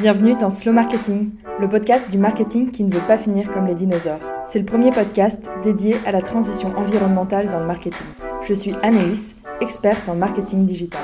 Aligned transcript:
Bienvenue 0.00 0.34
dans 0.34 0.50
Slow 0.50 0.72
Marketing, 0.72 1.30
le 1.60 1.68
podcast 1.68 2.10
du 2.10 2.18
marketing 2.18 2.72
qui 2.72 2.82
ne 2.82 2.90
veut 2.90 3.06
pas 3.06 3.16
finir 3.16 3.52
comme 3.52 3.66
les 3.66 3.76
dinosaures. 3.76 4.20
C'est 4.44 4.58
le 4.58 4.64
premier 4.64 4.90
podcast 4.90 5.48
dédié 5.62 5.94
à 6.04 6.10
la 6.10 6.20
transition 6.20 6.70
environnementale 6.70 7.46
dans 7.46 7.60
le 7.60 7.66
marketing. 7.66 8.06
Je 8.44 8.54
suis 8.54 8.72
Anaïs, 8.82 9.36
experte 9.60 10.08
en 10.08 10.16
marketing 10.16 10.66
digital. 10.66 11.00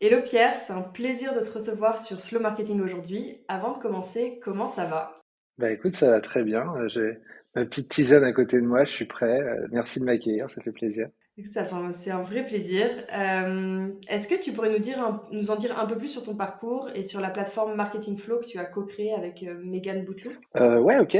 Hello 0.00 0.20
Pierre, 0.24 0.56
c'est 0.56 0.72
un 0.72 0.82
plaisir 0.82 1.32
de 1.32 1.40
te 1.40 1.52
recevoir 1.52 1.98
sur 1.98 2.20
Slow 2.20 2.40
Marketing 2.40 2.80
aujourd'hui. 2.80 3.36
Avant 3.46 3.76
de 3.76 3.78
commencer, 3.78 4.40
comment 4.42 4.66
ça 4.66 4.86
va? 4.86 5.14
Bah 5.58 5.70
écoute, 5.70 5.94
ça 5.94 6.10
va 6.10 6.20
très 6.20 6.42
bien. 6.42 6.66
J'ai 6.88 7.18
ma 7.54 7.64
petite 7.66 7.88
tisane 7.88 8.24
à 8.24 8.32
côté 8.32 8.60
de 8.60 8.66
moi, 8.66 8.82
je 8.84 8.90
suis 8.90 9.04
prêt. 9.04 9.40
Euh, 9.40 9.68
merci 9.70 10.00
de 10.00 10.06
m'accueillir, 10.06 10.50
ça 10.50 10.60
fait 10.60 10.72
plaisir. 10.72 11.08
C'est 11.46 12.10
un 12.10 12.22
vrai 12.22 12.44
plaisir. 12.44 12.86
Euh, 13.16 13.88
est-ce 14.08 14.28
que 14.28 14.40
tu 14.40 14.52
pourrais 14.52 14.70
nous, 14.70 14.78
dire 14.78 15.20
nous 15.32 15.50
en 15.50 15.56
dire 15.56 15.78
un 15.78 15.86
peu 15.86 15.96
plus 15.96 16.08
sur 16.08 16.22
ton 16.22 16.36
parcours 16.36 16.88
et 16.94 17.02
sur 17.02 17.20
la 17.20 17.30
plateforme 17.30 17.74
Marketing 17.74 18.16
Flow 18.16 18.38
que 18.38 18.46
tu 18.46 18.58
as 18.58 18.64
co-créée 18.64 19.12
avec 19.12 19.42
euh, 19.42 19.60
Megan 19.62 20.04
Bouteloup 20.04 20.32
euh, 20.56 20.78
Ouais, 20.78 20.98
ok. 20.98 21.18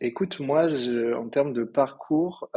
écoute, 0.00 0.40
moi, 0.40 0.68
en 1.16 1.28
termes 1.28 1.52
de 1.52 1.64
parcours, 1.64 2.50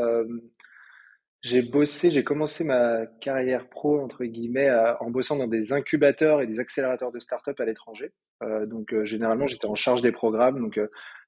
j'ai 1.41 1.61
bossé, 1.61 2.09
j'ai 2.09 2.23
commencé 2.23 2.63
ma 2.63 3.05
carrière 3.21 3.69
pro, 3.69 4.01
entre 4.01 4.25
guillemets, 4.25 4.69
en 4.99 5.09
bossant 5.09 5.37
dans 5.37 5.47
des 5.47 5.71
incubateurs 5.71 6.41
et 6.41 6.47
des 6.47 6.59
accélérateurs 6.59 7.11
de 7.11 7.19
start-up 7.19 7.59
à 7.59 7.65
l'étranger. 7.65 8.11
Euh, 8.43 8.65
donc, 8.65 8.93
euh, 8.93 9.05
généralement, 9.05 9.47
j'étais 9.47 9.67
en 9.67 9.75
charge 9.75 10.01
des 10.01 10.11
programmes, 10.11 10.59
donc 10.59 10.79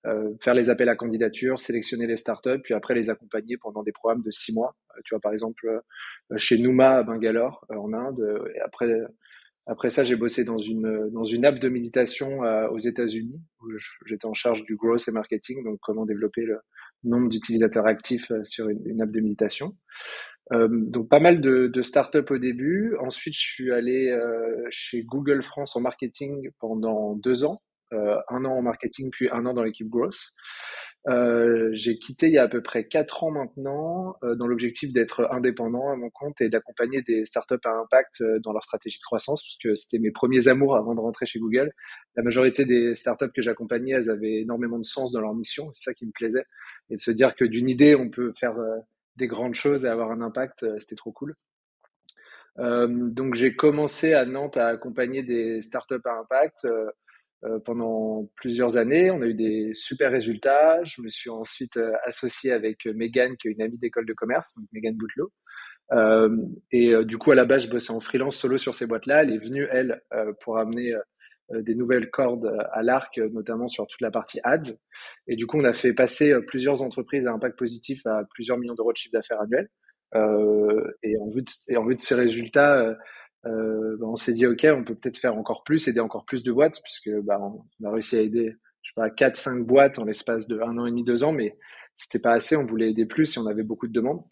euh, 0.06 0.34
faire 0.42 0.54
les 0.54 0.70
appels 0.70 0.90
à 0.90 0.96
candidature, 0.96 1.60
sélectionner 1.60 2.08
les 2.08 2.18
start-up, 2.18 2.62
puis 2.64 2.74
après 2.74 2.94
les 2.94 3.10
accompagner 3.10 3.58
pendant 3.58 3.84
des 3.84 3.92
programmes 3.92 4.24
de 4.24 4.32
six 4.32 4.54
mois. 4.54 4.76
tu 5.06 5.14
vois, 5.14 5.20
par 5.20 5.34
exemple, 5.34 5.68
chez 6.38 6.58
Numa 6.58 6.98
à 6.98 7.04
Bangalore, 7.04 7.66
en 7.70 7.94
Inde. 7.94 8.22
et 8.56 8.60
après, 8.60 8.90
après 9.66 9.90
ça, 9.90 10.04
j'ai 10.04 10.16
bossé 10.16 10.44
dans 10.44 10.58
une, 10.58 11.10
dans 11.12 11.26
une 11.26 11.46
app 11.46 11.60
de 11.60 11.70
méditation 11.70 12.40
aux 12.72 12.80
États-Unis, 12.80 13.42
où 13.62 13.68
j'étais 14.06 14.26
en 14.26 14.34
charge 14.34 14.64
du 14.64 14.76
growth 14.76 15.08
et 15.08 15.12
marketing, 15.12 15.64
donc 15.64 15.80
comment 15.82 16.06
développer 16.06 16.42
le 16.42 16.60
nombre 17.04 17.30
d'utilisateurs 17.30 17.86
actifs 17.86 18.32
sur 18.44 18.70
une, 18.70 19.02
app 19.02 19.12
de 19.12 19.20
méditation. 19.22 19.76
Euh, 20.52 20.68
donc 20.72 21.10
pas 21.10 21.20
mal 21.20 21.42
de, 21.42 21.68
de 21.68 21.82
startups 21.82 22.32
au 22.32 22.38
début. 22.38 22.96
Ensuite, 23.00 23.36
je 23.36 23.54
suis 23.54 23.72
allé 23.72 24.10
euh, 24.10 24.68
chez 24.72 25.04
Google 25.04 25.44
France 25.44 25.76
en 25.76 25.82
marketing 25.82 26.50
pendant 26.60 27.16
deux 27.16 27.46
ans, 27.46 27.62
euh, 27.62 27.69
un 27.92 28.46
an 28.46 28.52
en 28.52 28.62
marketing 28.62 29.10
puis 29.12 29.30
un 29.32 29.46
an 29.46 29.54
dans 29.54 29.64
l'équipe 29.64 29.88
growth. 29.88 30.32
Euh, 31.08 31.70
j'ai 31.74 31.98
quitté 31.98 32.28
il 32.28 32.34
y 32.34 32.38
a 32.38 32.44
à 32.44 32.48
peu 32.50 32.62
près 32.62 32.88
quatre 32.88 33.24
ans 33.24 33.32
maintenant 33.32 34.18
euh, 34.24 34.36
dans 34.36 34.48
l'objectif 34.48 34.92
d'être 34.92 35.28
indépendant 35.32 35.90
à 35.90 35.96
mon 35.96 36.10
compte 36.10 36.42
et 36.42 36.50
d'accompagner 36.50 37.02
des 37.02 37.24
startups 37.24 37.56
à 37.64 37.70
impact 37.70 38.22
euh, 38.22 38.40
dans 38.40 38.52
leur 38.52 38.64
stratégie 38.64 38.98
de 38.98 39.04
croissance, 39.04 39.44
parce 39.44 39.58
que 39.64 39.76
c'était 39.76 40.00
mes 40.00 40.12
premiers 40.12 40.50
amours 40.50 40.76
avant 40.76 40.96
de 40.96 41.00
rentrer 41.00 41.26
chez 41.26 41.40
Google. 41.40 41.72
La 42.16 42.24
majorité 42.24 42.66
des 42.66 42.96
startups 42.96 43.32
que 43.34 43.42
j'accompagnais, 43.42 43.94
elles 43.94 44.10
avaient 44.10 44.42
énormément 44.42 44.78
de 44.78 44.86
sens 44.86 45.12
dans 45.14 45.22
leur 45.22 45.34
mission, 45.34 45.72
c'est 45.74 45.92
ça 45.92 45.94
qui 45.94 46.06
me 46.06 46.12
plaisait, 46.12 46.46
et 46.90 46.96
de 46.96 47.02
se 47.02 47.12
dire 47.12 47.36
que 47.36 47.46
d'une 47.46 47.70
idée, 47.70 47.96
on 47.96 48.10
peut 48.10 48.34
faire 48.38 48.56
des 49.16 49.28
grandes 49.28 49.56
choses 49.56 49.86
et 49.86 49.88
avoir 49.88 50.12
un 50.12 50.22
impact, 50.22 50.66
c'était 50.80 50.96
trop 50.96 51.12
cool. 51.12 51.36
Euh, 52.60 52.88
donc 52.88 53.36
j'ai 53.36 53.56
commencé 53.56 54.14
à 54.14 54.26
Nantes 54.26 54.58
à 54.58 54.68
accompagner 54.68 55.24
des 55.24 55.62
startups 55.62 55.96
à 56.06 56.20
impact. 56.20 56.66
Euh, 56.66 56.90
pendant 57.66 58.30
plusieurs 58.36 58.78
années. 58.78 59.12
On 59.12 59.22
a 59.22 59.28
eu 59.28 59.34
des 59.34 59.72
super 59.74 60.12
résultats. 60.12 60.84
Je 60.84 61.02
me 61.02 61.10
suis 61.10 61.30
ensuite 61.30 61.78
euh, 61.78 61.94
associé 62.04 62.52
avec 62.52 62.86
Megan, 62.86 63.38
qui 63.38 63.48
est 63.48 63.52
une 63.52 63.62
amie 63.62 63.78
d'école 63.78 64.06
de 64.06 64.14
commerce, 64.14 64.56
donc 64.58 64.68
Megan 64.74 64.96
Boutelot. 64.96 65.32
Euh, 65.92 66.38
et 66.72 66.94
du 67.06 67.18
coup, 67.18 67.32
à 67.32 67.36
la 67.36 67.46
base, 67.46 67.66
je 67.66 67.70
bossais 67.70 67.92
en 67.92 68.00
freelance 68.00 68.36
solo 68.36 68.58
sur 68.58 68.76
ces 68.76 68.86
boîtes-là. 68.86 69.24
Elle 69.24 69.34
est 69.34 69.40
venue, 69.40 69.68
elle, 69.72 70.02
pour 70.42 70.58
amener 70.58 70.94
des 71.52 71.74
nouvelles 71.74 72.12
cordes 72.12 72.56
à 72.72 72.84
l'arc, 72.84 73.18
notamment 73.18 73.68
sur 73.68 73.88
toute 73.88 74.02
la 74.02 74.12
partie 74.12 74.40
ads. 74.44 74.74
Et 75.28 75.36
du 75.36 75.48
coup, 75.48 75.58
on 75.58 75.64
a 75.64 75.74
fait 75.74 75.94
passer 75.94 76.36
plusieurs 76.46 76.84
entreprises 76.84 77.26
à 77.26 77.32
impact 77.32 77.58
positif 77.58 78.06
à 78.06 78.24
plusieurs 78.34 78.58
millions 78.58 78.76
d'euros 78.76 78.92
de 78.92 78.98
chiffre 78.98 79.14
d'affaires 79.14 79.42
annuel. 79.42 79.68
Euh, 80.16 80.92
et, 81.04 81.18
en 81.20 81.30
vue 81.30 81.44
de, 81.44 81.50
et 81.68 81.78
en 81.78 81.86
vue 81.86 81.96
de 81.96 82.02
ces 82.02 82.16
résultats, 82.16 82.96
euh, 83.46 83.98
bah, 83.98 84.08
on 84.08 84.16
s'est 84.16 84.34
dit 84.34 84.46
ok, 84.46 84.68
on 84.72 84.84
peut 84.84 84.96
peut-être 84.96 85.18
faire 85.18 85.36
encore 85.36 85.64
plus, 85.64 85.88
aider 85.88 86.00
encore 86.00 86.26
plus 86.26 86.44
de 86.44 86.52
boîtes, 86.52 86.82
puisque 86.84 87.10
bah, 87.22 87.40
on 87.42 87.86
a 87.86 87.92
réussi 87.92 88.18
à 88.18 88.22
aider, 88.22 88.56
je 88.82 88.90
sais 88.90 88.96
pas, 88.96 89.10
4 89.10 89.36
5 89.38 89.66
boîtes 89.66 90.00
en 90.00 90.06
l'espace 90.06 90.48
de 90.48 90.60
un 90.60 90.78
an 90.78 90.86
et 90.86 90.92
demi, 90.92 91.04
deux 91.04 91.24
ans, 91.24 91.32
mais 91.32 91.58
c'était 91.96 92.20
pas 92.20 92.34
assez, 92.34 92.56
on 92.56 92.66
voulait 92.66 92.92
aider 92.92 93.06
plus 93.06 93.36
et 93.36 93.40
on 93.40 93.46
avait 93.46 93.64
beaucoup 93.64 93.88
de 93.88 93.94
demandes. 93.94 94.24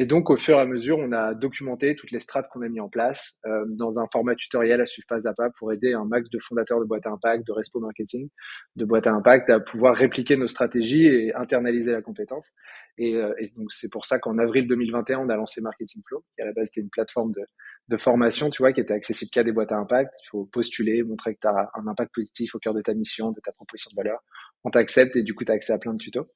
Et 0.00 0.06
donc, 0.06 0.30
au 0.30 0.36
fur 0.36 0.56
et 0.56 0.60
à 0.60 0.64
mesure, 0.64 0.96
on 0.96 1.10
a 1.10 1.34
documenté 1.34 1.96
toutes 1.96 2.12
les 2.12 2.20
strates 2.20 2.46
qu'on 2.52 2.62
a 2.62 2.68
mis 2.68 2.78
en 2.78 2.88
place 2.88 3.36
euh, 3.46 3.64
dans 3.66 3.98
un 3.98 4.06
format 4.12 4.36
tutoriel 4.36 4.80
à 4.80 4.86
suivre 4.86 5.08
pas 5.08 5.26
à 5.26 5.34
pas 5.34 5.50
pour 5.58 5.72
aider 5.72 5.92
un 5.92 6.04
max 6.04 6.30
de 6.30 6.38
fondateurs 6.38 6.78
de 6.78 6.84
boîtes 6.84 7.04
à 7.06 7.10
impact, 7.10 7.44
de 7.44 7.50
Respo 7.50 7.80
Marketing, 7.80 8.28
de 8.76 8.84
boîtes 8.84 9.08
à 9.08 9.12
impact 9.12 9.50
à 9.50 9.58
pouvoir 9.58 9.96
répliquer 9.96 10.36
nos 10.36 10.46
stratégies 10.46 11.06
et 11.06 11.34
internaliser 11.34 11.90
la 11.90 12.00
compétence. 12.00 12.52
Et, 12.96 13.16
euh, 13.16 13.34
et 13.40 13.48
donc, 13.56 13.72
c'est 13.72 13.90
pour 13.90 14.06
ça 14.06 14.20
qu'en 14.20 14.38
avril 14.38 14.68
2021, 14.68 15.18
on 15.18 15.28
a 15.30 15.36
lancé 15.36 15.60
Marketing 15.62 16.00
Flow, 16.06 16.24
qui 16.36 16.42
à 16.42 16.44
la 16.44 16.52
base 16.52 16.68
était 16.68 16.80
une 16.80 16.90
plateforme 16.90 17.32
de, 17.32 17.42
de 17.88 17.96
formation, 17.96 18.50
tu 18.50 18.62
vois, 18.62 18.72
qui 18.72 18.80
était 18.80 18.94
accessible 18.94 19.32
qu'à 19.32 19.42
des 19.42 19.50
boîtes 19.50 19.72
à 19.72 19.78
impact. 19.78 20.14
Il 20.22 20.28
faut 20.28 20.44
postuler, 20.44 21.02
montrer 21.02 21.34
que 21.34 21.40
tu 21.40 21.48
as 21.48 21.70
un 21.74 21.88
impact 21.88 22.14
positif 22.14 22.54
au 22.54 22.60
cœur 22.60 22.72
de 22.72 22.82
ta 22.82 22.94
mission, 22.94 23.32
de 23.32 23.40
ta 23.40 23.50
proposition 23.50 23.90
de 23.90 23.96
valeur. 23.96 24.20
On 24.62 24.70
t'accepte 24.70 25.16
et 25.16 25.22
du 25.24 25.34
coup, 25.34 25.44
tu 25.44 25.50
as 25.50 25.56
accès 25.56 25.72
à 25.72 25.78
plein 25.78 25.94
de 25.94 25.98
tutos. 25.98 26.28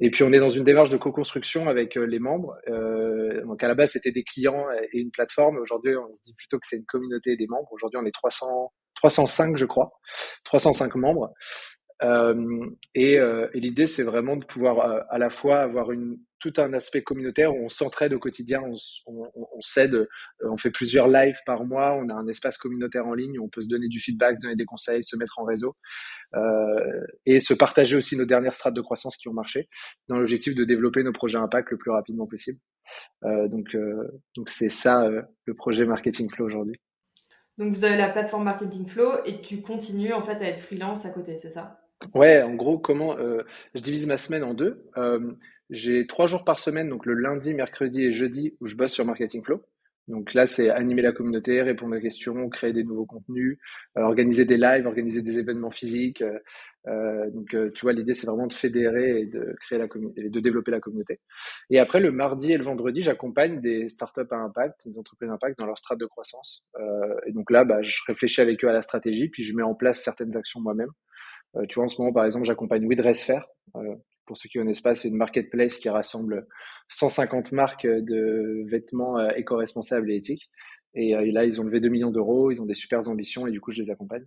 Et 0.00 0.10
puis 0.10 0.24
on 0.24 0.32
est 0.32 0.38
dans 0.38 0.50
une 0.50 0.64
démarche 0.64 0.90
de 0.90 0.96
co-construction 0.96 1.68
avec 1.68 1.96
euh, 1.96 2.04
les 2.04 2.18
membres. 2.18 2.56
Euh, 2.68 3.44
donc 3.44 3.62
à 3.62 3.68
la 3.68 3.74
base 3.74 3.90
c'était 3.92 4.10
des 4.10 4.24
clients 4.24 4.66
et 4.92 4.98
une 4.98 5.10
plateforme. 5.10 5.58
Aujourd'hui 5.58 5.96
on 5.96 6.14
se 6.14 6.22
dit 6.22 6.34
plutôt 6.34 6.58
que 6.58 6.66
c'est 6.66 6.76
une 6.76 6.86
communauté 6.86 7.36
des 7.36 7.46
membres. 7.46 7.68
Aujourd'hui 7.72 7.98
on 8.02 8.06
est 8.06 8.14
300, 8.14 8.72
305 8.96 9.56
je 9.56 9.66
crois, 9.66 9.92
305 10.44 10.94
membres. 10.96 11.32
Euh, 12.02 12.66
et, 12.94 13.18
euh, 13.18 13.48
et 13.54 13.60
l'idée, 13.60 13.86
c'est 13.86 14.02
vraiment 14.02 14.36
de 14.36 14.44
pouvoir 14.44 14.80
euh, 14.80 15.00
à 15.08 15.18
la 15.18 15.30
fois 15.30 15.60
avoir 15.60 15.88
tout 16.40 16.52
un 16.56 16.72
aspect 16.72 17.02
communautaire 17.02 17.54
où 17.54 17.64
on 17.64 17.68
s'entraide 17.68 18.12
au 18.12 18.18
quotidien, 18.18 18.60
on, 18.64 18.74
on, 19.06 19.30
on 19.34 19.60
s'aide, 19.60 20.08
on 20.40 20.56
fait 20.56 20.72
plusieurs 20.72 21.06
lives 21.06 21.38
par 21.46 21.64
mois, 21.64 21.92
on 21.92 22.08
a 22.08 22.14
un 22.14 22.26
espace 22.26 22.58
communautaire 22.58 23.06
en 23.06 23.14
ligne 23.14 23.38
où 23.38 23.44
on 23.44 23.48
peut 23.48 23.62
se 23.62 23.68
donner 23.68 23.86
du 23.86 24.00
feedback, 24.00 24.40
donner 24.40 24.56
des 24.56 24.64
conseils, 24.64 25.04
se 25.04 25.16
mettre 25.16 25.38
en 25.38 25.44
réseau 25.44 25.76
et 27.26 27.40
se 27.40 27.54
partager 27.54 27.94
aussi 27.94 28.16
nos 28.16 28.24
dernières 28.24 28.54
strates 28.54 28.74
de 28.74 28.80
croissance 28.80 29.16
qui 29.16 29.28
ont 29.28 29.32
marché 29.32 29.68
dans 30.08 30.16
l'objectif 30.16 30.56
de 30.56 30.64
développer 30.64 31.04
nos 31.04 31.12
projets 31.12 31.38
impact 31.38 31.70
le 31.70 31.76
plus 31.76 31.92
rapidement 31.92 32.26
possible. 32.26 32.58
Donc, 33.22 33.76
donc 34.34 34.50
c'est 34.50 34.70
ça 34.70 35.08
le 35.44 35.54
projet 35.54 35.84
Marketing 35.84 36.28
Flow 36.28 36.46
aujourd'hui. 36.46 36.80
Donc 37.58 37.72
vous 37.72 37.84
avez 37.84 37.96
la 37.96 38.08
plateforme 38.08 38.44
Marketing 38.44 38.88
Flow 38.88 39.24
et 39.24 39.42
tu 39.42 39.62
continues 39.62 40.12
en 40.12 40.22
fait 40.22 40.42
à 40.42 40.48
être 40.48 40.58
freelance 40.58 41.06
à 41.06 41.10
côté, 41.10 41.36
c'est 41.36 41.50
ça? 41.50 41.81
Ouais, 42.14 42.42
en 42.42 42.54
gros, 42.54 42.78
comment 42.78 43.18
euh, 43.18 43.42
je 43.74 43.80
divise 43.82 44.06
ma 44.06 44.18
semaine 44.18 44.44
en 44.44 44.54
deux. 44.54 44.84
Euh, 44.96 45.32
j'ai 45.70 46.06
trois 46.06 46.26
jours 46.26 46.44
par 46.44 46.58
semaine, 46.60 46.88
donc 46.88 47.06
le 47.06 47.14
lundi, 47.14 47.54
mercredi 47.54 48.02
et 48.04 48.12
jeudi, 48.12 48.56
où 48.60 48.66
je 48.66 48.76
bosse 48.76 48.92
sur 48.92 49.04
Marketing 49.04 49.42
Flow. 49.42 49.62
Donc 50.08 50.34
là, 50.34 50.46
c'est 50.46 50.68
animer 50.68 51.00
la 51.00 51.12
communauté, 51.12 51.62
répondre 51.62 51.96
aux 51.96 52.00
questions, 52.00 52.48
créer 52.48 52.72
des 52.72 52.82
nouveaux 52.82 53.06
contenus, 53.06 53.58
euh, 53.96 54.02
organiser 54.02 54.44
des 54.44 54.56
lives, 54.56 54.86
organiser 54.86 55.22
des 55.22 55.38
événements 55.38 55.70
physiques. 55.70 56.24
donc, 56.84 57.56
tu 57.74 57.82
vois, 57.82 57.92
l'idée, 57.92 58.12
c'est 58.12 58.26
vraiment 58.26 58.48
de 58.48 58.52
fédérer 58.52 59.20
et 59.20 59.26
de 59.26 59.54
créer 59.60 59.78
la 59.78 59.86
et 60.16 60.28
de 60.28 60.40
développer 60.40 60.72
la 60.72 60.80
communauté. 60.80 61.20
Et 61.70 61.78
après, 61.78 62.00
le 62.00 62.10
mardi 62.10 62.52
et 62.52 62.58
le 62.58 62.64
vendredi, 62.64 63.02
j'accompagne 63.02 63.60
des 63.60 63.88
startups 63.88 64.20
à 64.32 64.36
impact, 64.36 64.88
des 64.88 64.98
entreprises 64.98 65.30
à 65.30 65.34
impact 65.34 65.58
dans 65.58 65.66
leur 65.66 65.78
strate 65.78 66.00
de 66.00 66.06
croissance. 66.06 66.64
et 67.26 67.32
donc 67.32 67.50
là, 67.52 67.64
bah, 67.64 67.80
je 67.82 68.00
réfléchis 68.08 68.40
avec 68.40 68.64
eux 68.64 68.68
à 68.68 68.72
la 68.72 68.82
stratégie, 68.82 69.28
puis 69.28 69.44
je 69.44 69.54
mets 69.54 69.62
en 69.62 69.74
place 69.74 70.02
certaines 70.02 70.36
actions 70.36 70.60
moi-même. 70.60 70.90
Euh, 71.56 71.66
tu 71.68 71.76
vois, 71.76 71.84
en 71.84 71.88
ce 71.88 72.00
moment, 72.00 72.12
par 72.12 72.24
exemple, 72.24 72.46
j'accompagne 72.46 72.86
WeDressFair. 72.86 73.46
Euh, 73.76 73.94
pour 74.26 74.36
ceux 74.36 74.48
qui 74.48 74.58
connaissent 74.58 74.80
pas, 74.80 74.94
c'est 74.94 75.08
une 75.08 75.16
marketplace 75.16 75.76
qui 75.76 75.88
rassemble 75.88 76.46
150 76.88 77.52
marques 77.52 77.86
de 77.86 78.64
vêtements 78.68 79.18
euh, 79.18 79.30
éco-responsables 79.36 80.10
et 80.10 80.16
éthiques. 80.16 80.50
Et, 80.94 81.14
là, 81.32 81.46
ils 81.46 81.58
ont 81.58 81.64
levé 81.64 81.80
2 81.80 81.88
millions 81.88 82.10
d'euros, 82.10 82.50
ils 82.50 82.60
ont 82.60 82.66
des 82.66 82.74
super 82.74 83.08
ambitions 83.08 83.46
et 83.46 83.50
du 83.50 83.62
coup, 83.62 83.72
je 83.72 83.80
les 83.80 83.90
accompagne 83.90 84.26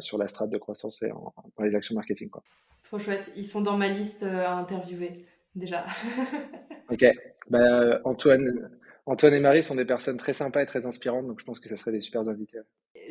sur 0.00 0.16
la 0.16 0.28
strate 0.28 0.48
de 0.48 0.56
croissance 0.56 1.02
et 1.02 1.10
dans 1.10 1.62
les 1.62 1.74
actions 1.74 1.94
marketing. 1.94 2.30
Quoi. 2.30 2.42
Trop 2.84 2.98
chouette. 2.98 3.30
Ils 3.36 3.44
sont 3.44 3.60
dans 3.60 3.76
ma 3.76 3.90
liste 3.90 4.22
à 4.22 4.54
interviewer 4.54 5.20
déjà. 5.54 5.84
ok. 6.90 7.04
Bah, 7.50 8.00
Antoine, 8.04 8.70
Antoine 9.06 9.34
et 9.34 9.40
Marie 9.40 9.62
sont 9.62 9.74
des 9.74 9.84
personnes 9.84 10.16
très 10.16 10.32
sympas 10.32 10.62
et 10.62 10.66
très 10.66 10.86
inspirantes, 10.86 11.26
donc 11.26 11.38
je 11.38 11.44
pense 11.44 11.60
que 11.60 11.68
ça 11.68 11.76
serait 11.76 11.92
des 11.92 12.00
super 12.00 12.22
invités. 12.22 12.58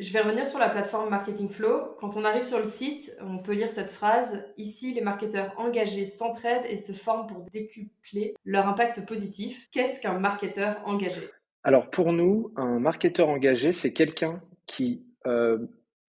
Je 0.00 0.12
vais 0.12 0.20
revenir 0.20 0.46
sur 0.48 0.58
la 0.58 0.68
plateforme 0.68 1.08
Marketing 1.08 1.48
Flow. 1.48 1.94
Quand 2.00 2.16
on 2.16 2.24
arrive 2.24 2.42
sur 2.42 2.58
le 2.58 2.64
site, 2.64 3.16
on 3.20 3.38
peut 3.38 3.52
lire 3.52 3.70
cette 3.70 3.90
phrase 3.90 4.44
Ici, 4.56 4.92
les 4.92 5.00
marketeurs 5.00 5.54
engagés 5.56 6.04
s'entraident 6.04 6.66
et 6.68 6.76
se 6.76 6.92
forment 6.92 7.28
pour 7.28 7.42
décupler 7.52 8.34
leur 8.44 8.66
impact 8.66 9.06
positif. 9.06 9.68
Qu'est-ce 9.70 10.00
qu'un 10.00 10.18
marketeur 10.18 10.82
engagé? 10.84 11.22
Alors 11.62 11.90
pour 11.90 12.12
nous, 12.12 12.52
un 12.56 12.80
marketeur 12.80 13.28
engagé, 13.28 13.70
c'est 13.70 13.92
quelqu'un 13.92 14.42
qui 14.66 15.06
euh, 15.26 15.58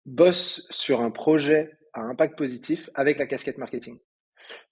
bosse 0.06 0.68
sur 0.72 1.00
un 1.00 1.12
projet 1.12 1.78
à 1.94 2.02
impact 2.02 2.38
positif 2.38 2.90
avec 2.96 3.18
la 3.18 3.28
casquette 3.28 3.58
marketing. 3.58 3.98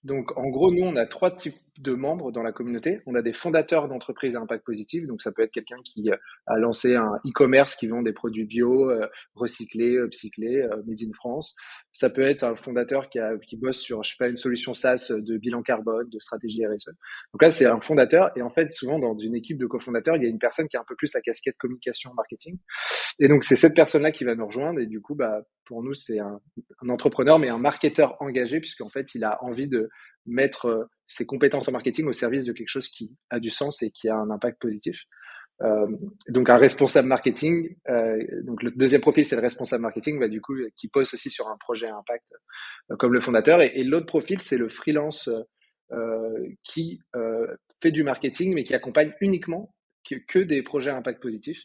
Donc, 0.08 0.36
en 0.38 0.48
gros, 0.48 0.72
nous, 0.72 0.84
on 0.84 0.96
a 0.96 1.04
trois 1.04 1.36
types 1.36 1.58
de 1.76 1.92
membres 1.92 2.32
dans 2.32 2.42
la 2.42 2.50
communauté. 2.50 3.00
On 3.04 3.14
a 3.14 3.20
des 3.20 3.34
fondateurs 3.34 3.88
d'entreprises 3.88 4.36
à 4.36 4.40
impact 4.40 4.64
positif. 4.64 5.06
Donc, 5.06 5.20
ça 5.20 5.32
peut 5.32 5.42
être 5.42 5.52
quelqu'un 5.52 5.76
qui 5.84 6.10
euh, 6.10 6.16
a 6.46 6.58
lancé 6.58 6.96
un 6.96 7.20
e-commerce 7.26 7.76
qui 7.76 7.88
vend 7.88 8.00
des 8.00 8.14
produits 8.14 8.46
bio, 8.46 8.90
euh, 8.90 9.06
recyclés, 9.34 9.96
upcyclés, 9.96 10.62
euh, 10.62 10.82
made 10.86 11.02
in 11.02 11.12
France. 11.12 11.54
Ça 11.92 12.08
peut 12.08 12.22
être 12.22 12.42
un 12.42 12.54
fondateur 12.54 13.10
qui 13.10 13.56
bosse 13.58 13.80
sur, 13.80 14.02
je 14.02 14.10
sais 14.10 14.16
pas, 14.18 14.28
une 14.28 14.38
solution 14.38 14.72
SaaS 14.72 15.12
de 15.12 15.36
bilan 15.36 15.62
carbone, 15.62 16.08
de 16.08 16.18
stratégie 16.18 16.64
RSE. 16.64 16.86
Donc 17.34 17.42
là, 17.42 17.50
c'est 17.50 17.66
un 17.66 17.80
fondateur. 17.80 18.30
Et 18.34 18.40
en 18.40 18.50
fait, 18.50 18.68
souvent, 18.70 18.98
dans 18.98 19.16
une 19.18 19.34
équipe 19.34 19.58
de 19.58 19.66
cofondateurs, 19.66 20.16
il 20.16 20.22
y 20.22 20.26
a 20.26 20.30
une 20.30 20.38
personne 20.38 20.68
qui 20.68 20.78
a 20.78 20.80
un 20.80 20.86
peu 20.88 20.96
plus 20.96 21.12
la 21.12 21.20
casquette 21.20 21.56
communication, 21.58 22.14
marketing. 22.14 22.56
Et 23.18 23.28
donc, 23.28 23.44
c'est 23.44 23.56
cette 23.56 23.74
personne-là 23.74 24.10
qui 24.10 24.24
va 24.24 24.34
nous 24.34 24.46
rejoindre. 24.46 24.80
Et 24.80 24.86
du 24.86 25.02
coup, 25.02 25.14
bah, 25.14 25.42
pour 25.66 25.82
nous, 25.82 25.92
c'est 25.92 26.18
un, 26.18 26.40
un 26.82 26.88
entrepreneur, 26.88 27.38
mais 27.38 27.48
un 27.48 27.58
marketeur 27.58 28.16
engagé, 28.20 28.60
puisqu'en 28.60 28.88
fait, 28.88 29.14
il 29.14 29.24
a 29.24 29.42
envie 29.42 29.68
de 29.68 29.90
mettre 30.28 30.66
euh, 30.66 30.84
ses 31.06 31.26
compétences 31.26 31.68
en 31.68 31.72
marketing 31.72 32.06
au 32.06 32.12
service 32.12 32.44
de 32.44 32.52
quelque 32.52 32.68
chose 32.68 32.88
qui 32.88 33.16
a 33.30 33.40
du 33.40 33.50
sens 33.50 33.82
et 33.82 33.90
qui 33.90 34.08
a 34.08 34.16
un 34.16 34.30
impact 34.30 34.60
positif. 34.60 34.98
Euh, 35.62 35.86
donc 36.28 36.50
un 36.50 36.56
responsable 36.56 37.08
marketing. 37.08 37.76
Euh, 37.88 38.24
donc 38.44 38.62
le 38.62 38.70
deuxième 38.70 39.00
profil, 39.00 39.26
c'est 39.26 39.36
le 39.36 39.42
responsable 39.42 39.82
marketing, 39.82 40.18
bah, 40.20 40.28
du 40.28 40.40
coup, 40.40 40.54
qui 40.76 40.88
pose 40.88 41.12
aussi 41.12 41.30
sur 41.30 41.48
un 41.48 41.56
projet 41.56 41.88
impact 41.88 42.26
euh, 42.90 42.96
comme 42.96 43.12
le 43.12 43.20
fondateur. 43.20 43.60
Et, 43.62 43.82
l'autre 43.82 44.06
profil, 44.06 44.40
c'est 44.40 44.58
le 44.58 44.68
freelance 44.68 45.28
qui 46.64 47.00
fait 47.80 47.90
du 47.90 48.02
marketing, 48.02 48.54
mais 48.54 48.62
qui 48.62 48.74
accompagne 48.74 49.14
uniquement 49.22 49.74
que, 50.28 50.38
des 50.38 50.62
projets 50.62 50.90
impact 50.90 51.22
positif. 51.22 51.62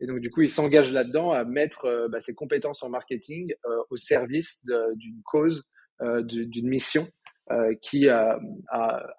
Et 0.00 0.06
donc 0.06 0.20
du 0.20 0.30
coup, 0.30 0.42
il 0.42 0.50
s'engage 0.50 0.92
là-dedans 0.92 1.32
à 1.32 1.44
mettre 1.44 2.08
bah, 2.10 2.20
ses 2.20 2.34
compétences 2.34 2.82
en 2.82 2.90
marketing 2.90 3.54
au 3.88 3.96
service 3.96 4.62
d'une 4.96 5.22
cause, 5.24 5.64
d'une 6.00 6.68
mission 6.68 7.08
euh, 7.50 7.74
qui 7.82 8.08
a, 8.08 8.38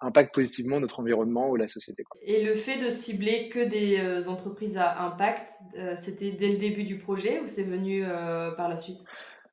impacte 0.00 0.34
positivement 0.34 0.80
notre 0.80 0.98
environnement 0.98 1.50
ou 1.50 1.56
la 1.56 1.68
société. 1.68 2.04
Et 2.22 2.42
le 2.42 2.54
fait 2.54 2.82
de 2.82 2.88
cibler 2.88 3.50
que 3.50 3.68
des 3.68 3.98
euh, 3.98 4.28
entreprises 4.28 4.78
à 4.78 5.02
impact, 5.02 5.50
euh, 5.76 5.94
c'était 5.94 6.32
dès 6.32 6.48
le 6.48 6.56
début 6.56 6.84
du 6.84 6.96
projet 6.96 7.40
ou 7.40 7.46
c'est 7.46 7.64
venu 7.64 8.02
par 8.56 8.68
la 8.70 8.78
suite? 8.78 8.98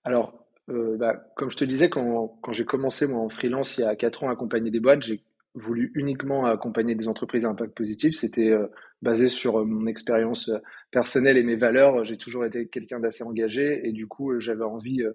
Alors, 0.05 0.45
bah, 0.67 1.15
comme 1.35 1.51
je 1.51 1.57
te 1.57 1.65
disais, 1.65 1.89
quand, 1.89 2.39
quand 2.41 2.53
j'ai 2.53 2.63
commencé 2.63 3.07
moi, 3.07 3.19
en 3.19 3.29
freelance 3.29 3.77
il 3.77 3.81
y 3.81 3.83
a 3.83 3.95
4 3.95 4.23
ans 4.23 4.29
à 4.29 4.31
accompagner 4.31 4.71
des 4.71 4.79
boîtes, 4.79 5.03
j'ai 5.03 5.21
voulu 5.53 5.91
uniquement 5.95 6.45
accompagner 6.45 6.95
des 6.95 7.09
entreprises 7.09 7.45
à 7.45 7.49
impact 7.49 7.75
positif. 7.75 8.15
C'était 8.15 8.55
basé 9.01 9.27
sur 9.27 9.65
mon 9.65 9.85
expérience 9.85 10.49
personnelle 10.91 11.37
et 11.37 11.43
mes 11.43 11.57
valeurs. 11.57 12.05
J'ai 12.05 12.17
toujours 12.17 12.45
été 12.45 12.67
quelqu'un 12.67 12.99
d'assez 12.99 13.23
engagé 13.23 13.85
et 13.87 13.91
du 13.91 14.07
coup, 14.07 14.39
j'avais 14.39 14.63
envie 14.63 15.01
euh, 15.01 15.13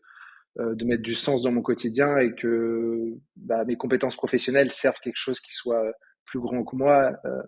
de 0.58 0.84
mettre 0.84 1.02
du 1.02 1.14
sens 1.14 1.42
dans 1.42 1.52
mon 1.52 1.62
quotidien 1.62 2.16
et 2.18 2.34
que 2.34 3.14
bah, 3.36 3.64
mes 3.64 3.76
compétences 3.76 4.16
professionnelles 4.16 4.72
servent 4.72 5.00
quelque 5.00 5.18
chose 5.18 5.40
qui 5.40 5.52
soit 5.52 5.92
plus 6.26 6.40
grand 6.40 6.64
que 6.64 6.76
moi. 6.76 7.12
Euh, 7.24 7.42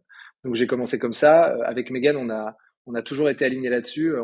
donc 0.45 0.55
j'ai 0.55 0.67
commencé 0.67 0.99
comme 0.99 1.13
ça. 1.13 1.53
Euh, 1.53 1.63
avec 1.65 1.91
Megan, 1.91 2.17
on 2.17 2.31
a, 2.31 2.57
on 2.87 2.95
a 2.95 3.03
toujours 3.03 3.29
été 3.29 3.45
alignés 3.45 3.71
là-dessus. 3.71 4.15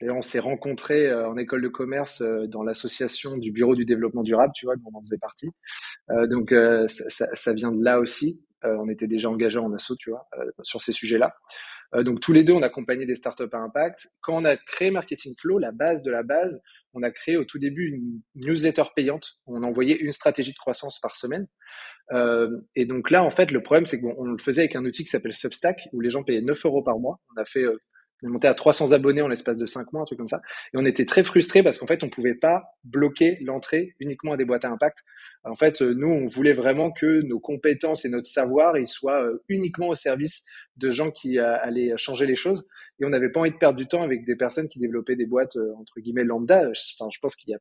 D'ailleurs, 0.00 0.16
on 0.16 0.22
s'est 0.22 0.38
rencontrés 0.38 1.12
en 1.12 1.36
école 1.36 1.60
de 1.62 1.68
commerce 1.68 2.22
dans 2.22 2.62
l'association 2.62 3.36
du 3.36 3.52
Bureau 3.52 3.74
du 3.74 3.84
développement 3.84 4.22
durable, 4.22 4.52
tu 4.54 4.64
vois, 4.64 4.76
dont 4.76 4.90
on 4.94 5.00
faisait 5.00 5.18
partie. 5.18 5.50
donc 6.30 6.54
ça, 6.88 7.26
ça, 7.34 7.52
vient 7.52 7.70
de 7.72 7.84
là 7.84 7.98
aussi. 7.98 8.42
on 8.62 8.88
était 8.88 9.08
déjà 9.08 9.28
engagés 9.28 9.58
en 9.58 9.72
asso, 9.74 9.92
tu 9.98 10.10
vois, 10.10 10.26
sur 10.62 10.80
ces 10.80 10.92
sujets-là. 10.92 11.34
Euh, 11.94 12.02
donc 12.02 12.20
tous 12.20 12.32
les 12.32 12.44
deux, 12.44 12.52
on 12.52 12.62
a 12.62 12.66
accompagné 12.66 13.06
des 13.06 13.16
startups 13.16 13.48
à 13.52 13.58
impact. 13.58 14.08
Quand 14.20 14.40
on 14.40 14.44
a 14.44 14.56
créé 14.56 14.90
Marketing 14.90 15.34
Flow, 15.38 15.58
la 15.58 15.72
base 15.72 16.02
de 16.02 16.10
la 16.10 16.22
base, 16.22 16.60
on 16.94 17.02
a 17.02 17.10
créé 17.10 17.36
au 17.36 17.44
tout 17.44 17.58
début 17.58 17.88
une 17.88 18.20
newsletter 18.34 18.84
payante. 18.94 19.38
On 19.46 19.62
envoyait 19.62 19.96
une 19.96 20.12
stratégie 20.12 20.52
de 20.52 20.58
croissance 20.58 20.98
par 21.00 21.16
semaine. 21.16 21.46
Euh, 22.12 22.50
et 22.76 22.86
donc 22.86 23.10
là, 23.10 23.24
en 23.24 23.30
fait, 23.30 23.50
le 23.50 23.62
problème, 23.62 23.86
c'est 23.86 24.00
qu'on 24.00 24.24
le 24.24 24.38
faisait 24.38 24.62
avec 24.62 24.76
un 24.76 24.84
outil 24.84 25.04
qui 25.04 25.10
s'appelle 25.10 25.34
Substack, 25.34 25.88
où 25.92 26.00
les 26.00 26.10
gens 26.10 26.22
payaient 26.22 26.42
9 26.42 26.64
euros 26.66 26.82
par 26.82 26.98
mois. 26.98 27.20
On 27.34 27.40
a 27.40 27.44
fait 27.44 27.62
euh, 27.62 27.76
on 28.22 28.38
est 28.38 28.44
à 28.44 28.54
300 28.54 28.92
abonnés 28.92 29.22
en 29.22 29.28
l'espace 29.28 29.58
de 29.58 29.66
5 29.66 29.92
mois, 29.92 30.02
un 30.02 30.04
truc 30.04 30.18
comme 30.18 30.28
ça. 30.28 30.40
Et 30.74 30.76
on 30.76 30.84
était 30.84 31.06
très 31.06 31.24
frustrés 31.24 31.62
parce 31.62 31.78
qu'en 31.78 31.86
fait, 31.86 32.02
on 32.04 32.08
pouvait 32.08 32.34
pas 32.34 32.64
bloquer 32.84 33.38
l'entrée 33.42 33.94
uniquement 34.00 34.32
à 34.32 34.36
des 34.36 34.44
boîtes 34.44 34.64
à 34.64 34.70
impact. 34.70 34.98
En 35.44 35.56
fait, 35.56 35.80
nous, 35.80 36.08
on 36.08 36.26
voulait 36.26 36.52
vraiment 36.52 36.90
que 36.90 37.22
nos 37.22 37.40
compétences 37.40 38.04
et 38.04 38.08
notre 38.08 38.26
savoir, 38.26 38.76
ils 38.76 38.86
soient 38.86 39.22
euh, 39.22 39.42
uniquement 39.48 39.88
au 39.88 39.94
service 39.94 40.44
de 40.76 40.90
gens 40.90 41.10
qui 41.10 41.38
euh, 41.38 41.56
allaient 41.62 41.92
changer 41.96 42.26
les 42.26 42.36
choses. 42.36 42.66
Et 43.00 43.04
on 43.04 43.10
n'avait 43.10 43.30
pas 43.30 43.40
envie 43.40 43.52
de 43.52 43.56
perdre 43.56 43.78
du 43.78 43.86
temps 43.86 44.02
avec 44.02 44.24
des 44.24 44.36
personnes 44.36 44.68
qui 44.68 44.78
développaient 44.78 45.16
des 45.16 45.26
boîtes, 45.26 45.56
euh, 45.56 45.72
entre 45.78 46.00
guillemets, 46.00 46.24
lambda. 46.24 46.70
Enfin, 46.98 47.08
je 47.12 47.18
pense 47.20 47.36
qu'il 47.36 47.50
y 47.50 47.54
a 47.54 47.58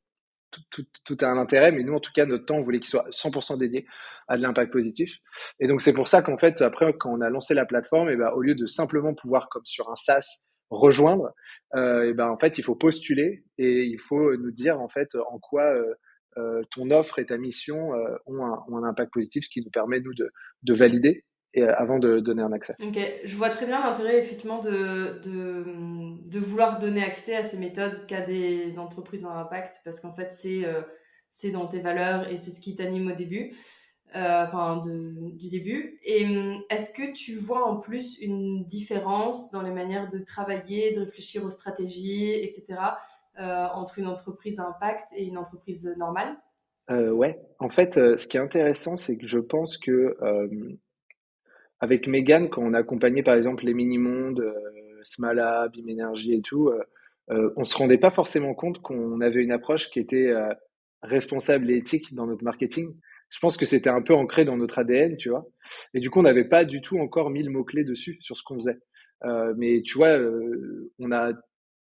tout, 0.52 0.62
tout, 0.72 0.86
tout, 1.06 1.18
a 1.22 1.28
un 1.28 1.38
intérêt, 1.38 1.72
mais 1.72 1.84
nous, 1.84 1.94
en 1.94 2.00
tout 2.00 2.12
cas, 2.14 2.26
notre 2.26 2.46
temps, 2.46 2.58
on 2.58 2.62
voulait 2.62 2.80
qu'il 2.80 2.90
soit 2.90 3.08
100% 3.10 3.58
dédié 3.58 3.86
à 4.28 4.38
de 4.38 4.42
l'impact 4.42 4.72
positif. 4.72 5.18
Et 5.60 5.68
donc, 5.68 5.82
c'est 5.82 5.94
pour 5.94 6.08
ça 6.08 6.22
qu'en 6.22 6.38
fait, 6.38 6.62
après, 6.62 6.92
quand 6.98 7.12
on 7.12 7.22
a 7.22 7.30
lancé 7.30 7.54
la 7.54 7.66
plateforme, 7.66 8.10
et 8.10 8.18
ben, 8.18 8.32
au 8.32 8.42
lieu 8.42 8.56
de 8.56 8.66
simplement 8.66 9.14
pouvoir, 9.14 9.50
comme 9.50 9.66
sur 9.66 9.90
un 9.90 9.96
SaaS, 9.96 10.46
rejoindre, 10.70 11.34
euh, 11.76 12.10
et 12.10 12.14
ben 12.14 12.30
en 12.30 12.38
fait 12.38 12.58
il 12.58 12.64
faut 12.64 12.76
postuler 12.76 13.44
et 13.58 13.84
il 13.84 14.00
faut 14.00 14.36
nous 14.38 14.52
dire 14.52 14.80
en 14.80 14.88
fait 14.88 15.16
en 15.16 15.40
quoi 15.40 15.64
euh, 15.64 15.94
euh 16.38 16.62
ton 16.72 16.92
offre 16.92 17.20
et 17.20 17.26
ta 17.26 17.38
mission 17.38 17.92
ont 18.26 18.44
un, 18.44 18.84
impact 18.84 19.12
positif, 19.14 19.46
ce 19.46 19.50
qui 19.50 19.62
nous 19.62 19.72
permet 19.72 20.00
nous 20.00 20.14
de, 20.14 20.30
de 20.64 20.74
valider 20.74 21.26
et 21.56 21.64
avant 21.64 21.98
de 21.98 22.20
donner 22.20 22.44
un 22.44 22.52
accès. 22.52 22.76
Ok, 22.84 23.00
je 23.24 23.36
vois 23.36 23.50
très 23.50 23.66
bien 23.66 23.80
l'intérêt 23.80 24.20
effectivement 24.20 24.60
de, 24.60 25.20
de, 25.24 26.40
vouloir 26.40 26.78
donner 26.78 27.04
accès 27.04 27.36
à 27.36 27.42
ces 27.42 27.58
méthodes 27.58 28.06
qu'à 28.06 28.22
des 28.22 28.78
entreprises 28.78 29.26
à 29.26 29.32
impact 29.32 29.82
parce 29.84 30.00
qu'en 30.00 30.14
fait 30.14 30.32
c'est 30.32 31.52
dans 31.52 31.68
tes 31.68 31.80
valeurs 31.80 32.32
et 32.32 32.38
c'est 32.38 32.52
ce 32.52 32.62
qui 32.62 32.76
t'anime 32.76 33.12
au 33.12 33.16
début. 33.16 33.56
Euh, 34.16 34.44
enfin 34.44 34.82
du 34.84 35.50
début. 35.50 36.00
Et 36.04 36.26
hum, 36.26 36.64
est-ce 36.72 36.92
que 36.92 37.14
tu 37.14 37.36
vois 37.36 37.68
en 37.68 37.78
plus 37.78 38.18
une 38.20 38.66
différence 38.66 39.52
dans 39.52 39.62
les 39.62 39.70
manières 39.70 40.10
de 40.10 40.18
travailler, 40.18 40.94
de 40.94 41.02
réfléchir 41.02 41.46
aux 41.46 41.52
stratégies, 41.52 42.32
etc., 42.32 42.66
euh, 43.40 43.68
entre 43.68 44.00
une 44.00 44.08
entreprise 44.08 44.60
à 44.60 44.68
impact 44.68 45.10
et 45.16 45.26
une 45.26 45.38
entreprise 45.38 45.94
normale? 45.96 46.36
Euh, 46.90 47.12
Ouais, 47.12 47.40
en 47.60 47.70
fait, 47.70 47.98
euh, 47.98 48.18
ce 48.18 48.26
qui 48.26 48.38
est 48.38 48.40
intéressant, 48.40 48.98
c'est 48.98 49.16
que 49.16 49.28
je 49.28 49.38
pense 49.38 49.78
que 49.78 50.18
avec 51.80 52.08
Megan, 52.08 52.50
quand 52.50 52.64
on 52.64 52.74
a 52.74 52.80
accompagné 52.80 53.22
par 53.22 53.36
exemple 53.36 53.64
les 53.64 53.76
mini-mondes, 53.76 54.44
Smala, 55.04 55.70
Bim 55.70 55.88
Energy 55.88 56.34
et 56.34 56.42
tout, 56.42 56.72
on 57.30 57.64
se 57.64 57.78
rendait 57.78 58.00
pas 58.00 58.10
forcément 58.10 58.56
compte 58.56 58.82
qu'on 58.82 59.22
avait 59.22 59.44
une 59.44 59.52
approche 59.52 59.92
qui 59.92 60.00
était 60.00 60.34
responsable 61.04 61.70
et 61.70 61.78
éthique 61.78 62.16
dans 62.16 62.26
notre 62.26 62.44
marketing 62.44 62.96
je 63.30 63.40
pense 63.40 63.58
que 63.58 63.66
c'était 63.66 63.90
un 63.90 64.02
peu 64.02 64.14
ancré 64.14 64.46
dans 64.46 64.58
notre 64.58 64.80
ADN, 64.80 65.18
tu 65.18 65.30
vois. 65.30 65.46
Et 65.94 66.00
du 66.00 66.10
coup, 66.10 66.20
on 66.20 66.24
n'avait 66.24 66.48
pas 66.48 66.66
du 66.66 66.82
tout 66.82 67.00
encore 67.00 67.30
mis 67.30 67.44
le 67.44 67.52
mot-clé 67.52 67.84
dessus, 67.84 68.18
sur 68.22 68.36
ce 68.36 68.44
qu'on 68.44 68.56
faisait. 68.56 68.80
Euh, 69.26 69.54
mais 69.58 69.82
tu 69.84 69.98
vois, 69.98 70.18
euh, 70.18 70.92
on 71.00 71.12
a 71.12 71.34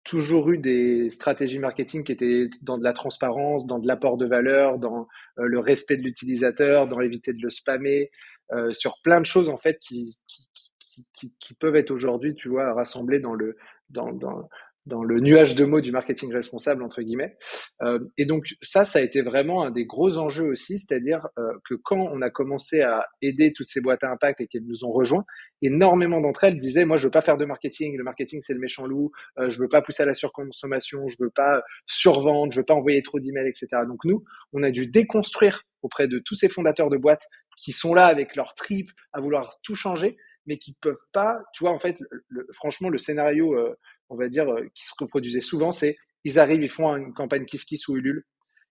toujours 0.05 0.51
eu 0.51 0.59
des 0.59 1.11
stratégies 1.11 1.59
marketing 1.59 2.05
qui 2.05 2.13
étaient 2.13 2.49
dans 2.63 2.79
de 2.79 2.85
la 2.85 2.93
transparence, 2.93 3.67
dans 3.67 3.79
de 3.79 3.87
l'apport 3.87 4.17
de 4.17 4.27
valeur, 4.27 4.79
dans 4.79 5.07
euh, 5.39 5.47
le 5.47 5.59
respect 5.59 5.97
de 5.97 6.03
l'utilisateur, 6.03 6.89
dans 6.89 6.99
l'éviter 6.99 7.33
de 7.33 7.43
le 7.43 7.51
spammer, 7.51 8.11
euh, 8.53 8.73
sur 8.73 9.01
plein 9.03 9.21
de 9.21 9.27
choses 9.27 9.49
en 9.49 9.57
fait 9.57 9.79
qui, 9.81 10.17
qui, 10.27 11.07
qui, 11.15 11.33
qui 11.39 11.55
peuvent 11.55 11.77
être 11.77 11.91
aujourd'hui, 11.91 12.35
tu 12.35 12.49
vois, 12.49 12.73
rassemblées 12.75 13.21
dans 13.21 13.35
le 13.35 13.57
dans, 13.91 14.13
dans, 14.13 14.49
dans 14.87 15.05
le 15.05 15.21
nuage 15.21 15.55
de 15.55 15.65
mots 15.65 15.81
du 15.81 15.93
marketing 15.93 16.33
responsable 16.33 16.83
entre 16.83 17.03
guillemets. 17.03 17.37
Euh, 17.83 18.01
et 18.19 18.25
donc 18.25 18.47
ça, 18.63 18.85
ça 18.85 18.99
a 18.99 19.03
été 19.03 19.23
vraiment 19.23 19.63
un 19.63 19.71
des 19.71 19.85
gros 19.85 20.19
enjeux 20.19 20.49
aussi, 20.49 20.79
c'est-à-dire 20.79 21.29
euh, 21.39 21.53
que 21.69 21.75
quand 21.75 22.09
on 22.13 22.21
a 22.21 22.31
commencé 22.31 22.81
à 22.81 23.07
aider 23.21 23.53
toutes 23.53 23.69
ces 23.69 23.81
boîtes 23.81 24.03
à 24.03 24.11
impact 24.11 24.41
et 24.41 24.47
qu'elles 24.47 24.67
nous 24.67 24.85
ont 24.85 24.93
rejoints, 24.93 25.25
énormément 25.61 26.21
d'entre 26.21 26.45
elles 26.45 26.59
disaient 26.59 26.85
moi 26.85 26.97
je 26.97 27.05
veux 27.05 27.11
pas 27.11 27.23
faire 27.23 27.37
de 27.37 27.45
marketing, 27.45 27.97
le 27.97 28.05
marketing 28.05 28.41
c'est 28.43 28.55
le 28.55 28.61
méchant 28.61 28.87
loup, 28.87 29.13
euh, 29.39 29.51
je 29.51 29.59
veux 29.61 29.69
pas 29.69 29.83
pousser 29.83 30.03
à 30.03 30.07
la 30.07 30.15
surconsommation, 30.15 31.07
je 31.09 31.17
veux 31.21 31.31
pas 31.31 31.63
survendre, 31.87 32.53
je 32.53 32.61
veux 32.61 32.67
pas 32.67 32.75
envoyer 32.75 33.03
trop 33.03 33.21
d'emails, 33.21 33.49
etc. 33.49 33.69
Donc 33.87 34.05
nous, 34.05 34.25
on 34.53 34.63
a 34.63 34.71
dû 34.71 34.87
déconstruire 34.87 35.63
auprès 35.83 36.09
de 36.09 36.19
tous 36.19 36.35
ces 36.35 36.49
fondateurs 36.49 36.91
de 36.91 36.97
boîtes 36.97 37.27
qui 37.57 37.73
sont 37.73 37.95
là 37.95 38.07
avec 38.07 38.35
leur 38.35 38.55
trip 38.55 38.91
à 39.13 39.21
vouloir 39.21 39.57
tout 39.63 39.77
changer 39.77 40.17
mais 40.47 40.59
qui 40.59 40.75
peuvent 40.81 40.97
pas, 41.13 41.41
tu 41.55 41.65
vois, 41.65 41.73
en 41.73 41.79
fait, 41.79 42.03
le, 42.29 42.47
franchement, 42.53 42.89
le 42.89 42.99
scénario 42.99 43.55
euh, 43.55 43.77
on 44.13 44.17
va 44.17 44.29
dire, 44.29 44.49
euh, 44.49 44.69
qui 44.75 44.85
se 44.85 44.93
reproduisait 44.99 45.41
souvent, 45.41 45.73
c'est 45.73 45.97
ils 46.25 46.39
arrivent, 46.39 46.63
ils 46.63 46.69
font 46.69 46.95
une 46.97 47.13
campagne 47.15 47.45
Kiss 47.47 47.65
Kiss 47.65 47.89
ou 47.89 47.97
Ulule, 47.97 48.25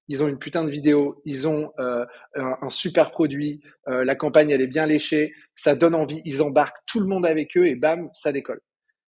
ils 0.08 0.24
ont 0.24 0.28
une 0.28 0.40
putain 0.40 0.64
de 0.64 0.72
vidéo, 0.72 1.22
ils 1.26 1.48
ont 1.48 1.72
euh, 1.80 2.06
un, 2.36 2.70
super 2.70 3.12
produit, 3.12 3.62
euh, 3.88 4.04
la 4.04 4.16
campagne 4.16 4.50
elle 4.52 4.62
est 4.62 4.68
bien 4.68 4.86
léchée, 4.86 5.34
ça 5.56 5.76
donne 5.76 5.96
envie, 5.96 6.22
ils 6.26 6.42
embarquent 6.42 6.84
tout 6.86 7.00
le 7.00 7.08
monde 7.08 7.26
avec 7.26 7.58
eux 7.58 7.68
et 7.68 7.76
bam, 7.76 8.10
ça 8.14 8.32
décolle. 8.32 8.62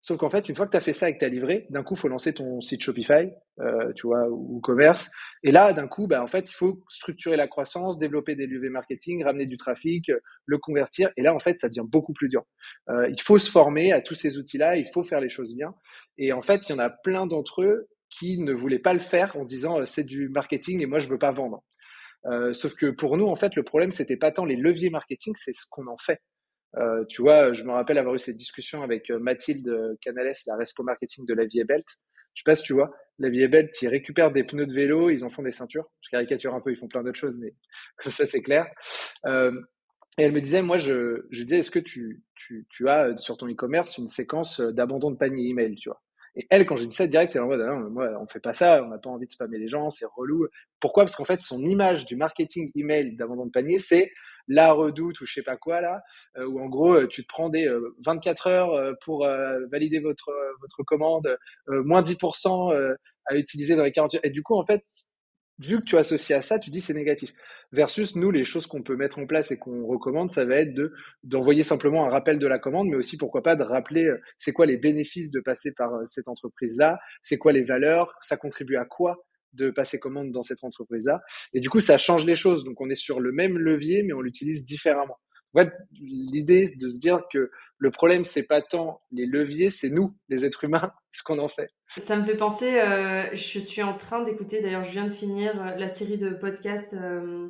Sauf 0.06 0.20
qu'en 0.20 0.30
fait, 0.30 0.48
une 0.50 0.56
fois 0.56 0.68
que 0.68 0.72
tu 0.72 0.78
as 0.78 0.82
fait 0.82 0.94
ça 0.94 1.10
et 1.10 1.16
que 1.16 1.18
tu 1.18 1.26
as 1.26 1.30
livré, 1.30 1.66
d'un 1.72 1.82
coup, 1.82 1.96
il 1.96 2.00
faut 2.00 2.08
lancer 2.08 2.32
ton 2.32 2.62
site 2.62 2.84
Shopify, 2.84 3.32
euh, 3.60 3.92
tu 3.94 4.06
vois, 4.06 4.30
ou, 4.30 4.60
commerce. 4.60 5.10
Et 5.42 5.52
là, 5.52 5.74
d'un 5.74 5.88
coup, 5.88 6.06
bah, 6.06 6.22
en 6.22 6.28
fait, 6.28 6.48
il 6.48 6.54
faut 6.54 6.84
structurer 6.90 7.36
la 7.36 7.48
croissance, 7.48 7.98
développer 7.98 8.36
des 8.36 8.46
leviers 8.46 8.70
marketing, 8.70 9.24
ramener 9.24 9.48
du 9.48 9.58
trafic, 9.58 10.10
euh, 10.10 10.20
le 10.46 10.60
convertir. 10.60 11.10
Et 11.18 11.24
là, 11.24 11.34
en 11.34 11.40
fait, 11.40 11.60
ça 11.60 11.70
devient 11.70 11.88
beaucoup 11.88 12.14
plus 12.14 12.30
dur. 12.30 12.44
Euh, 12.88 13.10
il 13.10 13.20
faut 13.20 13.40
se 13.40 13.50
former 13.50 13.94
à 13.94 14.02
tous 14.02 14.14
ces 14.14 14.38
outils-là, 14.38 14.78
il 14.78 14.88
faut 14.94 15.02
faire 15.02 15.22
les 15.22 15.30
choses 15.30 15.56
bien. 15.56 15.74
Et 16.20 16.34
en 16.34 16.44
fait, 16.44 16.70
il 16.70 16.74
y 16.74 16.76
en 16.76 16.80
a 16.80 16.92
plein 16.92 17.26
d'entre 17.26 17.64
eux 17.64 17.88
qui 18.12 18.38
ne 18.38 18.54
voulaient 18.54 18.78
pas 18.78 18.94
le 18.94 19.00
faire 19.00 19.36
en 19.36 19.44
disant 19.44 19.88
c'est 19.88 20.04
du 20.04 20.30
marketing 20.30 20.84
et 20.84 20.86
moi, 20.86 21.00
je 21.00 21.10
veux 21.10 21.18
pas 21.18 21.32
vendre. 21.32 21.64
sauf 22.54 22.76
que 22.76 22.92
pour 22.92 23.18
nous, 23.18 23.26
en 23.26 23.36
fait, 23.36 23.56
le 23.56 23.64
problème, 23.64 23.90
c'était 23.90 24.18
pas 24.18 24.32
tant 24.32 24.46
les 24.46 24.56
leviers 24.56 24.92
marketing, 24.92 25.34
c'est 25.36 25.54
ce 25.54 25.66
qu'on 25.68 25.88
en 25.88 25.98
fait. 25.98 26.22
Euh, 26.78 27.06
tu 27.06 27.22
vois, 27.22 27.54
je 27.54 27.64
me 27.64 27.72
rappelle 27.72 27.98
avoir 27.98 28.16
eu 28.16 28.20
cette 28.20 28.38
discussion 28.38 28.84
avec 28.84 29.10
Mathilde 29.10 29.98
Canales, 30.02 30.34
la 30.48 30.56
respo 30.58 30.84
marketing 30.84 31.26
de 31.26 31.34
la 31.34 31.46
Vie 31.46 31.64
Belt. 31.64 31.86
Je 32.34 32.42
sais 32.42 32.44
pas 32.46 32.56
si 32.56 32.64
tu 32.64 32.74
vois, 32.74 32.92
la 33.20 33.30
Vie 33.30 33.48
Belt, 33.48 33.72
ils 33.82 33.88
récupèrent 33.88 34.32
des 34.32 34.44
pneus 34.44 34.66
de 34.68 34.74
vélo, 34.74 35.10
ils 35.10 35.24
en 35.24 35.30
font 35.30 35.44
des 35.44 35.52
ceintures. 35.52 35.90
Je 36.02 36.10
caricature 36.10 36.54
un 36.54 36.62
peu, 36.62 36.72
ils 36.72 36.78
font 36.78 36.88
plein 36.88 37.04
d'autres 37.04 37.20
choses, 37.20 37.38
mais 37.38 37.54
ça 38.10 38.26
c'est 38.26 38.42
clair. 38.42 38.68
Euh, 39.26 39.52
et 40.18 40.24
elle 40.24 40.32
me 40.32 40.42
disait, 40.42 40.62
moi, 40.62 40.78
je, 40.78 41.26
je 41.32 41.44
disais, 41.44 41.60
est-ce 41.60 41.72
que 41.72 41.80
tu, 41.80 42.24
tu, 42.36 42.66
tu 42.70 42.88
as 42.90 43.18
sur 43.18 43.38
ton 43.38 43.50
e-commerce 43.50 43.98
une 43.98 44.08
séquence 44.08 44.62
d'abandon 44.62 45.12
de 45.12 45.18
panier 45.18 45.50
email, 45.50 45.76
tu 45.76 45.90
vois? 45.90 46.02
Et 46.36 46.46
elle, 46.50 46.66
quand 46.66 46.76
j'ai 46.76 46.88
dit 46.88 46.96
ça 46.96 47.08
direct, 47.08 47.36
elle 47.36 47.44
en 47.44 47.48
mode, 47.48 47.62
ah 47.62 47.76
moi, 47.76 48.10
on 48.20 48.28
fait 48.28 48.40
pas 48.40 48.54
ça, 48.54 48.84
on 48.84 48.90
n'a 48.90 48.98
pas 48.98 49.10
envie 49.10 49.26
de 49.26 49.32
spammer 49.32 49.58
les 49.58 49.68
gens, 49.68 49.90
c'est 49.90 50.06
relou. 50.06 50.48
Pourquoi? 50.80 51.04
Parce 51.04 51.16
qu'en 51.16 51.26
fait, 51.26 51.42
son 51.42 51.62
image 51.62 52.06
du 52.06 52.16
marketing 52.16 52.72
email 52.76 53.16
d'abandon 53.16 53.46
de 53.46 53.52
panier, 53.52 53.80
c'est 53.80 54.12
la 54.48 54.74
redoute 54.74 55.22
ou 55.22 55.26
je 55.26 55.34
sais 55.34 55.44
pas 55.44 55.58
quoi 55.58 55.82
là, 55.82 56.02
euh, 56.38 56.46
où 56.46 56.60
en 56.60 56.68
gros, 56.68 57.06
tu 57.08 57.24
te 57.24 57.28
prends 57.28 57.50
des 57.50 57.68
24 58.06 58.48
heures 58.48 58.96
pour 59.04 59.28
valider 59.72 60.00
votre, 60.00 60.32
votre 60.62 60.84
commande, 60.84 61.38
moins 61.68 62.02
10% 62.02 62.96
à 63.26 63.36
utiliser 63.36 63.76
dans 63.76 63.84
les 63.84 63.92
40 63.92 64.16
heures. 64.16 64.26
Et 64.26 64.30
du 64.30 64.44
coup, 64.44 64.56
en 64.56 64.66
fait, 64.66 64.84
vu 65.60 65.80
que 65.80 65.84
tu 65.84 65.98
associes 65.98 66.34
à 66.34 66.42
ça, 66.42 66.60
tu 66.60 66.70
dis 66.70 66.82
c'est 66.82 66.94
négatif. 66.94 67.34
Versus 67.72 68.16
nous, 68.16 68.32
les 68.32 68.46
choses 68.46 68.68
qu'on 68.68 68.84
peut 68.84 68.96
mettre 68.96 69.20
en 69.20 69.26
place 69.26 69.52
et 69.52 69.58
qu'on 69.58 69.86
recommande, 69.86 70.32
ça 70.32 70.46
va 70.46 70.58
être 70.58 70.74
de 70.74 70.94
d'envoyer 71.24 71.64
simplement 71.64 72.06
un 72.06 72.10
rappel 72.10 72.40
de 72.40 72.48
la 72.48 72.60
commande, 72.60 72.88
mais 72.90 72.96
aussi 72.96 73.18
pourquoi 73.18 73.44
pas 73.44 73.56
de 73.56 73.64
rappeler 73.64 74.06
euh, 74.06 74.22
c'est 74.38 74.54
quoi 74.54 74.66
les 74.66 74.78
bénéfices 74.78 75.32
de 75.32 75.40
passer 75.40 75.74
par 75.74 75.94
euh, 75.94 76.06
cette 76.06 76.28
entreprise-là, 76.28 77.00
c'est 77.22 77.38
quoi 77.38 77.52
les 77.52 77.64
valeurs, 77.64 78.16
ça 78.22 78.38
contribue 78.38 78.78
à 78.78 78.86
quoi 78.86 79.26
de 79.54 79.70
passer 79.70 80.00
commande 80.00 80.32
dans 80.32 80.44
cette 80.44 80.64
entreprise-là. 80.64 81.22
Et 81.54 81.60
du 81.60 81.70
coup, 81.70 81.80
ça 81.80 81.98
change 81.98 82.26
les 82.26 82.36
choses. 82.36 82.64
Donc, 82.66 82.82
on 82.82 82.90
est 82.90 82.96
sur 82.96 83.22
le 83.22 83.32
même 83.32 83.58
levier, 83.58 84.04
mais 84.04 84.14
on 84.14 84.22
l'utilise 84.22 84.66
différemment. 84.66 85.18
L'idée 85.94 86.76
de 86.78 86.88
se 86.88 87.00
dire 87.00 87.24
que 87.32 87.52
le 87.78 87.92
problème, 87.92 88.24
c'est 88.24 88.44
pas 88.44 88.62
tant 88.62 89.02
les 89.12 89.26
leviers, 89.26 89.70
c'est 89.70 89.90
nous, 89.90 90.16
les 90.30 90.46
êtres 90.46 90.64
humains, 90.64 90.92
ce 91.12 91.24
qu'on 91.24 91.40
en 91.40 91.48
fait. 91.48 91.70
Ça 91.98 92.18
me 92.18 92.24
fait 92.24 92.38
penser, 92.38 92.80
euh, 92.80 93.34
je 93.34 93.60
suis 93.60 93.84
en 93.84 93.98
train 93.98 94.24
d'écouter, 94.24 94.62
d'ailleurs, 94.62 94.84
je 94.84 94.92
viens 94.92 95.06
de 95.06 95.12
finir 95.12 95.62
euh, 95.62 95.76
la 95.76 95.88
série 95.88 96.18
de 96.18 96.30
podcasts 96.30 96.94
euh, 96.94 97.50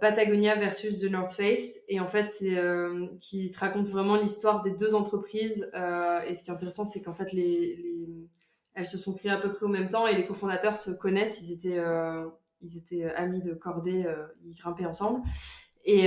Patagonia 0.00 0.54
versus 0.54 1.00
The 1.00 1.10
North 1.10 1.32
Face. 1.32 1.78
Et 1.88 1.98
en 1.98 2.06
fait, 2.06 2.30
c'est 2.30 2.56
qui 3.20 3.50
te 3.50 3.58
raconte 3.58 3.88
vraiment 3.88 4.14
l'histoire 4.14 4.62
des 4.62 4.70
deux 4.70 4.94
entreprises. 4.94 5.68
et 5.74 6.34
ce 6.36 6.44
qui 6.44 6.50
est 6.50 6.54
intéressant, 6.54 6.84
c'est 6.84 7.02
qu'en 7.02 7.14
fait, 7.14 7.32
les, 7.32 7.82
elles 8.74 8.86
se 8.86 8.98
sont 8.98 9.14
créées 9.14 9.32
à 9.32 9.36
peu 9.38 9.52
près 9.52 9.66
au 9.66 9.68
même 9.68 9.88
temps 9.88 10.06
et 10.06 10.14
les 10.14 10.26
cofondateurs 10.26 10.76
se 10.76 10.92
connaissent. 10.92 11.40
Ils 11.40 12.76
étaient 12.76 13.04
amis 13.16 13.42
de 13.42 13.52
cordée, 13.52 14.04
ils 14.44 14.54
grimpaient 14.54 14.86
ensemble. 14.86 15.22
Et, 15.86 16.06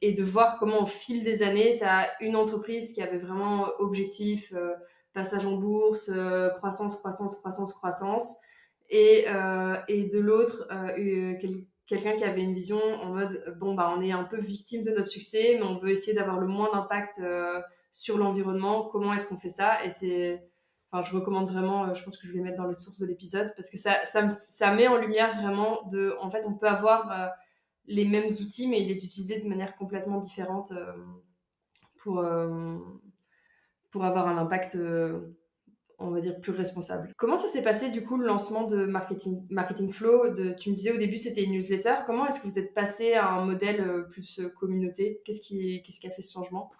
et, 0.00 0.12
de 0.12 0.24
voir 0.24 0.58
comment 0.58 0.82
au 0.82 0.86
fil 0.86 1.22
des 1.22 1.42
années, 1.42 1.76
tu 1.76 1.84
as 1.84 2.08
une 2.22 2.34
entreprise 2.34 2.92
qui 2.92 3.02
avait 3.02 3.18
vraiment 3.18 3.66
objectif 3.78 4.54
passage 5.16 5.46
en 5.46 5.56
bourse, 5.56 6.10
euh, 6.14 6.50
croissance, 6.50 6.96
croissance, 6.96 7.36
croissance, 7.36 7.72
croissance. 7.72 8.36
Et, 8.90 9.24
euh, 9.28 9.74
et 9.88 10.04
de 10.04 10.20
l'autre, 10.20 10.68
euh, 10.70 11.34
quelqu'un 11.86 12.12
qui 12.16 12.22
avait 12.22 12.42
une 12.42 12.54
vision 12.54 12.78
en 12.78 13.14
mode 13.14 13.56
bon, 13.58 13.74
bah, 13.74 13.92
on 13.96 14.00
est 14.02 14.12
un 14.12 14.24
peu 14.24 14.38
victime 14.38 14.84
de 14.84 14.90
notre 14.90 15.08
succès, 15.08 15.56
mais 15.58 15.66
on 15.66 15.78
veut 15.78 15.90
essayer 15.90 16.14
d'avoir 16.14 16.38
le 16.38 16.46
moins 16.46 16.70
d'impact 16.72 17.20
sur 17.90 18.18
l'environnement. 18.18 18.84
Comment 18.92 19.14
est-ce 19.14 19.26
qu'on 19.26 19.38
fait 19.38 19.48
ça? 19.48 19.82
Et 19.84 19.88
c'est. 19.88 20.46
Enfin, 20.92 21.02
je 21.02 21.16
recommande 21.16 21.50
vraiment, 21.50 21.92
je 21.94 22.04
pense 22.04 22.16
que 22.16 22.28
je 22.28 22.32
vais 22.32 22.38
mettre 22.38 22.58
dans 22.58 22.68
les 22.68 22.74
sources 22.74 23.00
de 23.00 23.06
l'épisode 23.06 23.52
parce 23.56 23.70
que 23.70 23.76
ça, 23.76 24.04
ça, 24.04 24.38
ça, 24.46 24.72
met 24.72 24.86
en 24.86 24.96
lumière 24.96 25.34
vraiment 25.36 25.80
de. 25.90 26.14
En 26.20 26.30
fait, 26.30 26.46
on 26.46 26.54
peut 26.54 26.68
avoir 26.68 27.32
les 27.86 28.04
mêmes 28.04 28.30
outils, 28.40 28.68
mais 28.68 28.80
les 28.80 29.04
utiliser 29.04 29.40
de 29.40 29.48
manière 29.48 29.76
complètement 29.76 30.18
différente 30.18 30.72
pour, 31.96 32.22
pour 33.96 34.04
avoir 34.04 34.28
un 34.28 34.36
impact, 34.36 34.76
euh, 34.76 35.20
on 35.98 36.10
va 36.10 36.20
dire, 36.20 36.38
plus 36.40 36.52
responsable. 36.52 37.12
Comment 37.16 37.36
ça 37.36 37.48
s'est 37.48 37.62
passé 37.62 37.90
du 37.90 38.02
coup 38.02 38.18
le 38.18 38.26
lancement 38.26 38.64
de 38.64 38.84
Marketing, 38.84 39.90
Flow 39.90 40.34
Tu 40.56 40.70
me 40.70 40.74
disais 40.74 40.92
au 40.92 40.98
début 40.98 41.16
c'était 41.16 41.44
une 41.44 41.52
newsletter. 41.52 41.94
Comment 42.04 42.26
est-ce 42.26 42.40
que 42.42 42.46
vous 42.46 42.58
êtes 42.58 42.74
passé 42.74 43.14
à 43.14 43.30
un 43.30 43.46
modèle 43.46 43.80
euh, 43.80 44.02
plus 44.02 44.40
euh, 44.40 44.48
communauté? 44.48 45.22
Qu'est-ce 45.24 45.40
qui, 45.40 45.82
qu'est-ce 45.82 46.00
qui 46.00 46.06
a 46.06 46.10
fait 46.10 46.20
ce 46.20 46.34
changement? 46.34 46.70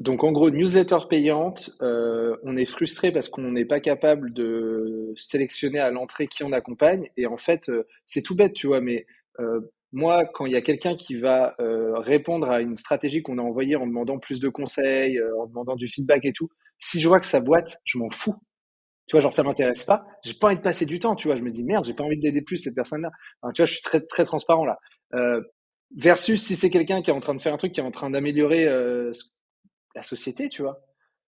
Donc 0.00 0.24
en 0.24 0.32
gros, 0.32 0.50
newsletter 0.50 0.98
payante, 1.08 1.70
on 1.80 2.56
est 2.56 2.66
frustré 2.66 3.10
parce 3.12 3.28
qu'on 3.28 3.52
n'est 3.52 3.64
pas 3.64 3.80
capable 3.80 4.32
de 4.32 5.12
sélectionner 5.16 5.80
à 5.80 5.90
l'entrée 5.90 6.26
qui 6.26 6.44
on 6.44 6.52
accompagne. 6.52 7.08
Et 7.16 7.26
en 7.26 7.36
fait, 7.36 7.70
c'est 8.06 8.22
tout 8.22 8.36
bête, 8.36 8.54
tu 8.54 8.68
vois, 8.68 8.80
mais 8.80 9.06
moi, 9.94 10.26
quand 10.26 10.44
il 10.44 10.52
y 10.52 10.56
a 10.56 10.60
quelqu'un 10.60 10.96
qui 10.96 11.14
va 11.14 11.54
euh, 11.60 11.94
répondre 11.98 12.50
à 12.50 12.60
une 12.60 12.76
stratégie 12.76 13.22
qu'on 13.22 13.38
a 13.38 13.42
envoyée 13.42 13.76
en 13.76 13.86
demandant 13.86 14.18
plus 14.18 14.40
de 14.40 14.48
conseils, 14.48 15.18
euh, 15.18 15.40
en 15.40 15.46
demandant 15.46 15.76
du 15.76 15.88
feedback 15.88 16.24
et 16.24 16.32
tout, 16.32 16.48
si 16.80 17.00
je 17.00 17.06
vois 17.06 17.20
que 17.20 17.26
sa 17.26 17.40
boîte, 17.40 17.78
je 17.84 17.98
m'en 17.98 18.10
fous. 18.10 18.34
Tu 19.06 19.12
vois, 19.12 19.20
genre 19.20 19.32
ça 19.32 19.44
m'intéresse 19.44 19.84
pas. 19.84 20.04
J'ai 20.24 20.34
pas 20.34 20.48
envie 20.48 20.56
de 20.56 20.62
passer 20.62 20.84
du 20.84 20.98
temps. 20.98 21.14
Tu 21.14 21.28
vois, 21.28 21.36
je 21.36 21.42
me 21.42 21.50
dis 21.50 21.62
merde, 21.62 21.84
j'ai 21.84 21.94
pas 21.94 22.02
envie 22.02 22.18
de 22.18 22.24
l'aider 22.24 22.42
plus 22.42 22.58
cette 22.58 22.74
personne-là. 22.74 23.10
tu 23.54 23.62
vois, 23.62 23.66
je 23.66 23.72
suis 23.72 23.82
très 23.82 24.00
très 24.00 24.24
transparent 24.24 24.64
là. 24.64 24.78
Euh, 25.92 25.96
versus 25.96 26.42
si 26.42 26.56
c'est 26.56 26.70
quelqu'un 26.70 27.02
qui 27.02 27.10
est 27.10 27.14
en 27.14 27.20
train 27.20 27.34
de 27.34 27.40
faire 27.40 27.54
un 27.54 27.56
truc, 27.56 27.72
qui 27.72 27.80
est 27.80 27.84
en 27.84 27.90
train 27.90 28.10
d'améliorer 28.10 28.64
la 29.94 30.02
société, 30.02 30.48
tu 30.48 30.62
vois. 30.62 30.80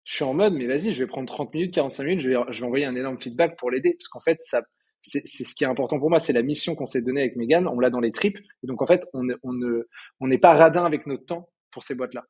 Je 0.05 0.15
suis 0.15 0.25
en 0.25 0.35
mode, 0.35 0.55
mais 0.55 0.67
vas-y, 0.67 0.95
je 0.95 1.03
vais 1.03 1.07
prendre 1.07 1.29
30 1.29 1.53
minutes, 1.53 1.75
45 1.75 2.05
minutes, 2.05 2.21
je 2.21 2.31
vais, 2.31 2.37
je 2.51 2.61
vais 2.61 2.67
envoyer 2.67 2.87
un 2.87 2.97
énorme 2.97 3.19
feedback 3.19 3.59
pour 3.59 3.71
l'aider, 3.71 3.93
parce 3.93 4.09
qu'en 4.09 4.21
fait, 4.21 4.41
ça, 4.41 4.63
c'est 5.03 5.27
ce 5.27 5.55
qui 5.55 5.65
est 5.65 5.67
important 5.67 5.99
pour 5.99 6.11
moi, 6.11 6.19
c'est 6.19 6.33
la 6.33 6.43
mission 6.43 6.75
qu'on 6.75 6.87
s'est 6.87 7.03
donnée 7.03 7.21
avec 7.21 7.37
Megan. 7.37 7.69
On 7.69 7.79
l'a 7.79 7.91
dans 7.91 8.01
les 8.01 8.13
tripes. 8.13 8.39
Et 8.63 8.67
donc, 8.67 8.83
en 8.83 8.87
fait, 8.87 9.07
on 9.13 9.25
n'est 9.25 9.35
on 9.43 9.53
ne, 9.53 9.83
on 10.21 10.39
pas 10.39 10.55
radin 10.55 10.85
avec 10.85 11.07
notre 11.07 11.25
temps 11.25 11.49
pour 11.71 11.83
ces 11.85 11.95
boîtes-là. 11.95 12.25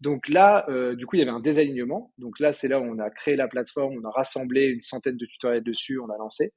Donc 0.00 0.28
là, 0.28 0.64
euh, 0.68 0.94
du 0.94 1.06
coup, 1.06 1.16
il 1.16 1.20
y 1.20 1.22
avait 1.22 1.30
un 1.30 1.40
désalignement. 1.40 2.12
Donc 2.18 2.38
là, 2.40 2.52
c'est 2.52 2.68
là 2.68 2.80
où 2.80 2.84
on 2.84 2.98
a 2.98 3.10
créé 3.10 3.36
la 3.36 3.48
plateforme, 3.48 3.94
on 4.00 4.04
a 4.06 4.10
rassemblé 4.10 4.66
une 4.66 4.82
centaine 4.82 5.16
de 5.16 5.26
tutoriels 5.26 5.64
dessus, 5.64 5.98
on 5.98 6.10
a 6.10 6.18
lancé. 6.18 6.52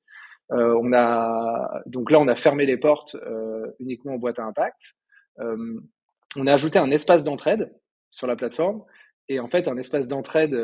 Euh, 0.51 0.77
on 0.79 0.93
a 0.93 1.81
donc 1.87 2.11
là, 2.11 2.19
on 2.19 2.27
a 2.27 2.35
fermé 2.35 2.65
les 2.65 2.77
portes 2.77 3.15
euh, 3.15 3.65
uniquement 3.79 4.15
aux 4.15 4.19
boîtes 4.19 4.39
à 4.39 4.43
impact. 4.43 4.95
On 5.37 6.47
a 6.47 6.53
ajouté 6.53 6.79
un 6.79 6.91
espace 6.91 7.23
d'entraide 7.23 7.73
sur 8.11 8.27
la 8.27 8.35
plateforme. 8.35 8.83
Et 9.27 9.39
en 9.39 9.47
fait, 9.47 9.67
un 9.67 9.77
espace 9.77 10.07
d'entraide 10.07 10.55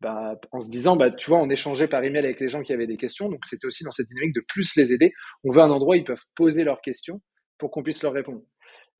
bah, 0.00 0.38
en 0.52 0.60
se 0.60 0.70
disant, 0.70 0.96
bah, 0.96 1.10
tu 1.10 1.30
vois, 1.30 1.38
on 1.38 1.48
échangeait 1.48 1.88
par 1.88 2.04
email 2.04 2.24
avec 2.24 2.40
les 2.40 2.48
gens 2.48 2.62
qui 2.62 2.72
avaient 2.72 2.86
des 2.86 2.96
questions. 2.96 3.28
Donc, 3.28 3.44
c'était 3.46 3.66
aussi 3.66 3.84
dans 3.84 3.90
cette 3.90 4.08
dynamique 4.08 4.34
de 4.34 4.44
plus 4.46 4.76
les 4.76 4.92
aider. 4.92 5.12
On 5.44 5.50
veut 5.50 5.62
un 5.62 5.70
endroit 5.70 5.94
où 5.94 5.98
ils 5.98 6.04
peuvent 6.04 6.24
poser 6.34 6.64
leurs 6.64 6.80
questions 6.80 7.20
pour 7.58 7.70
qu'on 7.70 7.82
puisse 7.82 8.02
leur 8.02 8.12
répondre. 8.12 8.42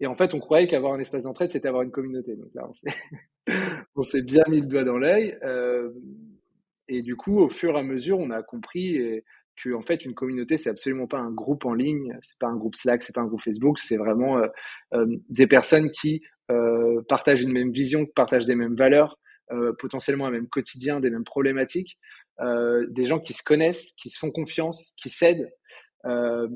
Et 0.01 0.07
en 0.07 0.15
fait, 0.15 0.35
on 0.35 0.41
croyait 0.41 0.67
qu'avoir 0.67 0.95
un 0.95 0.99
espace 0.99 1.25
d'entraide, 1.25 1.51
c'était 1.51 1.69
avoir 1.69 1.83
une 1.83 1.91
communauté. 1.91 2.37
Donc 2.37 2.51
là, 2.55 2.69
on 3.95 4.03
s'est 4.03 4.23
bien 4.23 4.45
mis 4.49 4.61
le 4.61 4.67
doigt 4.67 4.85
dans 4.85 4.99
l'œil. 4.99 5.39
Euh, 5.43 5.91
et 6.89 7.03
du 7.03 7.17
coup, 7.17 7.39
au 7.39 7.51
fur 7.51 7.77
et 7.77 7.79
à 7.79 7.83
mesure, 7.83 8.19
on 8.19 8.31
a 8.31 8.43
compris 8.43 8.99
que 9.63 9.75
en 9.75 9.83
fait, 9.83 10.05
une 10.05 10.15
communauté, 10.15 10.57
c'est 10.57 10.71
absolument 10.71 11.07
pas 11.07 11.19
un 11.19 11.31
groupe 11.31 11.65
en 11.65 11.75
ligne, 11.75 12.17
c'est 12.23 12.39
pas 12.39 12.49
un 12.49 12.57
groupe 12.57 12.77
Slack, 12.77 13.03
c'est 13.03 13.15
pas 13.15 13.23
un 13.23 13.27
groupe 13.27 13.43
Facebook, 13.43 13.79
c'est 13.79 13.97
vraiment 13.97 14.39
euh, 14.39 14.47
euh, 14.95 15.07
des 15.29 15.47
personnes 15.47 15.91
qui 15.91 16.23
partagent 17.09 17.43
une 17.43 17.51
même 17.51 17.73
vision, 17.73 18.07
partagent 18.07 18.47
des 18.47 18.55
mêmes 18.55 18.77
valeurs, 18.77 19.19
euh, 19.53 19.73
potentiellement 19.79 20.27
un 20.27 20.33
même 20.33 20.49
quotidien, 20.49 20.99
des 20.99 21.09
mêmes 21.09 21.25
problématiques, 21.25 21.99
euh, 22.41 22.85
des 22.89 23.07
gens 23.07 23.21
qui 23.21 23.33
se 23.33 23.45
connaissent, 23.45 23.93
qui 23.93 24.11
se 24.11 24.19
font 24.19 24.33
confiance, 24.33 24.93
qui 24.97 25.09
s'aident. 25.09 25.53
Euh, 26.05 26.49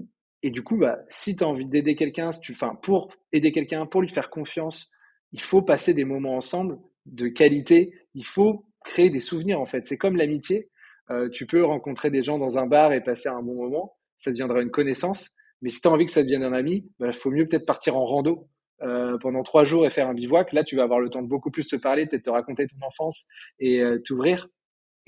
et 0.43 0.51
du 0.51 0.63
coup, 0.63 0.77
bah, 0.77 0.99
si 1.09 1.37
tu 1.37 1.45
as 1.45 1.47
envie 1.47 1.67
d'aider 1.67 1.95
quelqu'un, 1.95 2.31
tu, 2.31 2.53
enfin, 2.53 2.75
pour 2.83 3.13
aider 3.33 3.53
quelqu'un, 3.53 3.87
pour 3.87 4.03
lui 4.03 4.09
faire 4.09 4.29
confiance, 4.29 4.91
il 5.33 5.41
faut 5.41 5.63
passer 5.63 5.95
des 5.95 6.05
moments 6.05 6.37
ensemble 6.37 6.79
de 7.07 7.29
qualité. 7.29 7.95
Il 8.15 8.27
faut 8.27 8.65
créer 8.85 9.11
des 9.11 9.21
souvenirs 9.21 9.61
en 9.61 9.67
fait. 9.67 9.87
C'est 9.87 9.99
comme 9.99 10.17
l'amitié. 10.17 10.70
Euh, 11.11 11.29
tu 11.29 11.47
peux 11.47 11.65
rencontrer 11.65 12.11
des 12.11 12.23
gens 12.23 12.39
dans 12.39 12.59
un 12.59 12.67
bar 12.67 12.93
et 12.93 13.03
passer 13.03 13.29
un 13.29 13.43
bon 13.43 13.55
moment. 13.55 13.97
Ça 14.17 14.31
deviendra 14.31 14.63
une 14.63 14.71
connaissance. 14.71 15.31
Mais 15.63 15.71
si 15.71 15.81
tu 15.81 15.89
as 15.89 15.91
envie 15.91 16.07
que 16.07 16.13
ça 16.13 16.23
devienne 16.23 16.45
un 16.45 16.53
ami, 16.53 16.85
il 16.87 16.93
bah, 16.99 17.13
faut 17.13 17.31
mieux 17.31 17.47
peut-être 17.47 17.67
partir 17.67 17.97
en 17.97 18.05
rando 18.05 18.49
euh, 18.83 19.19
pendant 19.19 19.43
trois 19.43 19.65
jours 19.65 19.87
et 19.87 19.91
faire 19.91 20.09
un 20.09 20.15
bivouac, 20.15 20.53
là, 20.53 20.65
tu 20.65 20.77
vas 20.77 20.85
avoir 20.85 21.01
le 21.01 21.11
temps 21.11 21.23
de 21.23 21.29
beaucoup 21.29 21.51
plus 21.51 21.69
te 21.69 21.77
parler, 21.77 22.07
peut-être 22.07 22.25
te 22.25 22.31
raconter 22.31 22.67
ton 22.67 22.87
enfance 22.87 23.27
et 23.59 23.81
euh, 23.81 23.99
t'ouvrir. 24.03 24.49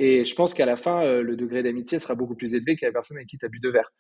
Et 0.05 0.25
je 0.25 0.35
pense 0.35 0.53
qu'à 0.53 0.67
la 0.67 0.77
fin, 0.77 1.07
euh, 1.07 1.23
le 1.23 1.37
degré 1.37 1.63
d'amitié 1.63 2.01
sera 2.01 2.17
beaucoup 2.17 2.35
plus 2.35 2.57
élevé 2.57 2.75
qu'à 2.75 2.87
la 2.87 2.93
personne 2.93 3.19
avec 3.19 3.29
qui 3.29 3.39
tu 3.39 3.47
as 3.47 3.49
bu 3.49 3.61
deux 3.61 3.71
verres. 3.71 3.93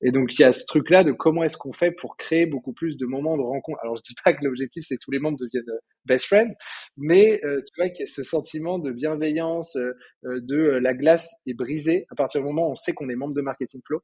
Et 0.00 0.10
donc, 0.10 0.32
il 0.32 0.40
y 0.40 0.44
a 0.46 0.54
ce 0.54 0.64
truc-là 0.64 1.04
de 1.04 1.12
comment 1.12 1.42
est-ce 1.42 1.58
qu'on 1.58 1.72
fait 1.72 1.90
pour 1.90 2.16
créer 2.16 2.46
beaucoup 2.46 2.72
plus 2.72 2.96
de 2.96 3.04
moments 3.04 3.36
de 3.36 3.42
rencontre. 3.42 3.78
Alors, 3.82 3.94
je 3.94 4.00
dis 4.02 4.14
pas 4.24 4.32
que 4.32 4.42
l'objectif, 4.42 4.86
c'est 4.88 4.94
que 4.94 5.04
tous 5.04 5.10
les 5.10 5.18
membres 5.18 5.36
deviennent 5.38 5.78
best 6.06 6.24
friends, 6.24 6.54
mais 6.96 7.42
tu 7.42 7.72
vois 7.76 7.90
qu'il 7.90 8.06
y 8.06 8.08
a 8.08 8.10
ce 8.10 8.22
sentiment 8.22 8.78
de 8.78 8.90
bienveillance, 8.90 9.76
de 10.22 10.78
la 10.82 10.94
glace 10.94 11.30
est 11.46 11.52
brisée 11.52 12.06
à 12.10 12.14
partir 12.14 12.40
du 12.40 12.46
moment 12.46 12.68
où 12.68 12.70
on 12.70 12.74
sait 12.74 12.94
qu'on 12.94 13.10
est 13.10 13.14
membre 13.14 13.34
de 13.34 13.42
Marketing 13.42 13.82
Flow. 13.86 14.00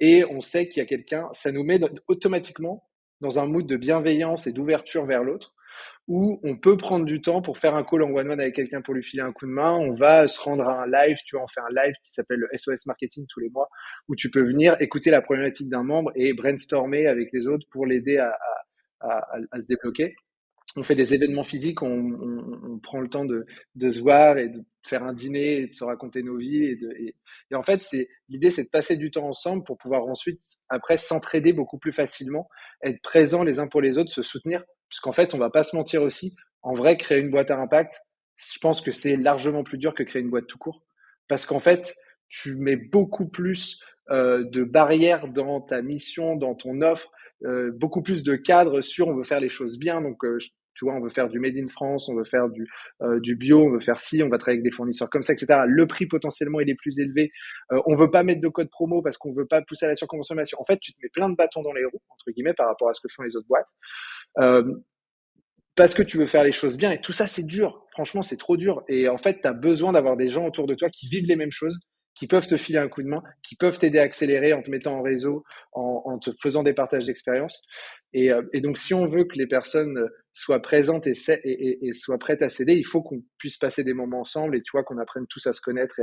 et 0.00 0.24
on 0.30 0.40
sait 0.40 0.68
qu'il 0.68 0.80
y 0.80 0.82
a 0.82 0.86
quelqu'un, 0.86 1.28
ça 1.32 1.50
nous 1.50 1.64
met 1.64 1.80
automatiquement 2.06 2.88
dans 3.20 3.40
un 3.40 3.46
mood 3.46 3.66
de 3.66 3.76
bienveillance 3.76 4.46
et 4.46 4.52
d'ouverture 4.52 5.04
vers 5.04 5.24
l'autre, 5.24 5.52
où 6.06 6.38
on 6.42 6.56
peut 6.56 6.76
prendre 6.76 7.06
du 7.06 7.22
temps 7.22 7.40
pour 7.40 7.58
faire 7.58 7.74
un 7.74 7.84
call 7.84 8.02
en 8.02 8.10
one-one 8.10 8.40
avec 8.40 8.54
quelqu'un 8.54 8.82
pour 8.82 8.94
lui 8.94 9.02
filer 9.02 9.22
un 9.22 9.32
coup 9.32 9.46
de 9.46 9.50
main. 9.50 9.72
On 9.72 9.92
va 9.92 10.28
se 10.28 10.38
rendre 10.40 10.64
à 10.64 10.82
un 10.82 10.86
live, 10.86 11.16
tu 11.24 11.36
vois, 11.36 11.44
on 11.44 11.48
fait 11.48 11.60
un 11.60 11.82
live 11.82 11.94
qui 12.04 12.12
s'appelle 12.12 12.40
le 12.40 12.48
SOS 12.56 12.86
Marketing 12.86 13.24
tous 13.28 13.40
les 13.40 13.48
mois, 13.48 13.68
où 14.08 14.14
tu 14.14 14.30
peux 14.30 14.42
venir 14.42 14.76
écouter 14.80 15.10
la 15.10 15.22
problématique 15.22 15.68
d'un 15.70 15.82
membre 15.82 16.12
et 16.14 16.34
brainstormer 16.34 17.06
avec 17.06 17.30
les 17.32 17.48
autres 17.48 17.66
pour 17.70 17.86
l'aider 17.86 18.18
à, 18.18 18.36
à, 19.00 19.60
se 19.60 19.66
débloquer 19.66 20.14
on 20.76 20.82
fait 20.82 20.94
des 20.94 21.14
événements 21.14 21.44
physiques, 21.44 21.82
on, 21.82 21.88
on, 21.88 22.78
prend 22.80 23.00
le 23.00 23.08
temps 23.08 23.24
de, 23.24 23.46
de, 23.76 23.90
se 23.90 24.00
voir 24.00 24.38
et 24.38 24.48
de 24.48 24.60
faire 24.82 25.04
un 25.04 25.12
dîner 25.12 25.58
et 25.58 25.66
de 25.68 25.72
se 25.72 25.84
raconter 25.84 26.22
nos 26.22 26.36
vies. 26.36 26.64
Et, 26.64 26.78
et, 26.98 27.14
et 27.50 27.54
en 27.54 27.62
fait, 27.62 27.82
c'est 27.82 28.08
l'idée, 28.28 28.50
c'est 28.50 28.64
de 28.64 28.70
passer 28.70 28.96
du 28.96 29.10
temps 29.10 29.28
ensemble 29.28 29.62
pour 29.62 29.78
pouvoir 29.78 30.04
ensuite, 30.06 30.42
après, 30.68 30.98
s'entraider 30.98 31.52
beaucoup 31.52 31.78
plus 31.78 31.92
facilement, 31.92 32.48
être 32.82 33.00
présents 33.02 33.44
les 33.44 33.60
uns 33.60 33.68
pour 33.68 33.82
les 33.82 33.98
autres, 33.98 34.10
se 34.10 34.22
soutenir. 34.22 34.64
Puisqu'en 34.94 35.10
fait, 35.10 35.34
on 35.34 35.38
va 35.38 35.50
pas 35.50 35.64
se 35.64 35.74
mentir 35.74 36.04
aussi. 36.04 36.36
En 36.62 36.72
vrai, 36.72 36.96
créer 36.96 37.18
une 37.18 37.28
boîte 37.28 37.50
à 37.50 37.58
impact, 37.58 38.02
je 38.36 38.60
pense 38.60 38.80
que 38.80 38.92
c'est 38.92 39.16
largement 39.16 39.64
plus 39.64 39.76
dur 39.76 39.92
que 39.92 40.04
créer 40.04 40.22
une 40.22 40.30
boîte 40.30 40.46
tout 40.46 40.56
court. 40.56 40.84
Parce 41.26 41.46
qu'en 41.46 41.58
fait, 41.58 41.96
tu 42.28 42.54
mets 42.54 42.76
beaucoup 42.76 43.26
plus 43.26 43.80
euh, 44.10 44.44
de 44.50 44.62
barrières 44.62 45.26
dans 45.26 45.60
ta 45.60 45.82
mission, 45.82 46.36
dans 46.36 46.54
ton 46.54 46.80
offre, 46.80 47.10
euh, 47.42 47.72
beaucoup 47.72 48.02
plus 48.02 48.22
de 48.22 48.36
cadres 48.36 48.82
sur 48.82 49.08
on 49.08 49.16
veut 49.16 49.24
faire 49.24 49.40
les 49.40 49.48
choses 49.48 49.80
bien. 49.80 50.00
Donc, 50.00 50.24
euh, 50.24 50.38
tu 50.74 50.84
vois, 50.84 50.94
on 50.94 51.00
veut 51.00 51.10
faire 51.10 51.28
du 51.28 51.38
made 51.38 51.56
in 51.56 51.68
France, 51.68 52.08
on 52.08 52.14
veut 52.14 52.24
faire 52.24 52.48
du, 52.48 52.66
euh, 53.02 53.20
du 53.20 53.36
bio, 53.36 53.64
on 53.64 53.70
veut 53.70 53.80
faire 53.80 54.00
ci, 54.00 54.22
on 54.22 54.28
va 54.28 54.38
travailler 54.38 54.58
avec 54.58 54.70
des 54.70 54.74
fournisseurs 54.74 55.10
comme 55.10 55.22
ça, 55.22 55.32
etc. 55.32 55.62
Le 55.66 55.86
prix 55.86 56.06
potentiellement 56.06 56.60
il 56.60 56.70
est 56.70 56.74
plus 56.74 56.98
élevé. 56.98 57.30
Euh, 57.72 57.80
on 57.86 57.94
veut 57.94 58.10
pas 58.10 58.22
mettre 58.22 58.40
de 58.40 58.48
code 58.48 58.70
promo 58.70 59.02
parce 59.02 59.16
qu'on 59.16 59.32
veut 59.32 59.46
pas 59.46 59.62
pousser 59.62 59.86
à 59.86 59.88
la 59.88 59.94
surconsommation. 59.94 60.58
En 60.60 60.64
fait, 60.64 60.78
tu 60.80 60.92
te 60.92 60.98
mets 61.02 61.08
plein 61.08 61.28
de 61.28 61.36
bâtons 61.36 61.62
dans 61.62 61.72
les 61.72 61.84
roues 61.84 62.02
entre 62.10 62.30
guillemets 62.32 62.54
par 62.54 62.66
rapport 62.66 62.88
à 62.88 62.94
ce 62.94 63.00
que 63.00 63.08
font 63.12 63.22
les 63.22 63.36
autres 63.36 63.48
boîtes. 63.48 63.68
Euh, 64.38 64.64
parce 65.76 65.94
que 65.94 66.02
tu 66.02 66.18
veux 66.18 66.26
faire 66.26 66.44
les 66.44 66.52
choses 66.52 66.76
bien 66.76 66.92
et 66.92 67.00
tout 67.00 67.12
ça 67.12 67.26
c'est 67.26 67.44
dur. 67.44 67.84
Franchement, 67.90 68.22
c'est 68.22 68.36
trop 68.36 68.56
dur 68.56 68.82
et 68.88 69.08
en 69.08 69.18
fait, 69.18 69.40
tu 69.40 69.48
as 69.48 69.52
besoin 69.52 69.92
d'avoir 69.92 70.16
des 70.16 70.28
gens 70.28 70.46
autour 70.46 70.66
de 70.66 70.74
toi 70.74 70.88
qui 70.90 71.08
vivent 71.08 71.26
les 71.26 71.36
mêmes 71.36 71.52
choses, 71.52 71.78
qui 72.14 72.26
peuvent 72.26 72.46
te 72.46 72.56
filer 72.56 72.78
un 72.78 72.88
coup 72.88 73.02
de 73.02 73.08
main, 73.08 73.22
qui 73.42 73.56
peuvent 73.56 73.78
t'aider 73.78 73.98
à 73.98 74.02
accélérer 74.02 74.52
en 74.52 74.62
te 74.62 74.70
mettant 74.70 74.98
en 74.98 75.02
réseau, 75.02 75.44
en, 75.72 76.18
te 76.18 76.30
faisant 76.40 76.62
des 76.62 76.72
partages 76.72 77.06
d'expérience. 77.06 77.62
Et, 78.12 78.32
euh, 78.32 78.42
et, 78.52 78.60
donc, 78.60 78.78
si 78.78 78.94
on 78.94 79.06
veut 79.06 79.24
que 79.24 79.36
les 79.36 79.46
personnes 79.46 80.08
soient 80.32 80.62
présentes 80.62 81.06
et, 81.06 81.92
soient 81.92 82.18
prêtes 82.18 82.42
à 82.42 82.50
s'aider, 82.50 82.74
il 82.74 82.86
faut 82.86 83.02
qu'on 83.02 83.22
puisse 83.38 83.56
passer 83.56 83.84
des 83.84 83.94
moments 83.94 84.20
ensemble 84.20 84.56
et 84.56 84.62
tu 84.62 84.72
vois 84.72 84.84
qu'on 84.84 84.98
apprenne 84.98 85.26
tous 85.28 85.46
à 85.46 85.52
se 85.52 85.60
connaître 85.60 86.00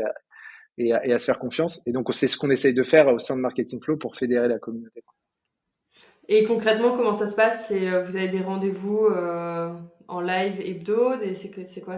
et 0.78 0.94
à, 0.94 1.20
se 1.20 1.26
faire 1.26 1.40
confiance. 1.40 1.86
Et 1.88 1.92
donc, 1.92 2.14
c'est 2.14 2.28
ce 2.28 2.38
qu'on 2.38 2.50
essaye 2.50 2.74
de 2.74 2.84
faire 2.84 3.08
au 3.08 3.20
sein 3.20 3.36
de 3.36 3.42
Marketing 3.42 3.82
Flow 3.82 3.98
pour 3.98 4.16
fédérer 4.16 4.48
la 4.48 4.60
communauté. 4.60 5.04
Et 6.28 6.46
concrètement, 6.46 6.96
comment 6.96 7.14
ça 7.14 7.28
se 7.28 7.36
passe? 7.36 7.72
Euh, 7.72 8.04
vous 8.04 8.16
avez 8.16 8.30
des 8.30 8.42
rendez-vous 8.42 9.06
euh, 9.06 9.74
en 10.08 10.22
live 10.22 10.62
hebdo? 10.62 11.14
C'est 11.34 11.82
quoi? 11.82 11.98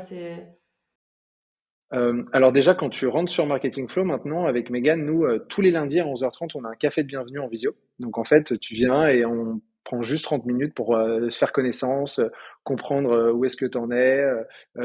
Euh, 1.94 2.24
alors 2.32 2.52
déjà, 2.52 2.74
quand 2.74 2.90
tu 2.90 3.08
rentres 3.08 3.32
sur 3.32 3.46
Marketing 3.46 3.88
Flow 3.88 4.04
maintenant, 4.04 4.46
avec 4.46 4.70
Megan, 4.70 5.06
nous, 5.06 5.26
euh, 5.26 5.40
tous 5.50 5.62
les 5.62 5.72
lundis 5.72 6.00
à 6.00 6.06
11h30, 6.06 6.52
on 6.56 6.64
a 6.64 6.70
un 6.70 6.76
café 6.76 7.04
de 7.04 7.08
bienvenue 7.08 7.40
en 7.40 7.48
visio. 7.48 7.76
Donc 8.00 8.18
en 8.18 8.24
fait, 8.24 8.60
tu 8.60 8.74
viens 8.74 9.08
et 9.08 9.26
on 9.26 9.62
prend 9.84 10.02
juste 10.02 10.24
30 10.26 10.46
minutes 10.46 10.74
pour 10.74 10.96
euh, 10.96 11.30
faire 11.30 11.52
connaissance, 11.52 12.20
comprendre 12.64 13.32
où 13.34 13.46
est-ce 13.46 13.58
que 13.58 13.66
tu 13.66 13.78
en 13.78 13.92
es, 13.92 14.24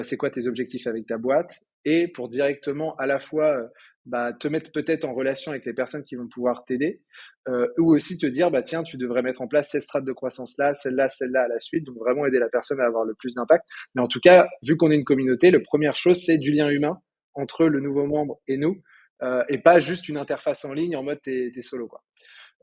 c'est 0.02 0.16
quoi 0.16 0.28
tes 0.28 0.48
objectifs 0.48 0.86
avec 0.86 1.06
ta 1.06 1.18
boîte, 1.18 1.60
et 1.84 2.08
pour 2.08 2.28
directement 2.28 2.96
à 2.96 3.06
la 3.06 3.20
fois 3.20 3.56
bah, 4.08 4.32
te 4.32 4.48
mettre 4.48 4.72
peut-être 4.72 5.04
en 5.04 5.14
relation 5.14 5.52
avec 5.52 5.64
les 5.64 5.72
personnes 5.72 6.02
qui 6.04 6.16
vont 6.16 6.28
pouvoir 6.28 6.64
t'aider, 6.64 7.02
ou 7.78 7.94
aussi 7.94 8.18
te 8.18 8.26
dire, 8.26 8.50
bah, 8.50 8.62
tiens, 8.62 8.82
tu 8.82 8.96
devrais 8.96 9.22
mettre 9.22 9.40
en 9.40 9.48
place 9.48 9.70
cette 9.70 9.82
strates 9.82 10.04
de 10.04 10.12
croissance-là, 10.12 10.74
celle-là, 10.74 11.08
celle-là 11.08 11.44
à 11.44 11.48
la 11.48 11.60
suite, 11.60 11.84
donc 11.84 11.96
vraiment 11.96 12.26
aider 12.26 12.38
la 12.38 12.48
personne 12.48 12.80
à 12.80 12.84
avoir 12.84 13.04
le 13.04 13.14
plus 13.14 13.34
d'impact. 13.34 13.64
Mais 13.94 14.02
en 14.02 14.08
tout 14.08 14.20
cas, 14.20 14.48
vu 14.62 14.76
qu'on 14.76 14.90
est 14.90 14.96
une 14.96 15.04
communauté, 15.04 15.50
la 15.50 15.60
première 15.60 15.96
chose, 15.96 16.22
c'est 16.24 16.38
du 16.38 16.52
lien 16.52 16.68
humain 16.68 16.98
entre 17.34 17.66
le 17.66 17.80
nouveau 17.80 18.06
membre 18.06 18.40
et 18.48 18.56
nous, 18.56 18.82
euh, 19.22 19.44
et 19.48 19.58
pas 19.58 19.80
juste 19.80 20.08
une 20.08 20.16
interface 20.16 20.64
en 20.64 20.72
ligne 20.72 20.96
en 20.96 21.02
mode 21.02 21.20
t'es, 21.22 21.50
t'es 21.54 21.62
solo. 21.62 21.88
Quoi. 21.88 22.02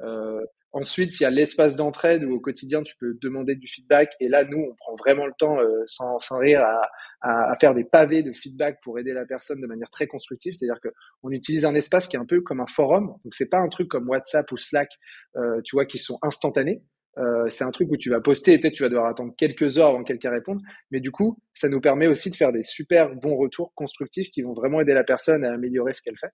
Euh, 0.01 0.41
ensuite, 0.75 1.19
il 1.19 1.23
y 1.23 1.25
a 1.25 1.29
l'espace 1.29 1.75
d'entraide 1.75 2.25
où 2.25 2.33
au 2.33 2.39
quotidien 2.39 2.83
tu 2.83 2.95
peux 2.97 3.17
demander 3.21 3.55
du 3.55 3.67
feedback. 3.67 4.11
Et 4.19 4.27
là, 4.27 4.43
nous, 4.43 4.59
on 4.59 4.75
prend 4.75 4.95
vraiment 4.95 5.25
le 5.25 5.33
temps, 5.39 5.57
euh, 5.57 5.83
sans, 5.87 6.19
sans 6.19 6.37
rire, 6.37 6.61
à, 6.61 6.81
à, 7.21 7.51
à, 7.51 7.55
faire 7.57 7.73
des 7.73 7.85
pavés 7.85 8.23
de 8.23 8.33
feedback 8.33 8.79
pour 8.83 8.99
aider 8.99 9.13
la 9.13 9.25
personne 9.25 9.61
de 9.61 9.67
manière 9.67 9.89
très 9.89 10.05
constructive. 10.05 10.53
C'est-à-dire 10.53 10.81
que 10.81 10.89
on 11.23 11.31
utilise 11.31 11.65
un 11.65 11.75
espace 11.75 12.07
qui 12.07 12.17
est 12.17 12.19
un 12.19 12.25
peu 12.25 12.41
comme 12.41 12.59
un 12.59 12.67
forum. 12.67 13.07
Donc 13.23 13.33
c'est 13.33 13.49
pas 13.49 13.59
un 13.59 13.69
truc 13.69 13.87
comme 13.87 14.09
WhatsApp 14.09 14.51
ou 14.51 14.57
Slack, 14.57 14.89
euh, 15.37 15.61
tu 15.63 15.77
vois, 15.77 15.85
qui 15.85 15.97
sont 15.97 16.19
instantanés. 16.21 16.83
Euh, 17.17 17.49
c'est 17.49 17.63
un 17.63 17.71
truc 17.71 17.89
où 17.89 17.95
tu 17.95 18.09
vas 18.09 18.19
poster 18.19 18.53
et 18.53 18.59
peut-être 18.59 18.73
tu 18.73 18.83
vas 18.83 18.89
devoir 18.89 19.07
attendre 19.07 19.33
quelques 19.37 19.79
heures 19.79 19.87
avant 19.87 20.03
que 20.03 20.09
quelqu'un 20.09 20.31
réponde. 20.31 20.59
Mais 20.91 20.99
du 20.99 21.11
coup, 21.11 21.39
ça 21.53 21.69
nous 21.69 21.79
permet 21.79 22.07
aussi 22.07 22.29
de 22.29 22.35
faire 22.35 22.51
des 22.51 22.63
super 22.63 23.15
bons 23.15 23.37
retours 23.37 23.73
constructifs 23.75 24.29
qui 24.29 24.41
vont 24.41 24.53
vraiment 24.53 24.81
aider 24.81 24.93
la 24.93 25.05
personne 25.05 25.45
à 25.45 25.53
améliorer 25.53 25.93
ce 25.93 26.01
qu'elle 26.01 26.17
fait. 26.17 26.31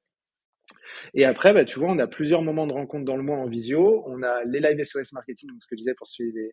Et 1.13 1.25
après, 1.25 1.53
bah, 1.53 1.65
tu 1.65 1.79
vois, 1.79 1.89
on 1.89 1.99
a 1.99 2.07
plusieurs 2.07 2.41
moments 2.41 2.67
de 2.67 2.73
rencontre 2.73 3.05
dans 3.05 3.17
le 3.17 3.23
mois 3.23 3.37
en 3.37 3.47
visio. 3.47 4.03
On 4.07 4.23
a 4.23 4.43
les 4.45 4.59
live 4.59 4.83
SOS 4.83 5.13
marketing, 5.13 5.49
donc 5.49 5.61
ce 5.61 5.67
que 5.67 5.75
je 5.75 5.77
disais 5.77 5.93
pour 5.95 6.07
les, 6.19 6.51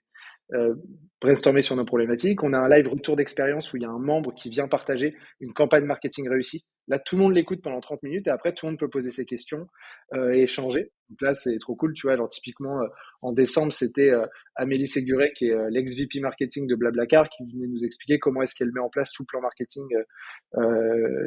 euh, 0.54 0.74
brainstormer 1.20 1.62
sur 1.62 1.76
nos 1.76 1.84
problématiques. 1.84 2.42
On 2.42 2.52
a 2.52 2.58
un 2.58 2.68
live 2.68 2.88
retour 2.88 3.16
d'expérience 3.16 3.72
où 3.72 3.76
il 3.76 3.82
y 3.82 3.86
a 3.86 3.90
un 3.90 3.98
membre 3.98 4.34
qui 4.34 4.50
vient 4.50 4.68
partager 4.68 5.16
une 5.40 5.52
campagne 5.52 5.84
marketing 5.84 6.28
réussie. 6.28 6.64
Là, 6.88 6.98
tout 6.98 7.16
le 7.16 7.22
monde 7.22 7.34
l'écoute 7.34 7.60
pendant 7.62 7.80
30 7.80 8.02
minutes 8.02 8.26
et 8.28 8.30
après, 8.30 8.54
tout 8.54 8.64
le 8.64 8.72
monde 8.72 8.78
peut 8.78 8.88
poser 8.88 9.10
ses 9.10 9.26
questions 9.26 9.66
euh, 10.14 10.32
et 10.32 10.42
échanger. 10.42 10.90
Donc 11.10 11.20
là, 11.20 11.34
c'est 11.34 11.58
trop 11.58 11.76
cool, 11.76 11.92
tu 11.92 12.06
vois. 12.06 12.14
Alors, 12.14 12.30
typiquement, 12.30 12.80
euh, 12.80 12.86
en 13.20 13.32
décembre, 13.32 13.72
c'était 13.72 14.10
euh, 14.10 14.24
Amélie 14.56 14.88
Séguré, 14.88 15.32
qui 15.36 15.48
est 15.48 15.70
l'ex-VP 15.70 16.20
marketing 16.20 16.66
de 16.66 16.74
Blablacar, 16.74 17.28
qui 17.28 17.44
venait 17.44 17.66
nous 17.66 17.84
expliquer 17.84 18.18
comment 18.18 18.40
est-ce 18.40 18.54
qu'elle 18.54 18.72
met 18.72 18.80
en 18.80 18.88
place 18.88 19.12
tout 19.12 19.22
le 19.22 19.26
plan 19.26 19.42
marketing 19.42 19.86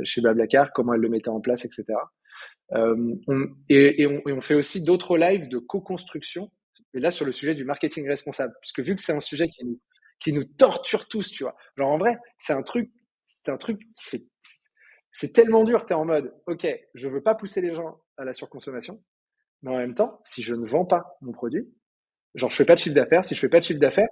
chez 0.04 0.22
Blablacar, 0.22 0.74
comment 0.74 0.94
elle 0.94 1.02
le 1.02 1.10
mettait 1.10 1.30
en 1.30 1.42
place, 1.42 1.64
etc. 1.64 1.86
Euh, 2.74 3.16
et, 3.70 4.08
on, 4.08 4.42
fait 4.42 4.54
aussi 4.54 4.84
d'autres 4.84 5.18
lives 5.18 5.50
de 5.50 5.58
co-construction, 5.58 6.52
et 6.94 7.00
là 7.00 7.12
sur 7.12 7.26
le 7.26 7.32
sujet 7.32 7.56
du 7.56 7.66
marketing 7.66 8.08
responsable, 8.08 8.54
puisque 8.62 8.80
vu 8.80 8.96
que 8.96 9.02
c'est 9.02 9.14
un 9.14 9.20
sujet 9.20 9.50
qui 10.20 10.34
nous, 10.34 10.44
torture 10.44 11.08
tous, 11.08 11.30
tu 11.32 11.44
vois. 11.44 11.56
Genre 11.78 11.90
en 11.90 11.98
vrai, 11.98 12.18
c'est 12.38 12.54
un 12.54 12.64
truc, 12.64 12.92
c'est 13.26 13.50
un 13.50 13.58
truc 13.58 13.80
c'est 15.12 15.34
tellement 15.34 15.64
dur, 15.66 15.86
tu 15.86 15.92
es 15.92 15.96
en 15.96 16.06
mode, 16.06 16.34
ok, 16.48 16.68
je 16.94 17.10
veux 17.10 17.22
pas 17.22 17.36
pousser 17.36 17.62
les 17.62 17.76
gens 17.76 18.00
à 18.18 18.24
la 18.24 18.34
surconsommation, 18.34 19.04
mais 19.62 19.72
en 19.72 19.78
même 19.78 19.94
temps, 19.94 20.22
si 20.24 20.42
je 20.42 20.56
ne 20.56 20.66
vends 20.66 20.86
pas 20.86 21.18
mon 21.22 21.34
produit, 21.34 21.68
genre 22.36 22.50
je 22.50 22.56
fais 22.56 22.66
pas 22.66 22.76
de 22.76 22.80
chiffre 22.80 22.96
d'affaires, 22.96 23.26
si 23.26 23.36
je 23.36 23.40
fais 23.40 23.50
pas 23.50 23.60
de 23.60 23.66
chiffre 23.66 23.80
d'affaires, 23.80 24.08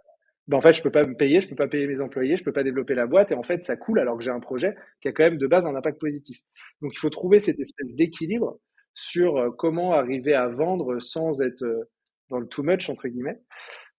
ben 0.50 0.58
en 0.58 0.62
fait, 0.62 0.74
je 0.74 0.82
peux 0.82 0.90
pas 0.90 1.04
me 1.04 1.14
payer, 1.14 1.42
je 1.42 1.48
peux 1.48 1.56
pas 1.56 1.68
payer 1.68 1.86
mes 1.86 2.02
employés, 2.02 2.36
je 2.36 2.44
peux 2.44 2.52
pas 2.52 2.64
développer 2.64 2.96
la 2.96 3.06
boîte, 3.06 3.32
et 3.32 3.36
en 3.36 3.44
fait, 3.44 3.64
ça 3.64 3.78
coule 3.78 4.00
alors 4.00 4.18
que 4.18 4.24
j'ai 4.24 4.32
un 4.32 4.40
projet 4.40 4.76
qui 5.00 5.08
a 5.08 5.12
quand 5.12 5.24
même 5.24 5.38
de 5.38 5.46
base 5.46 5.64
un 5.64 5.76
impact 5.76 6.00
positif. 6.00 6.40
Donc, 6.82 6.92
il 6.96 6.98
faut 6.98 7.12
trouver 7.12 7.40
cette 7.40 7.60
espèce 7.60 7.94
d'équilibre 7.94 8.60
sur 8.96 9.38
euh, 9.38 9.52
comment 9.52 9.94
arriver 9.94 10.34
à 10.34 10.48
vendre 10.48 11.00
sans 11.00 11.40
être 11.42 11.62
euh, 11.62 11.88
dans 12.32 12.40
le 12.40 12.48
too 12.48 12.64
much 12.64 12.90
entre 12.90 13.08
guillemets. 13.08 13.40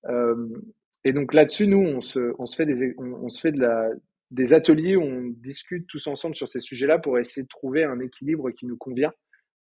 Euh, 0.06 0.48
et 1.04 1.12
donc 1.12 1.34
là-dessus, 1.34 1.68
nous, 1.68 1.78
on 1.78 2.00
se, 2.00 2.32
fait 2.56 2.66
des, 2.66 2.94
on, 2.98 3.24
on 3.24 3.28
se 3.28 3.40
fait 3.40 3.52
de 3.52 3.60
la, 3.60 3.88
des 4.32 4.52
ateliers 4.52 4.96
où 4.96 5.02
on 5.02 5.32
discute 5.36 5.86
tous 5.86 6.08
ensemble 6.08 6.34
sur 6.34 6.48
ces 6.48 6.60
sujets-là 6.60 6.98
pour 6.98 7.16
essayer 7.16 7.44
de 7.44 7.48
trouver 7.48 7.84
un 7.84 8.00
équilibre 8.00 8.50
qui 8.50 8.66
nous 8.66 8.76
convient 8.76 9.12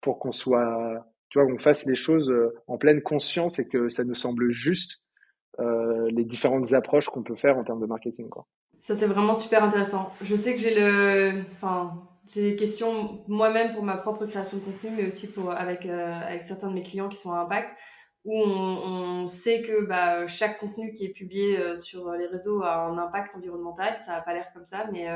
pour 0.00 0.20
qu'on 0.20 0.30
soit, 0.30 1.04
tu 1.30 1.40
vois, 1.40 1.50
qu'on 1.50 1.58
fasse 1.58 1.84
les 1.84 1.96
choses 1.96 2.32
en 2.68 2.78
pleine 2.78 3.02
conscience 3.02 3.58
et 3.58 3.66
que 3.66 3.88
ça 3.88 4.04
nous 4.04 4.14
semble 4.14 4.52
juste 4.52 5.02
euh, 5.58 6.08
les 6.10 6.24
différentes 6.24 6.72
approches 6.74 7.08
qu'on 7.08 7.22
peut 7.22 7.36
faire 7.36 7.56
en 7.56 7.64
termes 7.64 7.80
de 7.80 7.86
marketing. 7.86 8.28
Quoi. 8.28 8.46
Ça, 8.78 8.94
c'est 8.94 9.06
vraiment 9.06 9.34
super 9.34 9.64
intéressant. 9.64 10.12
Je 10.22 10.36
sais 10.36 10.52
que 10.52 10.60
j'ai 10.60 10.74
le... 10.74 11.42
Enfin, 11.54 11.94
j'ai 12.32 12.50
des 12.50 12.56
questions 12.56 13.24
moi-même 13.26 13.72
pour 13.72 13.82
ma 13.82 13.96
propre 13.96 14.26
création 14.26 14.58
de 14.58 14.62
contenu, 14.64 14.90
mais 14.90 15.06
aussi 15.06 15.32
pour, 15.32 15.52
avec, 15.52 15.86
euh, 15.86 16.12
avec 16.12 16.42
certains 16.42 16.68
de 16.68 16.74
mes 16.74 16.82
clients 16.82 17.08
qui 17.08 17.16
sont 17.16 17.32
à 17.32 17.38
impact, 17.38 17.74
où 18.24 18.34
on, 18.36 19.26
sait 19.28 19.62
que 19.62 19.86
bah, 19.86 20.26
chaque 20.26 20.58
contenu 20.58 20.92
qui 20.92 21.06
est 21.06 21.12
publié 21.12 21.58
euh, 21.58 21.74
sur 21.74 22.12
les 22.12 22.26
réseaux 22.26 22.62
a 22.62 22.76
un 22.76 22.98
impact 22.98 23.36
environnemental. 23.36 23.98
Ça 24.00 24.12
n'a 24.12 24.20
pas 24.20 24.34
l'air 24.34 24.52
comme 24.52 24.66
ça, 24.66 24.88
mais, 24.92 25.06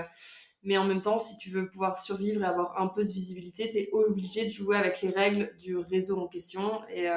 mais 0.62 0.78
en 0.78 0.84
même 0.84 1.02
temps, 1.02 1.18
si 1.18 1.36
tu 1.36 1.50
veux 1.50 1.68
pouvoir 1.68 1.98
survivre 1.98 2.42
et 2.42 2.46
avoir 2.46 2.80
un 2.80 2.86
peu 2.86 3.02
de 3.02 3.10
visibilité, 3.10 3.68
tu 3.68 3.78
es 3.78 3.90
obligé 3.92 4.46
de 4.46 4.50
jouer 4.50 4.76
avec 4.76 5.02
les 5.02 5.10
règles 5.10 5.54
du 5.58 5.76
réseau 5.76 6.18
en 6.18 6.28
question. 6.28 6.80
Et, 6.88 7.08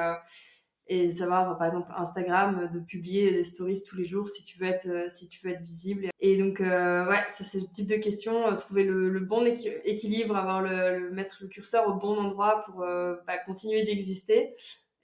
et 0.86 1.10
savoir 1.10 1.56
par 1.56 1.68
exemple 1.68 1.90
Instagram 1.96 2.68
de 2.72 2.78
publier 2.78 3.30
des 3.32 3.44
stories 3.44 3.82
tous 3.88 3.96
les 3.96 4.04
jours 4.04 4.28
si 4.28 4.44
tu 4.44 4.58
veux 4.58 4.66
être 4.66 4.86
euh, 4.86 5.08
si 5.08 5.28
tu 5.28 5.46
veux 5.46 5.52
être 5.52 5.62
visible. 5.62 6.08
Et 6.20 6.36
donc 6.36 6.60
euh, 6.60 7.08
ouais 7.08 7.22
ça 7.30 7.44
c'est 7.44 7.58
le 7.58 7.66
type 7.72 7.88
de 7.88 7.96
question 7.96 8.46
euh, 8.46 8.56
trouver 8.56 8.84
le, 8.84 9.20
bon 9.20 9.46
équilibre 9.46 10.36
avoir 10.36 10.60
le, 10.60 11.10
mettre 11.10 11.38
le 11.40 11.48
curseur 11.48 11.88
au 11.88 11.94
bon 11.94 12.18
endroit 12.18 12.64
pour 12.66 12.82
euh, 12.82 13.16
bah, 13.26 13.38
continuer 13.46 13.82
d'exister 13.84 14.54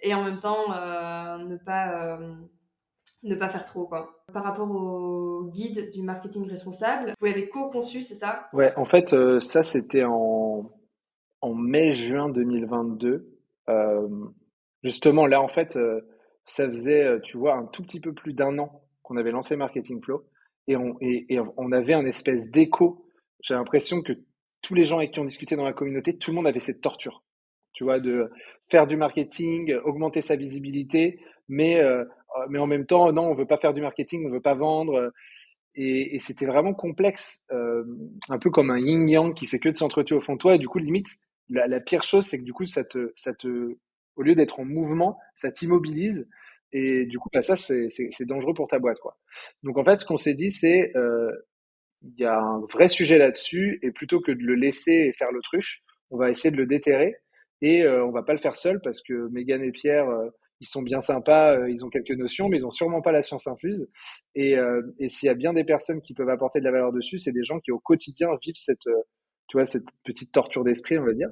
et 0.00 0.14
en 0.14 0.24
même 0.24 0.38
temps 0.38 0.72
euh, 0.74 1.38
ne 1.38 1.56
pas 1.56 2.18
ne 3.22 3.34
pas 3.34 3.48
faire 3.48 3.64
trop 3.66 3.86
quoi. 3.86 4.24
Par 4.32 4.44
rapport 4.44 4.70
au 4.70 5.50
guide 5.50 5.90
du 5.90 6.02
marketing 6.02 6.46
responsable 6.48 7.14
vous 7.18 7.26
l'avez 7.26 7.48
co-conçu 7.48 8.02
c'est 8.02 8.14
ça? 8.14 8.48
Ouais 8.52 8.74
en 8.76 8.84
fait 8.84 9.14
ça 9.40 9.62
c'était 9.62 10.04
en 10.04 10.70
en 11.40 11.54
mai 11.54 11.94
juin 11.94 12.28
2022 12.28 13.38
Justement, 14.82 15.26
là, 15.26 15.42
en 15.42 15.48
fait, 15.48 15.76
euh, 15.76 16.00
ça 16.46 16.66
faisait, 16.68 17.04
euh, 17.04 17.20
tu 17.20 17.36
vois, 17.36 17.54
un 17.54 17.66
tout 17.66 17.82
petit 17.82 18.00
peu 18.00 18.14
plus 18.14 18.32
d'un 18.32 18.58
an 18.58 18.82
qu'on 19.02 19.16
avait 19.16 19.30
lancé 19.30 19.56
Marketing 19.56 20.02
Flow. 20.02 20.24
et 20.66 20.76
on, 20.76 20.96
et, 21.00 21.38
on 21.56 21.72
avait 21.72 21.94
un 21.94 22.06
espèce 22.06 22.50
d'écho. 22.50 23.04
J'ai 23.42 23.54
l'impression 23.54 24.02
que 24.02 24.12
tous 24.62 24.74
les 24.74 24.84
gens 24.84 25.04
qui 25.06 25.20
on 25.20 25.24
discutait 25.24 25.56
dans 25.56 25.64
la 25.64 25.72
communauté, 25.72 26.16
tout 26.18 26.30
le 26.30 26.36
monde 26.36 26.46
avait 26.46 26.60
cette 26.60 26.80
torture. 26.80 27.22
Tu 27.72 27.84
vois, 27.84 28.00
de 28.00 28.30
faire 28.68 28.86
du 28.86 28.96
marketing, 28.96 29.74
augmenter 29.84 30.20
sa 30.22 30.36
visibilité, 30.36 31.20
mais, 31.48 31.80
euh, 31.80 32.04
en 32.36 32.66
même 32.66 32.86
temps, 32.86 33.12
non, 33.12 33.24
on 33.24 33.34
veut 33.34 33.46
pas 33.46 33.58
faire 33.58 33.74
du 33.74 33.80
marketing, 33.80 34.26
on 34.26 34.30
veut 34.30 34.40
pas 34.40 34.54
vendre. 34.54 35.12
Et, 35.74 36.18
c'était 36.20 36.46
vraiment 36.46 36.74
complexe, 36.74 37.44
un 37.50 38.38
peu 38.38 38.50
comme 38.50 38.70
un 38.70 38.78
yin-yang 38.78 39.34
qui 39.34 39.46
fait 39.46 39.58
que 39.58 39.68
de 39.68 39.76
s'entretuer 39.76 40.16
au 40.16 40.20
fond 40.20 40.34
de 40.34 40.38
toi. 40.38 40.54
Et 40.54 40.58
du 40.58 40.68
coup, 40.68 40.78
limite, 40.78 41.08
la, 41.48 41.80
pire 41.80 42.02
chose, 42.04 42.26
c'est 42.26 42.38
que 42.38 42.44
du 42.44 42.52
coup, 42.52 42.64
ça 42.64 42.84
te, 42.84 43.12
ça 43.16 43.34
te, 43.34 43.76
au 44.20 44.22
lieu 44.22 44.34
d'être 44.34 44.60
en 44.60 44.66
mouvement, 44.66 45.18
ça 45.34 45.50
t'immobilise. 45.50 46.28
Et 46.72 47.06
du 47.06 47.18
coup, 47.18 47.30
bah, 47.32 47.42
ça, 47.42 47.56
c'est 47.56 48.26
dangereux 48.26 48.52
pour 48.52 48.68
ta 48.68 48.78
boîte. 48.78 48.98
Quoi. 49.00 49.16
Donc, 49.62 49.78
en 49.78 49.82
fait, 49.82 49.98
ce 49.98 50.04
qu'on 50.04 50.18
s'est 50.18 50.34
dit, 50.34 50.50
c'est 50.50 50.94
euh, 50.94 51.32
il 52.02 52.20
y 52.20 52.26
a 52.26 52.38
un 52.38 52.60
vrai 52.70 52.88
sujet 52.88 53.16
là-dessus. 53.16 53.78
Et 53.82 53.90
plutôt 53.92 54.20
que 54.20 54.30
de 54.30 54.42
le 54.42 54.54
laisser 54.54 55.10
faire 55.14 55.32
l'autruche, 55.32 55.82
on 56.10 56.18
va 56.18 56.28
essayer 56.28 56.50
de 56.50 56.58
le 56.58 56.66
déterrer. 56.66 57.16
Et 57.62 57.82
euh, 57.82 58.04
on 58.04 58.10
va 58.10 58.22
pas 58.22 58.32
le 58.32 58.38
faire 58.38 58.56
seul 58.56 58.80
parce 58.82 59.00
que 59.00 59.28
Megan 59.30 59.62
et 59.62 59.72
Pierre, 59.72 60.08
euh, 60.10 60.28
ils 60.60 60.68
sont 60.68 60.82
bien 60.82 61.00
sympas, 61.00 61.56
euh, 61.56 61.70
ils 61.70 61.82
ont 61.82 61.88
quelques 61.88 62.10
notions, 62.10 62.50
mais 62.50 62.58
ils 62.58 62.66
ont 62.66 62.70
sûrement 62.70 63.00
pas 63.00 63.12
la 63.12 63.22
science 63.22 63.46
infuse. 63.46 63.88
Et, 64.34 64.56
et 64.98 65.08
s'il 65.08 65.28
y 65.28 65.30
a 65.30 65.34
bien 65.34 65.54
des 65.54 65.64
personnes 65.64 66.02
qui 66.02 66.12
peuvent 66.12 66.28
apporter 66.28 66.60
de 66.60 66.64
la 66.66 66.72
valeur 66.72 66.92
dessus, 66.92 67.18
c'est 67.18 67.32
des 67.32 67.42
gens 67.42 67.58
qui 67.58 67.72
au 67.72 67.78
quotidien 67.78 68.28
vivent 68.42 68.56
cette, 68.56 68.86
tu 69.50 69.56
vois, 69.56 69.66
cette 69.66 69.84
petite 70.04 70.30
torture 70.30 70.62
d'esprit, 70.62 70.96
on 70.96 71.04
va 71.04 71.12
dire. 71.12 71.28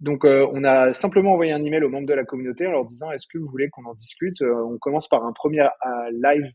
Donc, 0.00 0.24
on 0.24 0.64
a 0.64 0.92
simplement 0.92 1.34
envoyé 1.34 1.52
un 1.52 1.62
email 1.62 1.84
aux 1.84 1.88
membres 1.88 2.08
de 2.08 2.14
la 2.14 2.24
communauté 2.24 2.66
en 2.66 2.72
leur 2.72 2.84
disant 2.84 3.12
est-ce 3.12 3.28
que 3.28 3.38
vous 3.38 3.46
voulez 3.46 3.70
qu'on 3.70 3.84
en 3.84 3.94
discute? 3.94 4.42
On 4.42 4.76
commence 4.78 5.06
par 5.06 5.24
un 5.24 5.32
premier 5.32 5.64
live 6.10 6.50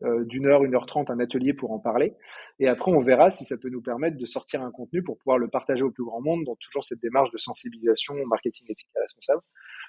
d'une 0.00 0.46
heure, 0.46 0.62
une 0.64 0.76
heure 0.76 0.86
trente, 0.86 1.10
un 1.10 1.18
atelier 1.18 1.54
pour 1.54 1.72
en 1.72 1.80
parler. 1.80 2.14
Et 2.60 2.68
après, 2.68 2.92
on 2.92 3.00
verra 3.00 3.32
si 3.32 3.44
ça 3.44 3.56
peut 3.56 3.68
nous 3.68 3.82
permettre 3.82 4.16
de 4.16 4.26
sortir 4.26 4.62
un 4.62 4.70
contenu 4.70 5.02
pour 5.02 5.18
pouvoir 5.18 5.38
le 5.38 5.48
partager 5.48 5.82
au 5.82 5.90
plus 5.90 6.04
grand 6.04 6.20
monde 6.20 6.44
dans 6.44 6.54
toujours 6.54 6.84
cette 6.84 7.00
démarche 7.00 7.32
de 7.32 7.38
sensibilisation, 7.38 8.14
marketing 8.26 8.66
éthique 8.68 8.90
et 8.94 9.00
responsable. 9.00 9.42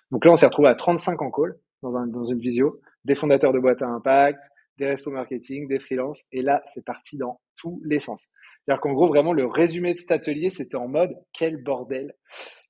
Donc 0.09 0.25
là, 0.25 0.31
on 0.31 0.35
s'est 0.35 0.47
retrouvé 0.47 0.69
à 0.69 0.75
35 0.75 1.21
en 1.21 1.29
call 1.29 1.55
dans, 1.83 1.95
un, 1.95 2.07
dans 2.07 2.23
une 2.23 2.39
visio, 2.39 2.81
des 3.03 3.13
fondateurs 3.13 3.53
de 3.53 3.59
boîtes 3.59 3.83
à 3.83 3.87
impact, 3.87 4.43
des 4.77 4.87
restos 4.87 5.11
marketing, 5.11 5.67
des 5.67 5.79
freelances. 5.79 6.23
Et 6.31 6.41
là, 6.41 6.63
c'est 6.73 6.83
parti 6.83 7.17
dans 7.17 7.39
tous 7.55 7.81
les 7.85 7.99
sens. 7.99 8.27
C'est-à-dire 8.65 8.81
qu'en 8.81 8.93
gros, 8.93 9.07
vraiment, 9.07 9.33
le 9.33 9.45
résumé 9.45 9.93
de 9.93 9.99
cet 9.99 10.11
atelier, 10.11 10.49
c'était 10.49 10.75
en 10.75 10.87
mode 10.87 11.13
quel 11.33 11.61
bordel. 11.61 12.13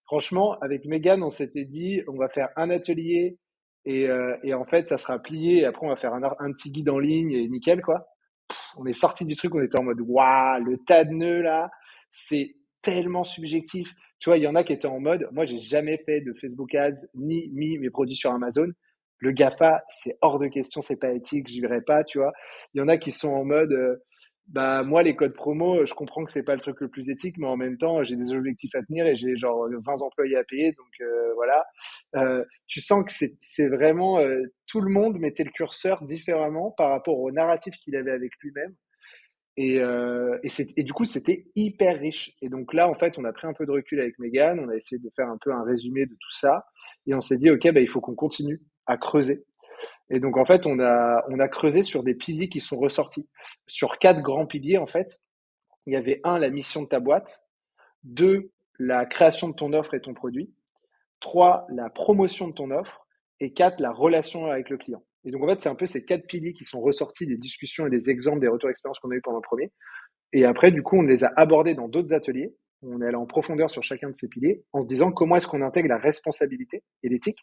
Franchement, 0.06 0.58
avec 0.62 0.86
Megan, 0.86 1.24
on 1.24 1.30
s'était 1.30 1.66
dit, 1.66 2.02
on 2.08 2.18
va 2.18 2.28
faire 2.28 2.50
un 2.58 2.70
atelier 2.70 3.38
et, 3.86 4.10
euh, 4.10 4.36
et, 4.44 4.54
en 4.54 4.66
fait, 4.66 4.88
ça 4.88 4.98
sera 4.98 5.20
plié. 5.20 5.60
Et 5.60 5.66
après, 5.66 5.86
on 5.86 5.90
va 5.90 5.96
faire 5.96 6.14
un, 6.14 6.24
un 6.24 6.52
petit 6.52 6.72
guide 6.72 6.90
en 6.90 7.00
ligne 7.00 7.32
et 7.32 7.48
nickel, 7.48 7.82
quoi. 7.82 8.08
on 8.78 8.86
est 8.86 8.94
sorti 8.94 9.26
du 9.26 9.36
truc, 9.36 9.56
on 9.56 9.62
était 9.62 9.80
en 9.80 9.84
mode, 9.84 10.02
waouh, 10.02 10.64
le 10.64 10.78
tas 10.78 11.06
de 11.06 11.14
nœuds 11.14 11.42
là, 11.42 11.70
c'est 12.12 12.56
tellement 12.82 13.24
subjectif. 13.24 13.94
Tu 14.20 14.30
vois, 14.30 14.38
il 14.38 14.44
y 14.44 14.48
en 14.48 14.56
a 14.56 14.64
qui 14.64 14.74
étaient 14.74 14.88
en 14.88 15.00
mode, 15.00 15.28
moi, 15.32 15.46
j'ai 15.46 15.60
jamais 15.60 15.98
fait 15.98 16.22
de 16.22 16.34
Facebook 16.34 16.74
Ads 16.76 17.08
ni 17.16 17.50
mis 17.54 17.78
mes 17.78 17.90
produits 17.90 18.16
sur 18.16 18.32
Amazon. 18.32 18.68
Le 19.20 19.32
GAFA, 19.32 19.84
c'est 19.90 20.18
hors 20.22 20.40
de 20.40 20.48
question, 20.48 20.82
c'est 20.82 20.98
pas 20.98 21.12
éthique, 21.12 21.48
j'y 21.48 21.62
verrai 21.62 21.82
pas, 21.82 22.04
tu 22.04 22.20
vois. 22.20 22.34
Il 22.74 22.80
y 22.80 22.82
en 22.82 22.88
a 22.88 22.98
qui 22.98 23.12
sont 23.12 23.30
en 23.30 23.46
mode, 23.46 23.72
euh, 23.72 24.04
bah, 24.48 24.84
moi, 24.84 25.04
les 25.04 25.16
codes 25.16 25.34
promo, 25.34 25.86
je 25.86 25.94
comprends 25.94 26.24
que 26.24 26.32
c'est 26.32 26.44
pas 26.44 26.56
le 26.56 26.62
truc 26.62 26.80
le 26.82 26.88
plus 26.88 27.10
éthique, 27.10 27.38
mais 27.38 27.48
en 27.48 27.58
même 27.58 27.78
temps, 27.78 28.04
j'ai 28.04 28.16
des 28.16 28.34
objectifs 28.34 28.76
à 28.76 28.84
tenir 28.84 29.08
et 29.08 29.16
j'ai 29.16 29.36
genre 29.36 29.68
20 29.70 30.02
employés 30.02 30.38
à 30.38 30.44
payer, 30.44 30.72
donc 30.74 30.88
euh, 31.02 31.34
voilà. 31.36 31.66
Euh, 32.16 32.44
tu 32.68 32.80
sens 32.80 33.04
que 33.06 33.12
c'est 33.42 33.68
vraiment, 33.68 34.20
tout 34.68 34.82
le 34.82 34.92
monde 34.92 35.20
mettait 35.20 35.44
le 35.44 35.52
curseur 35.52 36.04
différemment 36.04 36.72
par 36.72 36.92
rapport 36.92 37.20
au 37.20 37.32
narratif 37.32 37.76
qu'il 37.78 37.96
avait 37.96 38.12
avec 38.12 38.32
lui-même. 38.42 38.76
Et, 39.58 39.80
euh, 39.80 40.38
et, 40.44 40.50
et, 40.76 40.84
du 40.84 40.92
coup, 40.92 41.06
c'était 41.06 41.46
hyper 41.56 42.00
riche. 42.00 42.32
Et 42.42 42.50
donc 42.50 42.74
là, 42.74 42.90
en 42.90 42.94
fait, 42.94 43.18
on 43.18 43.24
a 43.24 43.32
pris 43.32 43.48
un 43.48 43.54
peu 43.54 43.66
de 43.66 43.72
recul 43.72 44.02
avec 44.02 44.20
Megan, 44.20 44.60
on 44.60 44.70
a 44.70 44.76
essayé 44.76 45.00
de 45.00 45.10
faire 45.16 45.30
un 45.30 45.38
peu 45.42 45.54
un 45.54 45.64
résumé 45.64 46.06
de 46.06 46.14
tout 46.14 46.32
ça, 46.32 46.66
et 47.08 47.14
on 47.14 47.22
s'est 47.22 47.38
dit, 47.38 47.50
OK, 47.50 47.72
bah, 47.72 47.80
il 47.80 47.90
faut 47.90 48.02
qu'on 48.02 48.16
continue 48.16 48.62
à 48.86 48.98
creuser. 48.98 49.46
Et 50.10 50.20
donc, 50.20 50.38
en 50.38 50.46
fait, 50.46 50.68
on 50.68 50.80
a, 50.80 51.24
on 51.30 51.40
a 51.40 51.48
creusé 51.48 51.82
sur 51.82 52.04
des 52.04 52.14
piliers 52.14 52.50
qui 52.50 52.60
sont 52.60 52.78
ressortis. 52.78 53.28
Sur 53.68 53.98
quatre 53.98 54.22
grands 54.22 54.46
piliers, 54.46 54.78
en 54.78 54.86
fait, 54.86 55.20
il 55.88 55.94
y 55.94 55.98
avait 55.98 56.22
un, 56.24 56.38
la 56.38 56.50
mission 56.50 56.84
de 56.84 56.88
ta 56.88 57.00
boîte, 57.00 57.44
deux, 58.04 58.52
la 58.78 59.06
création 59.06 59.50
de 59.50 59.56
ton 59.56 59.74
offre 59.74 59.94
et 59.94 60.02
ton 60.02 60.14
produit, 60.14 60.54
trois, 61.20 61.66
la 61.70 61.90
promotion 61.90 62.48
de 62.48 62.54
ton 62.54 62.72
offre, 62.72 63.08
et 63.40 63.54
quatre, 63.54 63.80
la 63.80 63.92
relation 63.92 64.46
avec 64.46 64.70
le 64.70 64.78
client. 64.78 65.04
Et 65.26 65.32
donc, 65.32 65.44
en 65.44 65.48
fait, 65.48 65.62
c'est 65.62 65.70
un 65.70 65.76
peu 65.76 65.88
ces 65.88 66.06
quatre 66.06 66.28
piliers 66.28 66.54
qui 66.54 66.66
sont 66.66 66.80
ressortis 66.80 67.26
des 67.26 67.38
discussions 67.38 67.88
et 67.88 67.90
des 67.90 68.10
exemples 68.10 68.40
des 68.40 68.48
retours 68.48 68.70
d'expérience 68.70 69.00
qu'on 69.00 69.10
a 69.12 69.16
eu 69.16 69.22
pendant 69.22 69.40
le 69.40 69.42
premier. 69.42 69.72
Et 70.34 70.46
après, 70.46 70.72
du 70.72 70.84
coup, 70.84 70.98
on 70.98 71.02
les 71.02 71.24
a 71.24 71.34
abordés 71.36 71.74
dans 71.74 71.88
d'autres 71.88 72.14
ateliers. 72.14 72.54
On 72.84 73.02
est 73.02 73.08
allé 73.08 73.16
en 73.16 73.26
profondeur 73.26 73.72
sur 73.72 73.82
chacun 73.82 74.10
de 74.10 74.16
ces 74.16 74.28
piliers 74.28 74.64
en 74.72 74.82
se 74.82 74.88
disant 74.88 75.12
comment 75.12 75.36
est-ce 75.38 75.48
qu'on 75.48 75.64
intègre 75.64 75.90
la 75.90 75.98
responsabilité 75.98 76.84
et 77.02 77.10
l'éthique 77.10 77.40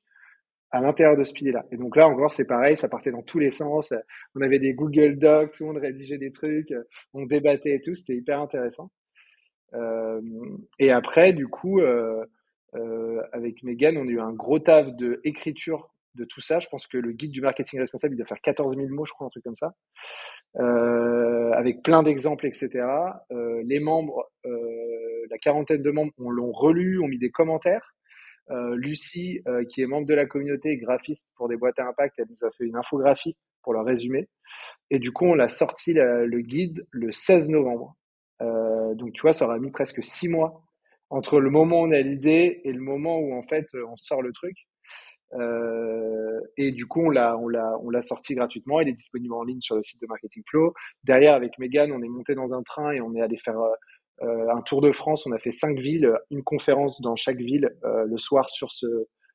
à 0.73 0.81
l'intérieur 0.81 1.17
de 1.17 1.25
ce 1.25 1.33
pilier-là. 1.33 1.65
Et 1.71 1.77
donc 1.77 1.97
là, 1.97 2.09
encore, 2.09 2.33
c'est 2.33 2.47
pareil, 2.47 2.77
ça 2.77 2.89
partait 2.89 3.11
dans 3.11 3.23
tous 3.23 3.39
les 3.39 3.51
sens. 3.51 3.93
On 4.35 4.41
avait 4.41 4.59
des 4.59 4.75
Google 4.75 5.19
Docs, 5.19 5.53
tout 5.53 5.65
le 5.65 5.73
monde 5.73 5.83
rédigeait 5.83 6.19
des 6.19 6.33
trucs, 6.33 6.75
on 7.13 7.27
débattait 7.27 7.75
et 7.75 7.81
tout, 7.81 7.95
c'était 7.95 8.17
hyper 8.17 8.41
intéressant. 8.41 8.91
Euh, 9.75 10.21
et 10.79 10.91
après, 10.91 11.33
du 11.33 11.47
coup, 11.47 11.81
euh, 11.81 12.25
euh, 12.75 13.23
avec 13.33 13.63
Megan, 13.63 13.97
on 13.99 14.07
a 14.09 14.11
eu 14.11 14.21
un 14.21 14.33
gros 14.33 14.59
taf 14.59 14.95
de 14.97 15.21
écriture 15.25 15.93
de 16.15 16.25
tout 16.25 16.41
ça. 16.41 16.61
Je 16.61 16.69
pense 16.69 16.87
que 16.87 16.99
le 16.99 17.13
guide 17.13 17.33
du 17.33 17.41
marketing 17.41 17.81
responsable, 17.81 18.15
il 18.15 18.19
doit 18.19 18.27
faire 18.27 18.41
14 18.41 18.77
000 18.77 18.89
mots, 18.89 19.05
je 19.05 19.13
crois, 19.13 19.27
un 19.27 19.31
truc 19.31 19.45
comme 19.45 19.57
ça, 19.57 19.75
euh, 20.59 21.53
avec 21.53 21.83
plein 21.83 22.03
d'exemples, 22.03 22.47
etc. 22.47 22.85
Euh, 23.31 23.63
les 23.65 23.81
membres, 23.81 24.31
euh, 24.47 25.27
la 25.31 25.39
quarantaine 25.39 25.83
de 25.83 25.91
membres, 25.91 26.13
on 26.19 26.31
l'ont 26.31 26.53
relu, 26.53 27.01
ont 27.01 27.09
mis 27.09 27.19
des 27.19 27.31
commentaires. 27.31 27.95
Lucie, 28.49 29.43
qui 29.71 29.83
est 29.83 29.87
membre 29.87 30.07
de 30.07 30.15
la 30.15 30.27
communauté, 30.27 30.77
graphiste 30.77 31.31
pour 31.37 31.49
des 31.49 31.57
boîtes 31.57 31.79
à 31.79 31.87
impact, 31.87 32.19
elle 32.19 32.27
nous 32.29 32.47
a 32.47 32.51
fait 32.51 32.65
une 32.65 32.77
infographie 32.77 33.37
pour 33.63 33.73
le 33.73 33.81
résumer. 33.81 34.29
Et 34.91 34.99
du 34.99 35.13
coup, 35.13 35.25
on 35.27 35.35
l'a 35.35 35.49
sorti 35.49 35.95
le 35.95 36.41
guide 36.41 36.87
le 36.91 37.13
16 37.13 37.49
novembre. 37.49 37.97
donc, 38.41 39.13
tu 39.13 39.23
vois, 39.23 39.33
ça 39.33 39.47
aura 39.47 39.59
mis 39.59 39.71
presque 39.71 40.05
six 40.05 40.29
mois 40.29 40.63
entre 41.13 41.41
le 41.41 41.51
moment 41.51 41.83
où 41.83 41.89
on 41.89 41.93
a 41.93 42.01
l'idée 42.01 42.63
et 42.65 42.73
le 42.73 42.81
moment 42.81 43.19
où 43.19 43.35
en 43.35 43.43
fait 43.43 43.67
on 43.75 43.97
sort 43.97 44.23
le 44.23 44.33
truc. 44.33 44.57
Euh, 45.35 46.41
et 46.57 46.73
du 46.73 46.87
coup, 46.87 47.03
on 47.07 47.11
l'a, 47.11 47.37
on 47.39 47.49
l'a, 47.49 48.03
sorti 48.03 48.35
gratuitement. 48.35 48.81
Il 48.81 48.89
est 48.89 48.93
disponible 48.95 49.35
en 49.35 49.45
ligne 49.45 49.61
sur 49.61 49.77
le 49.77 49.83
site 49.83 50.01
de 50.01 50.07
Marketing 50.07 50.43
Flow. 50.49 50.75
Derrière, 51.05 51.35
avec 51.35 51.59
Megan, 51.59 51.93
on 51.93 52.03
est 52.03 52.09
monté 52.09 52.35
dans 52.35 52.55
un 52.55 52.63
train 52.63 52.93
et 52.93 53.01
on 53.01 53.15
est 53.15 53.21
allé 53.21 53.37
faire 53.39 53.59
euh, 53.59 53.75
un 54.23 54.63
tour 54.63 54.81
de 54.81 54.93
France. 54.93 55.27
On 55.27 55.33
a 55.33 55.39
fait 55.39 55.53
cinq 55.53 55.79
villes, 55.79 56.13
une 56.31 56.43
conférence 56.43 57.01
dans 57.01 57.17
chaque 57.17 57.39
ville 57.39 57.71
euh, 57.85 58.05
le 58.07 58.19
soir 58.19 58.51
sur 58.51 58.73
ce 58.73 58.87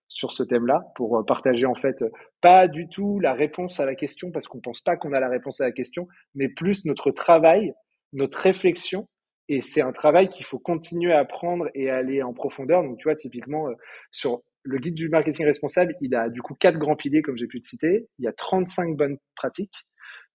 sur 0.10 0.32
ce 0.32 0.42
thème-là 0.42 0.84
pour 0.96 1.26
partager 1.26 1.66
en 1.66 1.76
fait 1.76 2.02
pas 2.40 2.70
du 2.70 2.88
tout 2.88 3.20
la 3.20 3.34
réponse 3.34 3.82
à 3.82 3.86
la 3.86 3.94
question 3.94 4.32
parce 4.32 4.48
qu'on 4.48 4.62
pense 4.62 4.80
pas 4.80 4.96
qu'on 4.96 5.12
a 5.12 5.20
la 5.20 5.28
réponse 5.28 5.60
à 5.60 5.66
la 5.66 5.74
question, 5.74 6.08
mais 6.34 6.48
plus 6.48 6.86
notre 6.86 7.12
travail, 7.12 7.74
notre 8.14 8.40
réflexion 8.40 9.10
et 9.50 9.62
c'est 9.62 9.82
un 9.82 9.92
travail 9.92 10.30
qu'il 10.30 10.46
faut 10.46 10.60
continuer 10.60 11.14
à 11.14 11.20
apprendre 11.20 11.68
et 11.74 11.90
à 11.90 11.98
aller 11.98 12.22
en 12.22 12.34
profondeur. 12.34 12.84
Donc, 12.84 12.98
tu 12.98 13.04
vois, 13.06 13.16
typiquement, 13.16 13.68
sur 14.12 14.44
le 14.64 14.78
guide 14.80 14.96
du 14.96 15.08
marketing 15.10 15.46
responsable, 15.46 15.96
il 16.02 16.14
a 16.16 16.30
du 16.30 16.42
coup 16.42 16.54
quatre 16.54 16.78
grands 16.78 16.98
piliers, 16.98 17.22
comme 17.22 17.38
j'ai 17.38 17.48
pu 17.48 17.62
te 17.62 17.68
citer. 17.68 18.08
Il 18.20 18.26
y 18.26 18.28
a 18.28 18.34
35 18.34 18.98
bonnes 18.98 19.18
pratiques. 19.36 19.86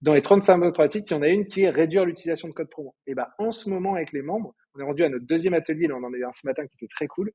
Dans 0.03 0.13
les 0.13 0.21
35 0.21 0.57
bonnes 0.57 0.73
pratiques, 0.73 1.05
il 1.09 1.13
y 1.13 1.17
en 1.17 1.21
a 1.21 1.29
une 1.29 1.47
qui 1.47 1.61
est 1.61 1.69
réduire 1.69 2.03
l'utilisation 2.03 2.49
de 2.49 2.53
code 2.53 2.69
promo. 2.69 2.93
Et 3.07 3.15
ben, 3.15 3.25
en 3.37 3.51
ce 3.51 3.69
moment, 3.69 3.95
avec 3.95 4.11
les 4.11 4.21
membres, 4.21 4.53
on 4.75 4.81
est 4.81 4.83
rendu 4.83 5.01
à 5.01 5.07
notre 5.07 5.25
deuxième 5.25 5.53
atelier, 5.53 5.87
là, 5.87 5.95
on 5.95 6.03
en 6.03 6.11
a 6.11 6.17
eu 6.17 6.25
un 6.25 6.31
ce 6.33 6.45
matin 6.45 6.67
qui 6.67 6.75
était 6.75 6.93
très 6.93 7.07
cool, 7.07 7.31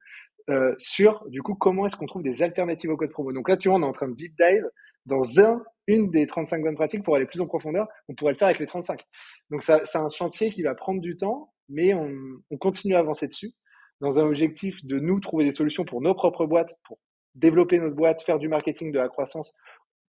euh, 0.50 0.74
sur, 0.76 1.24
du 1.30 1.40
coup, 1.40 1.54
comment 1.54 1.86
est-ce 1.86 1.96
qu'on 1.96 2.04
trouve 2.04 2.22
des 2.22 2.42
alternatives 2.42 2.90
au 2.90 2.98
code 2.98 3.08
promo. 3.08 3.32
Donc 3.32 3.48
là, 3.48 3.56
tu 3.56 3.70
vois, 3.70 3.78
on 3.78 3.82
est 3.82 3.86
en 3.86 3.92
train 3.92 4.08
de 4.08 4.14
deep 4.14 4.34
dive 4.38 4.68
dans 5.06 5.40
un, 5.40 5.64
une 5.86 6.10
des 6.10 6.26
35 6.26 6.62
bonnes 6.62 6.74
pratiques 6.74 7.02
pour 7.02 7.16
aller 7.16 7.24
plus 7.24 7.40
en 7.40 7.46
profondeur. 7.46 7.88
On 8.06 8.14
pourrait 8.14 8.32
le 8.32 8.38
faire 8.38 8.48
avec 8.48 8.58
les 8.58 8.66
35. 8.66 9.02
Donc 9.48 9.62
ça, 9.62 9.80
c'est 9.86 9.96
un 9.96 10.10
chantier 10.10 10.50
qui 10.50 10.60
va 10.62 10.74
prendre 10.74 11.00
du 11.00 11.16
temps, 11.16 11.50
mais 11.70 11.94
on, 11.94 12.12
on 12.50 12.58
continue 12.58 12.96
à 12.96 12.98
avancer 12.98 13.28
dessus 13.28 13.54
dans 14.02 14.18
un 14.18 14.26
objectif 14.26 14.84
de 14.84 14.98
nous 14.98 15.20
trouver 15.20 15.46
des 15.46 15.52
solutions 15.52 15.86
pour 15.86 16.02
nos 16.02 16.14
propres 16.14 16.44
boîtes, 16.44 16.74
pour 16.84 16.98
développer 17.34 17.78
notre 17.78 17.96
boîte, 17.96 18.22
faire 18.22 18.38
du 18.38 18.48
marketing, 18.48 18.92
de 18.92 18.98
la 18.98 19.08
croissance, 19.08 19.54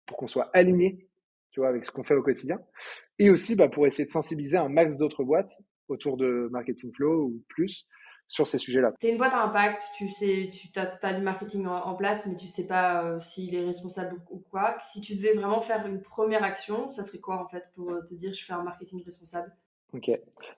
pour 0.05 0.17
qu'on 0.17 0.27
soit 0.27 0.49
aligné, 0.53 1.08
tu 1.59 1.63
vois, 1.63 1.69
avec 1.69 1.85
ce 1.85 1.91
qu'on 1.91 2.03
fait 2.03 2.15
au 2.15 2.23
quotidien. 2.23 2.57
Et 3.17 3.29
aussi, 3.29 3.55
bah, 3.55 3.67
pour 3.67 3.85
essayer 3.85 4.05
de 4.05 4.11
sensibiliser 4.11 4.55
un 4.55 4.69
max 4.69 4.95
d'autres 4.95 5.25
boîtes 5.25 5.59
autour 5.89 6.15
de 6.15 6.47
Marketing 6.51 6.93
Flow 6.95 7.25
ou 7.25 7.43
plus 7.49 7.85
sur 8.29 8.47
ces 8.47 8.59
sujets-là. 8.59 8.93
Tu 8.99 9.07
es 9.07 9.11
une 9.11 9.17
boîte 9.17 9.33
à 9.33 9.43
impact, 9.43 9.81
tu 9.97 10.07
sais, 10.07 10.49
tu 10.51 10.69
as, 10.79 11.13
du 11.13 11.21
marketing 11.21 11.65
en, 11.65 11.95
place, 11.95 12.27
mais 12.27 12.35
tu 12.35 12.47
sais 12.47 12.65
pas 12.67 13.03
euh, 13.03 13.19
s'il 13.19 13.55
est 13.55 13.65
responsable 13.65 14.21
ou, 14.29 14.39
quoi. 14.51 14.77
Si 14.79 15.01
tu 15.01 15.15
devais 15.15 15.33
vraiment 15.33 15.59
faire 15.59 15.85
une 15.85 16.01
première 16.01 16.43
action, 16.43 16.89
ça 16.91 17.03
serait 17.03 17.17
quoi 17.17 17.41
en 17.43 17.47
fait 17.47 17.65
pour 17.75 17.89
euh, 17.91 18.01
te 18.07 18.13
dire 18.13 18.31
je 18.33 18.45
fais 18.45 18.53
un 18.53 18.63
marketing 18.63 19.03
responsable? 19.03 19.51
Ok. 19.93 20.11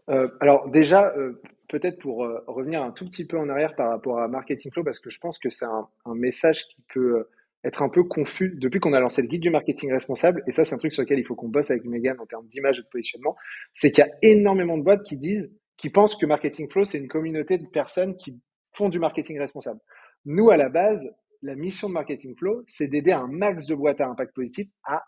Euh, 0.10 0.28
alors 0.42 0.70
déjà, 0.70 1.16
euh, 1.16 1.42
peut-être 1.70 2.00
pour 2.00 2.18
revenir 2.46 2.84
un 2.84 2.92
tout 2.92 3.06
petit 3.06 3.26
peu 3.26 3.40
en 3.40 3.48
arrière 3.48 3.76
par 3.76 3.90
rapport 3.90 4.20
à 4.20 4.28
Marketing 4.28 4.72
Flow, 4.72 4.84
parce 4.84 5.00
que 5.00 5.10
je 5.10 5.20
pense 5.20 5.40
que 5.40 5.50
c'est 5.50 5.66
un, 5.66 5.88
message 6.14 6.68
qui 6.68 6.82
peut 6.94 7.26
être 7.64 7.84
un 7.84 7.90
peu 7.90 8.04
confus 8.04 8.56
depuis 8.58 8.80
qu'on 8.80 8.94
a 8.94 9.00
lancé 9.00 9.22
le 9.22 9.28
guide 9.28 9.42
du 9.42 9.50
marketing 9.50 9.92
responsable. 9.92 10.44
Et 10.48 10.52
ça, 10.52 10.66
c'est 10.66 10.74
un 10.74 10.78
truc 10.78 10.92
sur 10.92 11.04
lequel 11.04 11.20
il 11.20 11.26
faut 11.26 11.36
qu'on 11.36 11.50
bosse 11.50 11.72
avec 11.72 11.86
Megan 11.86 12.20
en 12.20 12.26
termes 12.26 12.48
d'image 12.48 12.80
et 12.80 12.82
de 12.82 12.88
positionnement. 12.88 13.36
C'est 13.74 13.92
qu'il 13.92 14.04
y 14.04 14.08
a 14.08 14.12
énormément 14.22 14.78
de 14.78 14.84
boîtes 14.84 15.04
qui 15.04 15.18
disent, 15.18 15.52
qui 15.78 15.90
pensent 15.90 16.16
que 16.16 16.26
Marketing 16.26 16.70
Flow, 16.70 16.86
c'est 16.86 16.98
une 16.98 17.08
communauté 17.08 17.58
de 17.58 17.68
personnes 17.68 18.16
qui 18.18 18.40
font 18.74 18.90
du 18.90 19.00
marketing 19.00 19.40
responsable. 19.40 19.80
Nous, 20.26 20.50
à 20.50 20.58
la 20.58 20.70
base, 20.70 21.08
la 21.42 21.56
mission 21.56 21.88
de 21.88 21.94
Marketing 21.94 22.36
Flow, 22.38 22.64
c'est 22.68 22.88
d'aider 22.88 23.12
un 23.12 23.28
max 23.28 23.66
de 23.66 23.76
boîtes 23.76 24.02
à 24.02 24.08
impact 24.08 24.34
positif 24.34 24.68
à 24.84 25.04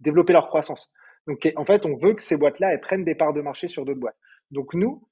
développer 0.00 0.32
leur 0.32 0.48
croissance. 0.48 0.90
Donc, 1.26 1.52
en 1.56 1.64
fait, 1.64 1.86
on 1.86 1.96
veut 1.96 2.14
que 2.14 2.22
ces 2.22 2.36
boîtes-là, 2.36 2.72
elles 2.72 2.80
prennent 2.80 3.04
des 3.04 3.14
parts 3.14 3.32
de 3.32 3.40
marché 3.40 3.68
sur 3.68 3.84
d'autres 3.84 4.00
boîtes. 4.00 4.18
Donc, 4.50 4.74
nous, 4.74 5.06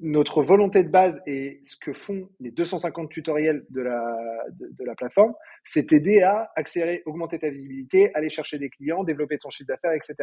notre 0.00 0.42
volonté 0.42 0.82
de 0.82 0.88
base 0.88 1.20
et 1.26 1.60
ce 1.62 1.76
que 1.76 1.92
font 1.92 2.28
les 2.40 2.50
250 2.50 3.10
tutoriels 3.10 3.64
de 3.70 3.82
la, 3.82 4.16
de, 4.50 4.84
la 4.84 4.94
plateforme, 4.94 5.34
c'est 5.64 5.88
t'aider 5.88 6.22
à 6.22 6.50
accélérer, 6.56 7.02
augmenter 7.06 7.38
ta 7.38 7.50
visibilité, 7.50 8.10
aller 8.14 8.30
chercher 8.30 8.58
des 8.58 8.70
clients, 8.70 9.04
développer 9.04 9.38
ton 9.38 9.50
chiffre 9.50 9.68
d'affaires, 9.68 9.92
etc. 9.92 10.14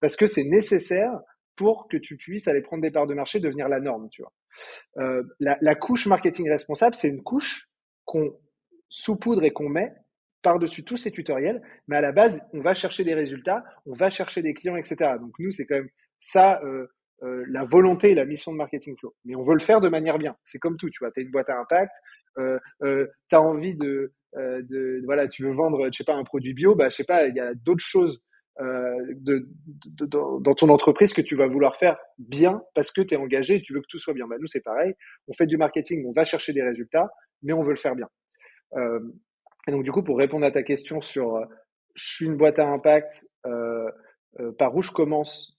Parce 0.00 0.16
que 0.16 0.26
c'est 0.26 0.44
nécessaire 0.44 1.12
pour 1.56 1.88
que 1.88 1.96
tu 1.96 2.16
puisses 2.16 2.48
aller 2.48 2.60
prendre 2.60 2.82
des 2.82 2.90
parts 2.90 3.06
de 3.06 3.14
marché, 3.14 3.40
devenir 3.40 3.68
la 3.68 3.80
norme, 3.80 4.08
tu 4.10 4.22
vois. 4.22 4.32
Euh, 4.98 5.22
la, 5.40 5.56
la, 5.62 5.74
couche 5.74 6.06
marketing 6.06 6.50
responsable, 6.50 6.94
c'est 6.94 7.08
une 7.08 7.22
couche 7.22 7.68
qu'on 8.04 8.38
saupoudre 8.90 9.44
et 9.44 9.52
qu'on 9.52 9.68
met 9.68 9.94
par-dessus 10.42 10.84
tous 10.84 10.98
ces 10.98 11.10
tutoriels, 11.10 11.62
mais 11.88 11.96
à 11.96 12.00
la 12.00 12.12
base, 12.12 12.40
on 12.52 12.60
va 12.60 12.74
chercher 12.74 13.04
des 13.04 13.14
résultats, 13.14 13.64
on 13.86 13.94
va 13.94 14.10
chercher 14.10 14.42
des 14.42 14.54
clients, 14.54 14.76
etc. 14.76 15.14
Donc 15.18 15.32
nous, 15.38 15.50
c'est 15.50 15.66
quand 15.66 15.76
même 15.76 15.88
ça, 16.20 16.60
euh, 16.64 16.86
euh, 17.22 17.44
la 17.48 17.64
volonté 17.64 18.10
et 18.10 18.14
la 18.14 18.26
mission 18.26 18.52
de 18.52 18.56
Marketing 18.58 18.96
Flow. 18.98 19.14
Mais 19.24 19.34
on 19.34 19.42
veut 19.42 19.54
le 19.54 19.60
faire 19.60 19.80
de 19.80 19.88
manière 19.88 20.18
bien. 20.18 20.36
C'est 20.44 20.58
comme 20.58 20.76
tout, 20.76 20.90
tu 20.90 20.98
vois, 21.00 21.10
tu 21.10 21.20
as 21.20 21.22
une 21.22 21.30
boîte 21.30 21.48
à 21.48 21.58
impact, 21.58 21.94
euh, 22.38 22.58
euh, 22.82 23.06
tu 23.28 23.36
as 23.36 23.40
envie 23.40 23.74
de, 23.74 24.12
euh, 24.36 24.62
de, 24.68 25.00
voilà, 25.04 25.28
tu 25.28 25.44
veux 25.44 25.52
vendre, 25.52 25.88
je 25.90 25.96
sais 25.96 26.04
pas, 26.04 26.14
un 26.14 26.24
produit 26.24 26.52
bio, 26.52 26.74
bah, 26.74 26.88
je 26.88 26.96
sais 26.96 27.04
pas, 27.04 27.26
il 27.26 27.34
y 27.34 27.40
a 27.40 27.54
d'autres 27.54 27.84
choses 27.84 28.20
euh, 28.60 28.96
de, 29.14 29.48
de, 29.66 30.06
dans 30.06 30.54
ton 30.54 30.68
entreprise 30.68 31.12
que 31.12 31.22
tu 31.22 31.36
vas 31.36 31.46
vouloir 31.46 31.76
faire 31.76 31.96
bien 32.18 32.62
parce 32.74 32.90
que 32.90 33.00
tu 33.00 33.14
es 33.14 33.16
engagé 33.16 33.56
et 33.56 33.60
tu 33.62 33.72
veux 33.72 33.80
que 33.80 33.86
tout 33.88 33.98
soit 33.98 34.14
bien. 34.14 34.26
Bah, 34.26 34.36
nous, 34.38 34.46
c'est 34.46 34.62
pareil. 34.62 34.94
On 35.28 35.32
fait 35.32 35.46
du 35.46 35.56
marketing, 35.56 36.04
on 36.06 36.12
va 36.12 36.24
chercher 36.24 36.52
des 36.52 36.62
résultats, 36.62 37.08
mais 37.42 37.52
on 37.52 37.62
veut 37.62 37.70
le 37.70 37.76
faire 37.76 37.94
bien. 37.94 38.08
Euh, 38.74 39.00
et 39.68 39.72
donc, 39.72 39.84
du 39.84 39.92
coup, 39.92 40.02
pour 40.02 40.18
répondre 40.18 40.44
à 40.44 40.50
ta 40.50 40.62
question 40.62 41.00
sur 41.00 41.40
je 41.94 42.04
suis 42.04 42.26
une 42.26 42.36
boîte 42.36 42.58
à 42.58 42.66
impact, 42.66 43.26
par 44.58 44.76
où 44.76 44.82
je 44.82 44.92
commence 44.92 45.58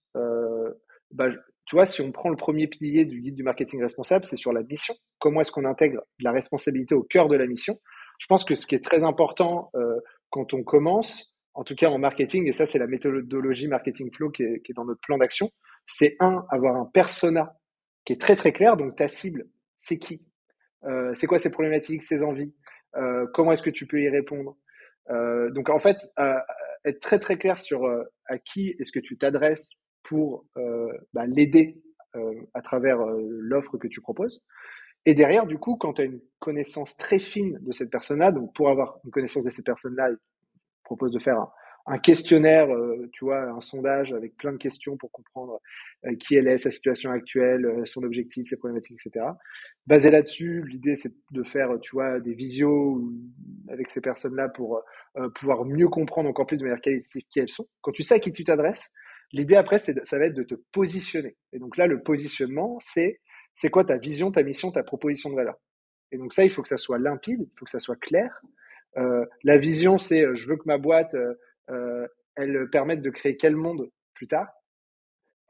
bah, 1.11 1.29
tu 1.65 1.75
vois, 1.75 1.85
si 1.85 2.01
on 2.01 2.11
prend 2.11 2.29
le 2.29 2.37
premier 2.37 2.67
pilier 2.67 3.05
du 3.05 3.19
guide 3.19 3.35
du 3.35 3.43
marketing 3.43 3.81
responsable, 3.81 4.25
c'est 4.25 4.37
sur 4.37 4.53
la 4.53 4.63
mission. 4.63 4.95
Comment 5.19 5.41
est-ce 5.41 5.51
qu'on 5.51 5.65
intègre 5.65 6.01
la 6.19 6.31
responsabilité 6.31 6.95
au 6.95 7.03
cœur 7.03 7.27
de 7.27 7.35
la 7.35 7.45
mission? 7.45 7.79
Je 8.19 8.27
pense 8.27 8.45
que 8.45 8.55
ce 8.55 8.65
qui 8.65 8.75
est 8.75 8.83
très 8.83 9.03
important 9.03 9.69
euh, 9.75 9.99
quand 10.29 10.53
on 10.53 10.63
commence, 10.63 11.35
en 11.53 11.63
tout 11.63 11.75
cas 11.75 11.89
en 11.89 11.97
marketing, 11.97 12.47
et 12.47 12.53
ça 12.53 12.65
c'est 12.65 12.79
la 12.79 12.87
méthodologie 12.87 13.67
marketing 13.67 14.13
flow 14.13 14.29
qui 14.29 14.43
est, 14.43 14.61
qui 14.61 14.71
est 14.71 14.75
dans 14.75 14.85
notre 14.85 15.01
plan 15.01 15.17
d'action, 15.17 15.49
c'est 15.85 16.15
un, 16.19 16.45
avoir 16.49 16.75
un 16.75 16.85
persona 16.85 17.57
qui 18.05 18.13
est 18.13 18.21
très 18.21 18.35
très 18.35 18.53
clair. 18.53 18.77
Donc 18.77 18.95
ta 18.95 19.07
cible, 19.07 19.45
c'est 19.77 19.97
qui? 19.97 20.21
Euh, 20.85 21.13
C'est 21.15 21.27
quoi 21.27 21.39
ses 21.39 21.49
problématiques, 21.49 22.03
ses 22.03 22.23
envies? 22.23 22.53
Euh, 22.95 23.25
Comment 23.33 23.51
est-ce 23.51 23.63
que 23.63 23.69
tu 23.69 23.87
peux 23.87 24.01
y 24.01 24.09
répondre? 24.09 24.55
Euh, 25.09 25.49
Donc 25.51 25.69
en 25.69 25.79
fait, 25.79 25.97
être 26.85 26.99
très 27.01 27.19
très 27.19 27.37
clair 27.37 27.59
sur 27.59 27.85
euh, 27.85 28.03
à 28.25 28.37
qui 28.37 28.75
est-ce 28.79 28.91
que 28.91 28.99
tu 28.99 29.17
t'adresses 29.17 29.73
pour 30.07 30.45
euh, 30.57 30.91
bah, 31.13 31.25
l'aider 31.27 31.81
euh, 32.15 32.33
à 32.53 32.61
travers 32.61 33.01
euh, 33.01 33.27
l'offre 33.29 33.77
que 33.77 33.87
tu 33.87 34.01
proposes. 34.01 34.41
Et 35.05 35.13
derrière, 35.13 35.45
du 35.45 35.57
coup, 35.57 35.75
quand 35.75 35.93
tu 35.93 36.01
as 36.01 36.05
une 36.05 36.21
connaissance 36.39 36.97
très 36.97 37.19
fine 37.19 37.59
de 37.61 37.71
cette 37.71 37.89
personne-là, 37.89 38.31
donc 38.31 38.53
pour 38.55 38.69
avoir 38.69 38.99
une 39.05 39.11
connaissance 39.11 39.43
de 39.43 39.49
cette 39.49 39.65
personne-là, 39.65 40.09
il 40.11 40.17
propose 40.83 41.11
de 41.11 41.19
faire 41.19 41.47
un, 41.85 41.97
questionnaire, 41.97 42.67
tu 43.13 43.23
vois, 43.23 43.43
un 43.43 43.61
sondage 43.61 44.11
avec 44.11 44.35
plein 44.35 44.51
de 44.51 44.57
questions 44.57 44.97
pour 44.97 45.09
comprendre 45.11 45.61
qui 46.19 46.35
elle 46.35 46.49
est, 46.49 46.57
sa 46.57 46.69
situation 46.69 47.11
actuelle, 47.11 47.83
son 47.85 48.03
objectif, 48.03 48.47
ses 48.47 48.57
problématiques, 48.57 48.97
etc. 49.05 49.27
Basé 49.85 50.11
là-dessus, 50.11 50.65
l'idée 50.67 50.95
c'est 50.95 51.13
de 51.31 51.43
faire, 51.43 51.69
tu 51.81 51.91
vois, 51.91 52.19
des 52.19 52.33
visios 52.33 53.01
avec 53.69 53.89
ces 53.89 54.01
personnes-là 54.01 54.49
pour 54.49 54.81
pouvoir 55.35 55.63
mieux 55.63 55.87
comprendre 55.87 56.27
encore 56.27 56.47
plus 56.47 56.59
de 56.59 56.65
manière 56.65 56.81
qualitative 56.81 57.23
qui 57.29 57.39
elles 57.39 57.49
sont. 57.49 57.67
Quand 57.79 57.93
tu 57.93 58.03
sais 58.03 58.15
à 58.15 58.19
qui 58.19 58.33
tu 58.33 58.43
t'adresses, 58.43 58.91
L'idée 59.33 59.55
après, 59.55 59.77
c'est, 59.77 60.05
ça 60.05 60.17
va 60.19 60.25
être 60.25 60.33
de 60.33 60.43
te 60.43 60.55
positionner. 60.71 61.35
Et 61.53 61.59
donc 61.59 61.77
là, 61.77 61.87
le 61.87 62.01
positionnement, 62.01 62.77
c'est 62.81 63.19
c'est 63.55 63.69
quoi 63.69 63.83
ta 63.83 63.97
vision, 63.97 64.31
ta 64.31 64.43
mission, 64.43 64.71
ta 64.71 64.83
proposition 64.83 65.29
de 65.31 65.35
valeur? 65.35 65.55
Et 66.11 66.17
donc 66.17 66.33
ça, 66.33 66.45
il 66.45 66.51
faut 66.51 66.61
que 66.61 66.67
ça 66.67 66.77
soit 66.77 66.99
limpide, 66.99 67.41
il 67.41 67.59
faut 67.59 67.65
que 67.65 67.71
ça 67.71 67.79
soit 67.79 67.99
clair. 67.99 68.41
Euh, 68.97 69.25
la 69.43 69.57
vision, 69.57 69.97
c'est 69.97 70.23
euh, 70.23 70.35
je 70.35 70.47
veux 70.47 70.55
que 70.55 70.65
ma 70.65 70.77
boîte, 70.77 71.13
euh, 71.15 71.33
euh, 71.69 72.07
elle 72.35 72.69
permette 72.69 73.01
de 73.01 73.09
créer 73.09 73.35
quel 73.35 73.55
monde 73.55 73.89
plus 74.13 74.27
tard. 74.27 74.47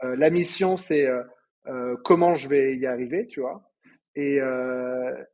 Euh, 0.04 0.16
la 0.16 0.30
mission, 0.30 0.76
c'est 0.76 1.08
comment 2.04 2.34
je 2.34 2.48
vais 2.48 2.78
y 2.78 2.86
arriver, 2.86 3.28
tu 3.28 3.42
vois? 3.42 3.70
Et, 4.16 4.38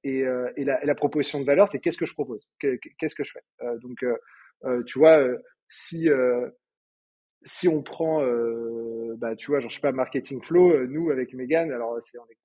et, 0.03 0.19
et, 0.19 0.63
la, 0.63 0.84
et, 0.84 0.86
la, 0.86 0.95
proposition 0.95 1.39
de 1.39 1.45
valeur, 1.45 1.67
c'est 1.67 1.79
qu'est-ce 1.79 1.97
que 1.97 2.08
je 2.08 2.13
propose, 2.13 2.49
qu'est-ce 2.60 3.13
que 3.15 3.23
je 3.23 3.34
fais? 3.34 3.43
donc, 3.82 4.03
tu 4.88 4.97
vois, 4.97 5.23
si 5.69 6.10
si 7.45 7.67
on 7.67 7.82
prend, 7.82 8.23
euh, 8.23 9.15
bah, 9.17 9.36
tu 9.36 9.51
vois, 9.51 9.60
genre, 9.60 9.69
je 9.69 9.75
sais 9.75 9.82
pas, 9.82 9.91
Marketing 9.91 10.41
Flow, 10.41 10.71
euh, 10.71 10.88
nous, 10.88 11.10
avec 11.12 11.34
Megan, 11.34 11.71
alors 11.71 11.97
c'est, 12.01 12.17
on, 12.17 12.25
est, 12.25 12.38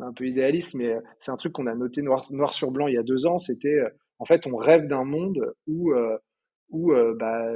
un, 0.00 0.12
peu 0.12 0.26
idéaliste, 0.26 0.74
mais 0.74 0.92
euh, 0.92 1.00
c'est 1.20 1.30
un 1.30 1.36
truc 1.36 1.52
qu'on 1.52 1.66
a 1.66 1.74
noté 1.74 2.02
noir, 2.02 2.24
sur 2.52 2.70
blanc 2.70 2.88
il 2.88 2.94
y 2.94 2.98
a 2.98 3.02
deux 3.02 3.26
ans. 3.26 3.38
C'était, 3.38 3.80
en 4.18 4.24
fait, 4.24 4.46
on 4.46 4.56
rêve 4.56 4.86
d'un 4.86 5.04
monde 5.04 5.54
où, 5.66 5.92
où 6.70 6.92
bah, 7.14 7.52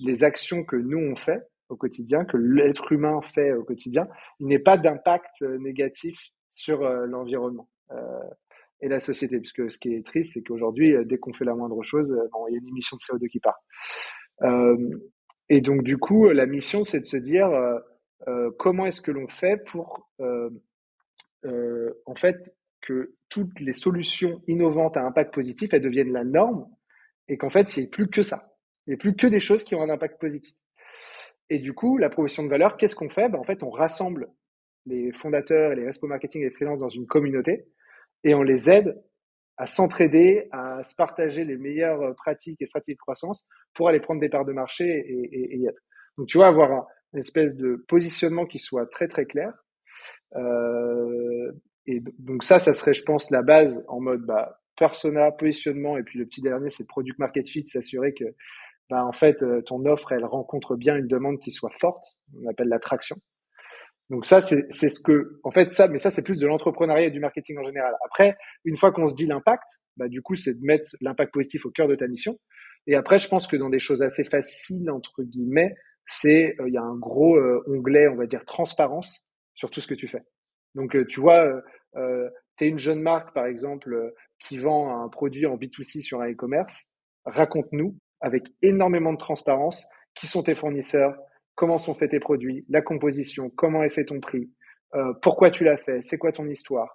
les, 0.00 0.24
actions 0.24 0.64
que 0.64 0.76
nous, 0.76 0.98
on 0.98 1.16
fait 1.16 1.46
au 1.68 1.76
quotidien, 1.76 2.24
que 2.24 2.38
l'être 2.38 2.92
humain 2.92 3.20
fait 3.20 3.52
au 3.52 3.62
quotidien, 3.62 4.08
il 4.40 4.46
n'est 4.46 4.58
pas 4.58 4.78
d'impact 4.78 5.42
négatif 5.42 6.18
sur 6.48 6.80
l'environnement. 7.06 7.68
et 8.80 8.88
la 8.88 9.00
société, 9.00 9.38
puisque 9.38 9.70
ce 9.70 9.76
qui 9.76 9.94
est 9.94 10.06
triste, 10.06 10.32
c'est 10.34 10.42
qu'aujourd'hui, 10.42 10.94
dès 11.04 11.18
qu'on 11.18 11.34
fait 11.34 11.44
la 11.44 11.54
moindre 11.54 11.82
chose, 11.82 12.08
il 12.48 12.52
y 12.54 12.56
a 12.56 12.58
une 12.58 12.68
émission 12.68 12.96
de 12.96 13.02
CO2 13.02 13.28
qui 13.28 13.40
part. 13.40 13.58
Euh, 14.42 14.76
et 15.48 15.60
donc, 15.60 15.82
du 15.82 15.96
coup, 15.98 16.28
la 16.28 16.46
mission, 16.46 16.84
c'est 16.84 17.00
de 17.00 17.06
se 17.06 17.16
dire 17.16 17.48
euh, 17.48 17.78
euh, 18.28 18.50
comment 18.58 18.86
est-ce 18.86 19.00
que 19.00 19.10
l'on 19.10 19.28
fait 19.28 19.56
pour, 19.64 20.08
euh, 20.20 20.50
euh, 21.44 21.92
en 22.06 22.14
fait, 22.14 22.54
que 22.80 23.14
toutes 23.28 23.58
les 23.60 23.72
solutions 23.72 24.42
innovantes 24.46 24.96
à 24.96 25.04
impact 25.04 25.34
positif, 25.34 25.72
elles 25.72 25.82
deviennent 25.82 26.12
la 26.12 26.24
norme 26.24 26.66
et 27.28 27.36
qu'en 27.36 27.50
fait, 27.50 27.76
il 27.76 27.80
n'y 27.80 27.86
ait 27.86 27.90
plus 27.90 28.08
que 28.08 28.22
ça. 28.22 28.54
Il 28.86 28.90
n'y 28.90 28.94
ait 28.94 28.98
plus 28.98 29.14
que 29.14 29.26
des 29.26 29.40
choses 29.40 29.64
qui 29.64 29.74
ont 29.74 29.82
un 29.82 29.90
impact 29.90 30.20
positif. 30.20 30.54
Et 31.50 31.58
du 31.58 31.72
coup, 31.72 31.98
la 31.98 32.08
proposition 32.08 32.44
de 32.44 32.48
valeur, 32.48 32.76
qu'est-ce 32.76 32.96
qu'on 32.96 33.08
fait? 33.08 33.28
Ben, 33.28 33.38
En 33.38 33.44
fait, 33.44 33.62
on 33.62 33.70
rassemble 33.70 34.28
les 34.86 35.12
fondateurs 35.12 35.72
et 35.72 35.76
les 35.76 35.84
responsables 35.86 36.10
marketing 36.10 36.42
et 36.42 36.44
les 36.46 36.50
freelances 36.50 36.78
dans 36.78 36.88
une 36.88 37.06
communauté 37.06 37.66
et 38.24 38.34
on 38.34 38.42
les 38.42 38.70
aide 38.70 39.00
à 39.58 39.66
s'entraider, 39.66 40.48
à 40.52 40.82
se 40.84 40.94
partager 40.94 41.44
les 41.44 41.56
meilleures 41.56 42.00
euh, 42.00 42.12
pratiques 42.14 42.62
et 42.62 42.66
stratégies 42.66 42.94
de 42.94 43.00
croissance 43.00 43.46
pour 43.74 43.88
aller 43.88 44.00
prendre 44.00 44.20
des 44.20 44.28
parts 44.28 44.44
de 44.44 44.52
marché 44.52 44.84
et, 44.86 45.56
y 45.56 45.66
être. 45.66 45.82
Donc, 46.16 46.28
tu 46.28 46.38
vois, 46.38 46.46
avoir 46.46 46.86
une 47.12 47.18
espèce 47.18 47.54
de 47.56 47.84
positionnement 47.88 48.46
qui 48.46 48.58
soit 48.58 48.86
très, 48.86 49.08
très 49.08 49.26
clair. 49.26 49.52
Euh, 50.36 51.52
et 51.86 52.00
donc, 52.18 52.44
ça, 52.44 52.58
ça 52.58 52.72
serait, 52.72 52.94
je 52.94 53.02
pense, 53.02 53.30
la 53.30 53.42
base 53.42 53.84
en 53.88 54.00
mode 54.00 54.22
bah, 54.22 54.60
persona, 54.76 55.32
positionnement. 55.32 55.98
Et 55.98 56.04
puis, 56.04 56.18
le 56.18 56.26
petit 56.26 56.40
dernier, 56.40 56.70
c'est 56.70 56.86
product 56.86 57.18
market 57.18 57.48
fit, 57.48 57.68
s'assurer 57.68 58.14
que, 58.14 58.24
bah, 58.90 59.04
en 59.04 59.12
fait, 59.12 59.42
euh, 59.42 59.60
ton 59.62 59.84
offre, 59.86 60.12
elle 60.12 60.24
rencontre 60.24 60.76
bien 60.76 60.96
une 60.96 61.08
demande 61.08 61.38
qui 61.40 61.50
soit 61.50 61.72
forte. 61.72 62.04
On 62.40 62.48
appelle 62.48 62.68
l'attraction. 62.68 63.16
Donc 64.10 64.24
ça, 64.24 64.40
c'est 64.40 64.70
ce 64.70 65.00
que, 65.00 65.38
en 65.44 65.50
fait, 65.50 65.70
ça, 65.70 65.86
mais 65.86 65.98
ça, 65.98 66.10
c'est 66.10 66.22
plus 66.22 66.38
de 66.38 66.46
l'entrepreneuriat 66.46 67.08
et 67.08 67.10
du 67.10 67.20
marketing 67.20 67.58
en 67.58 67.64
général. 67.64 67.92
Après, 68.06 68.38
une 68.64 68.76
fois 68.76 68.90
qu'on 68.90 69.06
se 69.06 69.14
dit 69.14 69.26
l'impact, 69.26 69.68
bah, 69.98 70.08
du 70.08 70.22
coup, 70.22 70.34
c'est 70.34 70.54
de 70.54 70.64
mettre 70.64 70.90
l'impact 71.02 71.32
positif 71.32 71.66
au 71.66 71.70
cœur 71.70 71.88
de 71.88 71.94
ta 71.94 72.06
mission. 72.06 72.38
Et 72.86 72.94
après, 72.94 73.18
je 73.18 73.28
pense 73.28 73.46
que 73.46 73.56
dans 73.56 73.68
des 73.68 73.78
choses 73.78 74.02
assez 74.02 74.24
faciles, 74.24 74.90
entre 74.90 75.22
guillemets, 75.22 75.74
c'est, 76.06 76.56
euh, 76.58 76.68
il 76.68 76.74
y 76.74 76.78
a 76.78 76.82
un 76.82 76.96
gros 76.96 77.36
euh, 77.36 77.62
onglet, 77.66 78.08
on 78.08 78.16
va 78.16 78.26
dire, 78.26 78.44
transparence 78.46 79.26
sur 79.54 79.70
tout 79.70 79.80
ce 79.80 79.86
que 79.86 79.94
tu 79.94 80.08
fais. 80.08 80.22
Donc, 80.74 80.96
euh, 80.96 81.04
tu 81.04 81.20
vois, 81.20 81.62
tu 81.94 82.64
es 82.64 82.68
une 82.68 82.78
jeune 82.78 83.02
marque, 83.02 83.34
par 83.34 83.46
exemple, 83.46 84.14
qui 84.38 84.56
vend 84.56 85.02
un 85.02 85.08
produit 85.08 85.46
en 85.46 85.56
B2C 85.56 86.00
sur 86.00 86.22
un 86.22 86.30
e-commerce. 86.30 86.84
Raconte-nous 87.26 87.98
avec 88.20 88.44
énormément 88.62 89.12
de 89.12 89.18
transparence 89.18 89.86
qui 90.14 90.26
sont 90.26 90.42
tes 90.42 90.54
fournisseurs, 90.54 91.14
comment 91.58 91.76
sont 91.76 91.94
faits 91.94 92.12
tes 92.12 92.20
produits, 92.20 92.64
la 92.68 92.80
composition, 92.82 93.50
comment 93.50 93.82
est 93.82 93.90
fait 93.90 94.04
ton 94.04 94.20
prix, 94.20 94.48
euh, 94.94 95.12
pourquoi 95.20 95.50
tu 95.50 95.64
l'as 95.64 95.76
fait, 95.76 96.00
c'est 96.02 96.16
quoi 96.16 96.30
ton 96.30 96.46
histoire, 96.46 96.88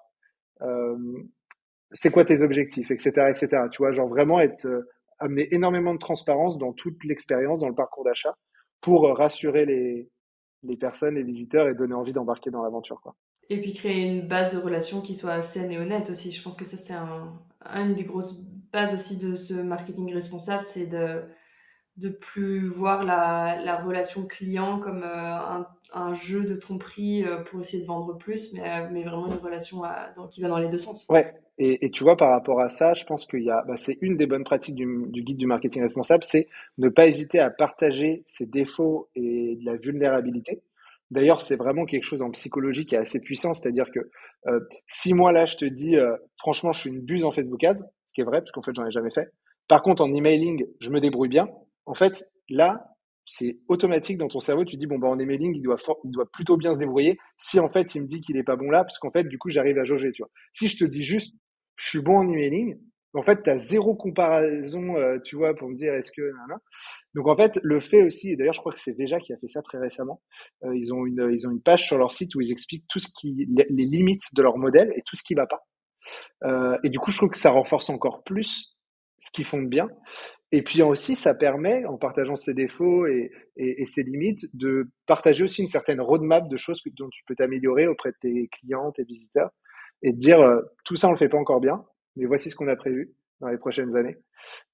euh, 0.62 0.97
c'est 1.91 2.12
quoi 2.12 2.23
tes 2.23 2.43
objectifs, 2.43 2.89
etc., 2.89 3.12
etc. 3.30 3.63
Tu 3.69 3.80
vois, 3.80 3.91
genre 3.91 4.08
vraiment 4.08 4.39
être 4.39 4.65
euh, 4.65 4.89
amener 5.19 5.54
énormément 5.54 5.93
de 5.93 5.99
transparence 5.99 6.58
dans 6.58 6.71
toute 6.71 7.04
l'expérience, 7.04 7.60
dans 7.60 7.67
le 7.67 7.76
parcours 7.76 8.06
d'achat, 8.06 8.36
pour 8.80 9.06
rassurer 9.17 9.65
les, 9.65 10.10
les 10.63 10.78
personnes, 10.78 11.15
les 11.15 11.23
visiteurs 11.23 11.67
et 11.67 11.76
donner 11.76 11.93
envie 11.93 12.13
d'embarquer 12.13 12.49
dans 12.49 12.63
l'aventure, 12.63 13.02
quoi. 13.02 13.15
Et 13.49 13.60
puis 13.60 13.73
créer 13.73 14.06
une 14.06 14.26
base 14.26 14.56
de 14.56 14.60
relation 14.60 15.02
qui 15.02 15.15
soit 15.15 15.41
saine 15.41 15.69
et 15.69 15.78
honnête 15.78 16.10
aussi. 16.10 16.32
Je 16.32 16.41
pense 16.41 16.56
que 16.56 16.63
ça, 16.63 16.78
c'est 16.78 16.93
un, 16.93 17.34
une 17.76 17.93
des 17.93 18.06
grosses 18.06 18.41
base 18.71 18.93
aussi 18.93 19.17
de 19.17 19.36
ce 19.36 19.54
marketing 19.54 20.13
responsable, 20.13 20.63
c'est 20.63 20.88
de 20.88 21.21
de 21.97 22.10
plus 22.10 22.65
voir 22.65 23.03
la, 23.03 23.60
la 23.63 23.77
relation 23.77 24.25
client 24.25 24.79
comme 24.79 25.03
euh, 25.03 25.63
un, 25.93 26.13
jeu 26.13 26.43
de 26.43 26.56
tromperie 26.56 27.23
euh, 27.23 27.38
pour 27.43 27.62
essayer 27.62 27.84
de 27.84 27.88
vendre 27.88 28.17
plus, 28.17 28.53
mais, 28.53 28.62
euh, 28.62 28.88
mais 28.91 29.03
vraiment 29.03 29.27
une 29.27 29.34
relation 29.34 29.82
dans, 30.15 30.27
qui 30.27 30.41
va 30.41 30.47
dans 30.47 30.58
les 30.58 30.69
deux 30.69 30.79
sens. 30.79 31.06
Ouais, 31.10 31.36
et, 31.60 31.86
et, 31.86 31.91
tu 31.91 32.03
vois, 32.03 32.17
par 32.17 32.32
rapport 32.32 32.62
à 32.62 32.69
ça, 32.69 32.95
je 32.95 33.06
pense 33.06 33.27
qu'il 33.27 33.43
y 33.43 33.51
a, 33.51 33.63
bah, 33.67 33.77
c'est 33.77 33.99
une 34.01 34.17
des 34.17 34.25
bonnes 34.25 34.43
pratiques 34.43 34.73
du, 34.73 35.06
du, 35.10 35.21
guide 35.21 35.38
du 35.38 35.45
marketing 35.45 35.84
responsable, 35.84 36.23
c'est 36.23 36.47
ne 36.79 36.89
pas 36.89 37.06
hésiter 37.06 37.39
à 37.39 37.51
partager 37.51 38.23
ses 38.25 38.47
défauts 38.47 39.10
et 39.15 39.58
de 39.62 39.65
la 39.65 39.77
vulnérabilité. 39.77 40.63
D'ailleurs, 41.12 41.41
c'est 41.41 41.58
vraiment 41.58 41.86
quelque 41.86 42.06
chose 42.06 42.23
en 42.23 42.32
psychologie 42.32 42.88
qui 42.88 42.95
est 42.95 42.99
assez 42.99 43.19
puissant, 43.19 43.53
c'est-à-dire 43.53 43.91
que 43.91 44.10
si 44.88 45.13
moi 45.13 45.32
là 45.32 45.45
je 45.45 45.58
te 45.58 45.65
dis, 45.65 45.95
franchement, 46.38 46.73
je 46.73 46.79
suis 46.79 46.89
une 46.89 47.01
buse 47.01 47.23
en 47.23 47.32
Facebook 47.32 47.63
Ads, 47.63 47.84
ce 48.08 48.13
qui 48.13 48.21
est 48.21 48.23
vrai, 48.23 48.39
parce 48.39 48.51
qu'en 48.51 48.63
fait, 48.63 48.71
j'en 48.75 48.88
ai 48.88 48.91
jamais 48.91 49.12
fait. 49.12 49.29
Par 49.67 49.84
contre, 49.84 50.01
en 50.01 50.12
emailing, 50.12 50.65
je 50.79 50.89
me 50.89 50.99
débrouille 50.99 51.29
bien 51.29 51.47
en 51.85 51.93
fait, 51.93 52.29
là, 52.49 52.93
c'est 53.25 53.59
automatique 53.67 54.17
dans 54.17 54.27
ton 54.27 54.39
cerveau. 54.39 54.65
Tu 54.65 54.77
dis, 54.77 54.87
bon, 54.87 54.99
bah, 54.99 55.07
en 55.07 55.19
emailing, 55.19 55.55
il 55.55 55.61
doit, 55.61 55.77
il 56.03 56.11
doit 56.11 56.29
plutôt 56.31 56.57
bien 56.57 56.73
se 56.73 56.79
débrouiller. 56.79 57.17
Si, 57.37 57.59
en 57.59 57.69
fait, 57.69 57.95
il 57.95 58.03
me 58.03 58.07
dit 58.07 58.21
qu'il 58.21 58.37
est 58.37 58.43
pas 58.43 58.55
bon 58.55 58.69
là, 58.69 58.83
parce 58.83 58.99
qu'en 58.99 59.11
fait, 59.11 59.23
du 59.23 59.37
coup, 59.37 59.49
j'arrive 59.49 59.77
à 59.77 59.83
jauger, 59.83 60.11
tu 60.11 60.21
vois. 60.21 60.31
Si 60.53 60.67
je 60.67 60.77
te 60.77 60.85
dis 60.85 61.03
juste, 61.03 61.35
je 61.75 61.89
suis 61.89 62.01
bon 62.01 62.17
en 62.17 62.27
emailing, 62.27 62.77
en 63.15 63.21
fait, 63.21 63.43
tu 63.43 63.49
as 63.49 63.57
zéro 63.57 63.95
comparaison, 63.95 64.95
euh, 64.97 65.19
tu 65.23 65.35
vois, 65.35 65.53
pour 65.53 65.69
me 65.69 65.75
dire 65.75 65.93
est-ce 65.93 66.11
que. 66.11 66.31
Donc, 67.13 67.27
en 67.27 67.35
fait, 67.35 67.59
le 67.63 67.79
fait 67.79 68.03
aussi, 68.03 68.31
et 68.31 68.35
d'ailleurs, 68.35 68.55
je 68.55 68.59
crois 68.59 68.73
que 68.73 68.79
c'est 68.79 68.97
déjà 68.97 69.19
qui 69.19 69.33
a 69.33 69.37
fait 69.37 69.47
ça 69.47 69.61
très 69.61 69.77
récemment, 69.77 70.21
euh, 70.63 70.75
ils, 70.75 70.93
ont 70.93 71.05
une, 71.05 71.29
ils 71.31 71.47
ont 71.47 71.51
une 71.51 71.61
page 71.61 71.85
sur 71.85 71.97
leur 71.97 72.11
site 72.11 72.33
où 72.35 72.41
ils 72.41 72.51
expliquent 72.51 72.85
tout 72.89 72.99
ce 72.99 73.07
qui, 73.15 73.47
les, 73.47 73.85
limites 73.85 74.33
de 74.33 74.41
leur 74.41 74.57
modèle 74.57 74.91
et 74.95 75.03
tout 75.05 75.15
ce 75.15 75.23
qui 75.23 75.35
va 75.35 75.45
pas. 75.45 75.63
Euh, 76.43 76.77
et 76.83 76.89
du 76.89 76.99
coup, 76.99 77.11
je 77.11 77.17
trouve 77.17 77.29
que 77.29 77.37
ça 77.37 77.51
renforce 77.51 77.89
encore 77.89 78.23
plus 78.23 78.72
ce 79.23 79.31
qu'ils 79.31 79.45
font 79.45 79.62
de 79.62 79.67
bien. 79.67 79.88
Et 80.51 80.62
puis 80.62 80.81
aussi, 80.83 81.15
ça 81.15 81.33
permet, 81.33 81.86
en 81.86 81.97
partageant 81.97 82.36
ses 82.36 82.53
défauts 82.53 83.07
et, 83.07 83.31
ses 83.86 84.03
limites, 84.03 84.45
de 84.53 84.88
partager 85.07 85.43
aussi 85.43 85.62
une 85.62 85.67
certaine 85.67 85.99
roadmap 85.99 86.47
de 86.47 86.57
choses 86.57 86.81
dont 86.97 87.09
tu 87.09 87.23
peux 87.25 87.36
t'améliorer 87.36 87.88
auprès 87.88 88.12
de 88.12 88.17
tes 88.21 88.49
clients, 88.49 88.91
tes 88.91 89.03
visiteurs, 89.03 89.49
et 90.03 90.12
de 90.12 90.17
dire 90.17 90.41
euh, 90.41 90.62
tout 90.83 90.95
ça 90.95 91.07
on 91.07 91.12
le 91.12 91.17
fait 91.17 91.29
pas 91.29 91.38
encore 91.38 91.59
bien, 91.59 91.83
mais 92.15 92.25
voici 92.25 92.51
ce 92.51 92.55
qu'on 92.55 92.67
a 92.67 92.75
prévu 92.75 93.13
dans 93.39 93.47
les 93.47 93.57
prochaines 93.57 93.95
années. 93.95 94.17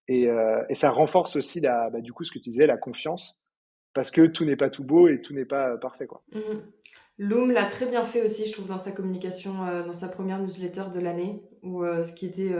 Et, 0.07 0.27
euh, 0.27 0.61
et 0.69 0.75
ça 0.75 0.89
renforce 0.89 1.35
aussi 1.35 1.61
bah, 1.61 1.89
du 2.01 2.11
coup 2.11 2.23
ce 2.25 2.31
que 2.31 2.39
tu 2.39 2.49
disais, 2.49 2.65
la 2.65 2.77
confiance, 2.77 3.39
parce 3.93 4.11
que 4.11 4.25
tout 4.25 4.43
n'est 4.43 4.57
pas 4.57 4.69
tout 4.69 4.83
beau 4.83 5.07
et 5.07 5.21
tout 5.21 5.33
n'est 5.33 5.45
pas 5.45 5.69
euh, 5.69 5.77
parfait, 5.77 6.07
quoi. 6.07 6.23
Mmh 6.33 6.59
Loom 7.21 7.51
l'a 7.51 7.65
très 7.65 7.85
bien 7.85 8.05
fait 8.05 8.23
aussi, 8.23 8.45
je 8.45 8.53
trouve, 8.53 8.67
dans 8.67 8.77
sa 8.77 8.93
communication, 8.93 9.51
dans 9.85 9.91
sa 9.91 10.07
première 10.07 10.39
newsletter 10.39 10.85
de 10.93 11.01
l'année, 11.01 11.43
où 11.63 11.83
ce 11.83 12.13
qui 12.13 12.27
était 12.27 12.53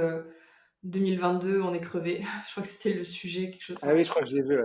2022, 0.84 1.62
on 1.62 1.74
est 1.74 1.82
crevé. 1.82 2.22
je 2.48 2.52
crois 2.52 2.64
que 2.64 2.70
c'était 2.70 2.94
le 2.94 3.04
sujet, 3.04 3.52
quelque 3.52 3.64
chose. 3.64 3.78
Ah 3.82 3.94
oui, 3.94 4.04
je 4.04 4.10
crois 4.10 4.24
que 4.24 4.30
je 4.30 4.36
l'ai 4.38 4.44
vu. 4.44 4.60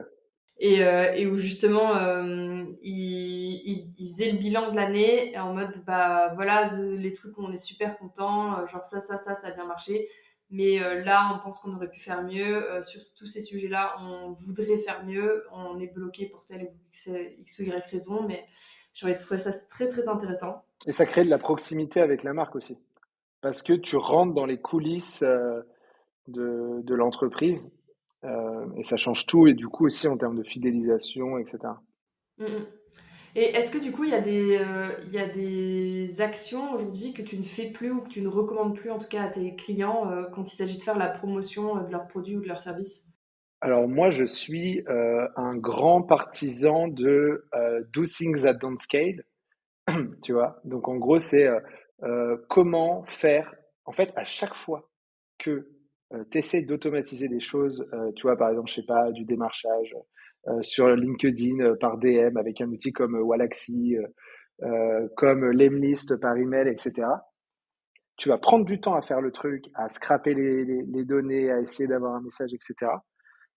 Et, 0.58 0.84
euh, 0.84 1.12
et, 1.14 1.26
où 1.26 1.36
justement, 1.36 1.96
euh, 1.96 2.64
il, 2.80 3.88
il, 3.98 4.08
faisait 4.08 4.30
le 4.30 4.38
bilan 4.38 4.70
de 4.70 4.76
l'année 4.76 5.36
en 5.36 5.52
mode, 5.52 5.82
bah 5.84 6.32
voilà, 6.36 6.70
les 6.78 7.12
trucs 7.12 7.36
où 7.38 7.42
on 7.44 7.52
est 7.52 7.56
super 7.56 7.98
content, 7.98 8.60
euh, 8.60 8.66
genre 8.66 8.84
ça, 8.84 9.00
ça, 9.00 9.16
ça, 9.16 9.34
ça 9.34 9.48
a 9.48 9.50
bien 9.50 9.66
marché. 9.66 10.08
Mais 10.50 10.80
euh, 10.80 11.02
là, 11.02 11.32
on 11.34 11.42
pense 11.42 11.58
qu'on 11.58 11.74
aurait 11.74 11.90
pu 11.90 11.98
faire 11.98 12.22
mieux. 12.22 12.62
Sur 12.82 13.00
tous 13.18 13.26
ces 13.26 13.40
sujets-là, 13.40 13.96
on 14.00 14.32
voudrait 14.32 14.78
faire 14.78 15.04
mieux. 15.04 15.44
On 15.50 15.80
est 15.80 15.92
bloqué 15.92 16.26
pour 16.26 16.46
telle 16.46 16.70
X, 16.92 17.58
ou 17.58 17.62
Y 17.62 17.90
raison. 17.90 18.22
Mais 18.22 18.44
j'aurais 18.92 19.16
trouvé 19.16 19.38
ça 19.38 19.50
très, 19.68 19.88
très 19.88 20.08
intéressant. 20.08 20.64
Et 20.86 20.92
ça 20.92 21.06
crée 21.06 21.24
de 21.24 21.30
la 21.30 21.38
proximité 21.38 22.00
avec 22.00 22.22
la 22.22 22.32
marque 22.32 22.54
aussi. 22.54 22.78
Parce 23.40 23.62
que 23.62 23.72
tu 23.72 23.96
rentres 23.96 24.34
dans 24.34 24.46
les 24.46 24.60
coulisses 24.60 25.24
de, 26.28 26.80
de 26.82 26.94
l'entreprise. 26.94 27.70
Euh, 28.24 28.66
et 28.76 28.84
ça 28.84 28.96
change 28.96 29.26
tout, 29.26 29.46
et 29.46 29.54
du 29.54 29.68
coup 29.68 29.86
aussi 29.86 30.08
en 30.08 30.16
termes 30.16 30.36
de 30.36 30.42
fidélisation, 30.42 31.38
etc. 31.38 31.58
Mm, 32.38 32.44
mm. 32.44 32.66
Et 33.36 33.56
est-ce 33.56 33.72
que 33.72 33.82
du 33.82 33.90
coup, 33.90 34.04
il 34.04 34.10
y, 34.10 34.14
a 34.14 34.20
des, 34.20 34.58
euh, 34.58 34.92
il 35.06 35.12
y 35.12 35.18
a 35.18 35.26
des 35.26 36.20
actions 36.20 36.72
aujourd'hui 36.72 37.12
que 37.12 37.20
tu 37.20 37.36
ne 37.36 37.42
fais 37.42 37.66
plus 37.66 37.90
ou 37.90 38.00
que 38.00 38.08
tu 38.08 38.22
ne 38.22 38.28
recommandes 38.28 38.76
plus 38.76 38.92
en 38.92 38.98
tout 39.00 39.08
cas 39.08 39.24
à 39.24 39.28
tes 39.28 39.56
clients 39.56 40.08
euh, 40.08 40.22
quand 40.32 40.52
il 40.52 40.54
s'agit 40.54 40.78
de 40.78 40.82
faire 40.82 40.96
la 40.96 41.08
promotion 41.08 41.82
de 41.82 41.90
leurs 41.90 42.06
produits 42.06 42.36
ou 42.36 42.40
de 42.40 42.46
leurs 42.46 42.60
services? 42.60 43.08
Alors 43.60 43.88
moi, 43.88 44.10
je 44.10 44.24
suis 44.24 44.84
un 44.86 45.56
grand 45.56 46.02
partisan 46.02 46.86
de 46.86 47.46
do 47.92 48.04
things 48.04 48.42
that 48.42 48.54
don't 48.54 48.76
scale, 48.76 49.24
tu 50.22 50.34
vois? 50.34 50.60
Donc 50.64 50.86
en 50.86 50.96
gros, 50.96 51.18
c'est 51.18 51.48
comment 52.48 53.04
faire, 53.06 53.54
en 53.86 53.92
fait, 53.92 54.12
à 54.16 54.26
chaque 54.26 54.54
fois 54.54 54.90
que 55.38 55.73
tu 56.30 56.38
essaies 56.38 56.62
d'automatiser 56.62 57.28
des 57.28 57.40
choses, 57.40 57.86
euh, 57.92 58.12
tu 58.16 58.22
vois, 58.22 58.36
par 58.36 58.50
exemple, 58.50 58.68
je 58.68 58.74
sais 58.74 58.86
pas, 58.86 59.10
du 59.12 59.24
démarchage 59.24 59.94
euh, 60.48 60.62
sur 60.62 60.88
LinkedIn 60.88 61.74
par 61.80 61.98
DM 61.98 62.36
avec 62.36 62.60
un 62.60 62.68
outil 62.68 62.92
comme 62.92 63.14
Walaxy, 63.14 63.96
comme 65.16 65.50
Lemlist 65.50 66.16
par 66.20 66.36
email, 66.36 66.68
etc. 66.68 67.08
Tu 68.16 68.28
vas 68.28 68.38
prendre 68.38 68.64
du 68.64 68.80
temps 68.80 68.94
à 68.94 69.02
faire 69.02 69.20
le 69.20 69.32
truc, 69.32 69.64
à 69.74 69.88
scraper 69.88 70.34
les, 70.34 70.64
les, 70.64 71.04
données, 71.04 71.50
à 71.50 71.60
essayer 71.60 71.88
d'avoir 71.88 72.14
un 72.14 72.20
message, 72.20 72.54
etc. 72.54 72.92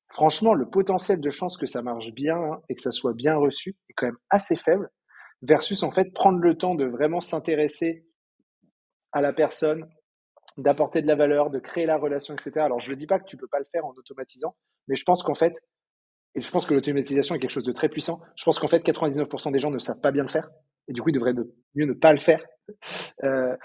Franchement, 0.09 0.55
le 0.55 0.67
potentiel 0.67 1.19
de 1.19 1.29
chance 1.29 1.57
que 1.57 1.67
ça 1.67 1.83
marche 1.83 2.11
bien 2.13 2.37
hein, 2.37 2.61
et 2.67 2.75
que 2.75 2.81
ça 2.81 2.91
soit 2.91 3.13
bien 3.13 3.35
reçu 3.35 3.75
est 3.89 3.93
quand 3.93 4.07
même 4.07 4.17
assez 4.31 4.55
faible 4.55 4.89
versus 5.41 5.83
en 5.83 5.91
fait 5.91 6.13
prendre 6.13 6.39
le 6.39 6.57
temps 6.57 6.75
de 6.75 6.85
vraiment 6.85 7.21
s'intéresser 7.21 8.05
à 9.11 9.21
la 9.21 9.33
personne, 9.33 9.87
d'apporter 10.57 11.01
de 11.01 11.07
la 11.07 11.15
valeur, 11.15 11.49
de 11.49 11.59
créer 11.59 11.85
la 11.85 11.97
relation, 11.97 12.33
etc. 12.33 12.51
Alors, 12.59 12.79
je 12.79 12.89
ne 12.89 12.95
dis 12.95 13.07
pas 13.07 13.19
que 13.19 13.25
tu 13.25 13.35
ne 13.35 13.41
peux 13.41 13.47
pas 13.47 13.59
le 13.59 13.65
faire 13.65 13.85
en 13.85 13.91
automatisant, 13.91 14.55
mais 14.87 14.95
je 14.95 15.03
pense 15.03 15.23
qu'en 15.23 15.35
fait, 15.35 15.61
et 16.35 16.41
je 16.41 16.51
pense 16.51 16.65
que 16.65 16.73
l'automatisation 16.73 17.35
est 17.35 17.39
quelque 17.39 17.51
chose 17.51 17.63
de 17.63 17.71
très 17.71 17.89
puissant, 17.89 18.21
je 18.35 18.43
pense 18.43 18.59
qu'en 18.59 18.67
fait, 18.67 18.85
99% 18.85 19.51
des 19.51 19.59
gens 19.59 19.71
ne 19.71 19.79
savent 19.79 19.99
pas 20.01 20.11
bien 20.11 20.23
le 20.23 20.29
faire, 20.29 20.49
et 20.87 20.93
du 20.93 21.01
coup, 21.01 21.09
ils 21.09 21.13
devraient 21.13 21.33
mieux 21.75 21.85
ne 21.85 21.93
pas 21.93 22.11
le 22.11 22.19
faire, 22.19 22.43
euh, 23.23 23.55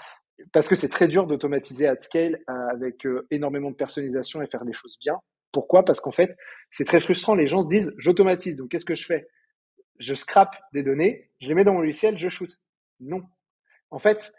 parce 0.51 0.67
que 0.67 0.75
c'est 0.75 0.89
très 0.89 1.07
dur 1.07 1.27
d'automatiser 1.27 1.87
à 1.87 1.95
scale 1.99 2.39
euh, 2.49 2.67
avec 2.69 3.05
euh, 3.05 3.27
énormément 3.31 3.71
de 3.71 3.75
personnalisation 3.75 4.41
et 4.41 4.47
faire 4.47 4.65
des 4.65 4.73
choses 4.73 4.97
bien. 4.99 5.19
Pourquoi? 5.51 5.85
Parce 5.85 5.99
qu'en 5.99 6.11
fait, 6.11 6.35
c'est 6.71 6.85
très 6.85 6.99
frustrant, 6.99 7.35
les 7.35 7.47
gens 7.47 7.61
se 7.61 7.69
disent, 7.69 7.93
j'automatise, 7.97 8.55
donc 8.55 8.69
qu'est-ce 8.69 8.85
que 8.85 8.95
je 8.95 9.05
fais? 9.05 9.27
Je 9.99 10.15
scrape 10.15 10.55
des 10.73 10.83
données, 10.83 11.31
je 11.39 11.47
les 11.47 11.53
mets 11.53 11.63
dans 11.63 11.73
mon 11.73 11.81
logiciel, 11.81 12.17
je 12.17 12.29
shoot. 12.29 12.59
Non. 12.99 13.21
En 13.91 13.99
fait, 13.99 14.33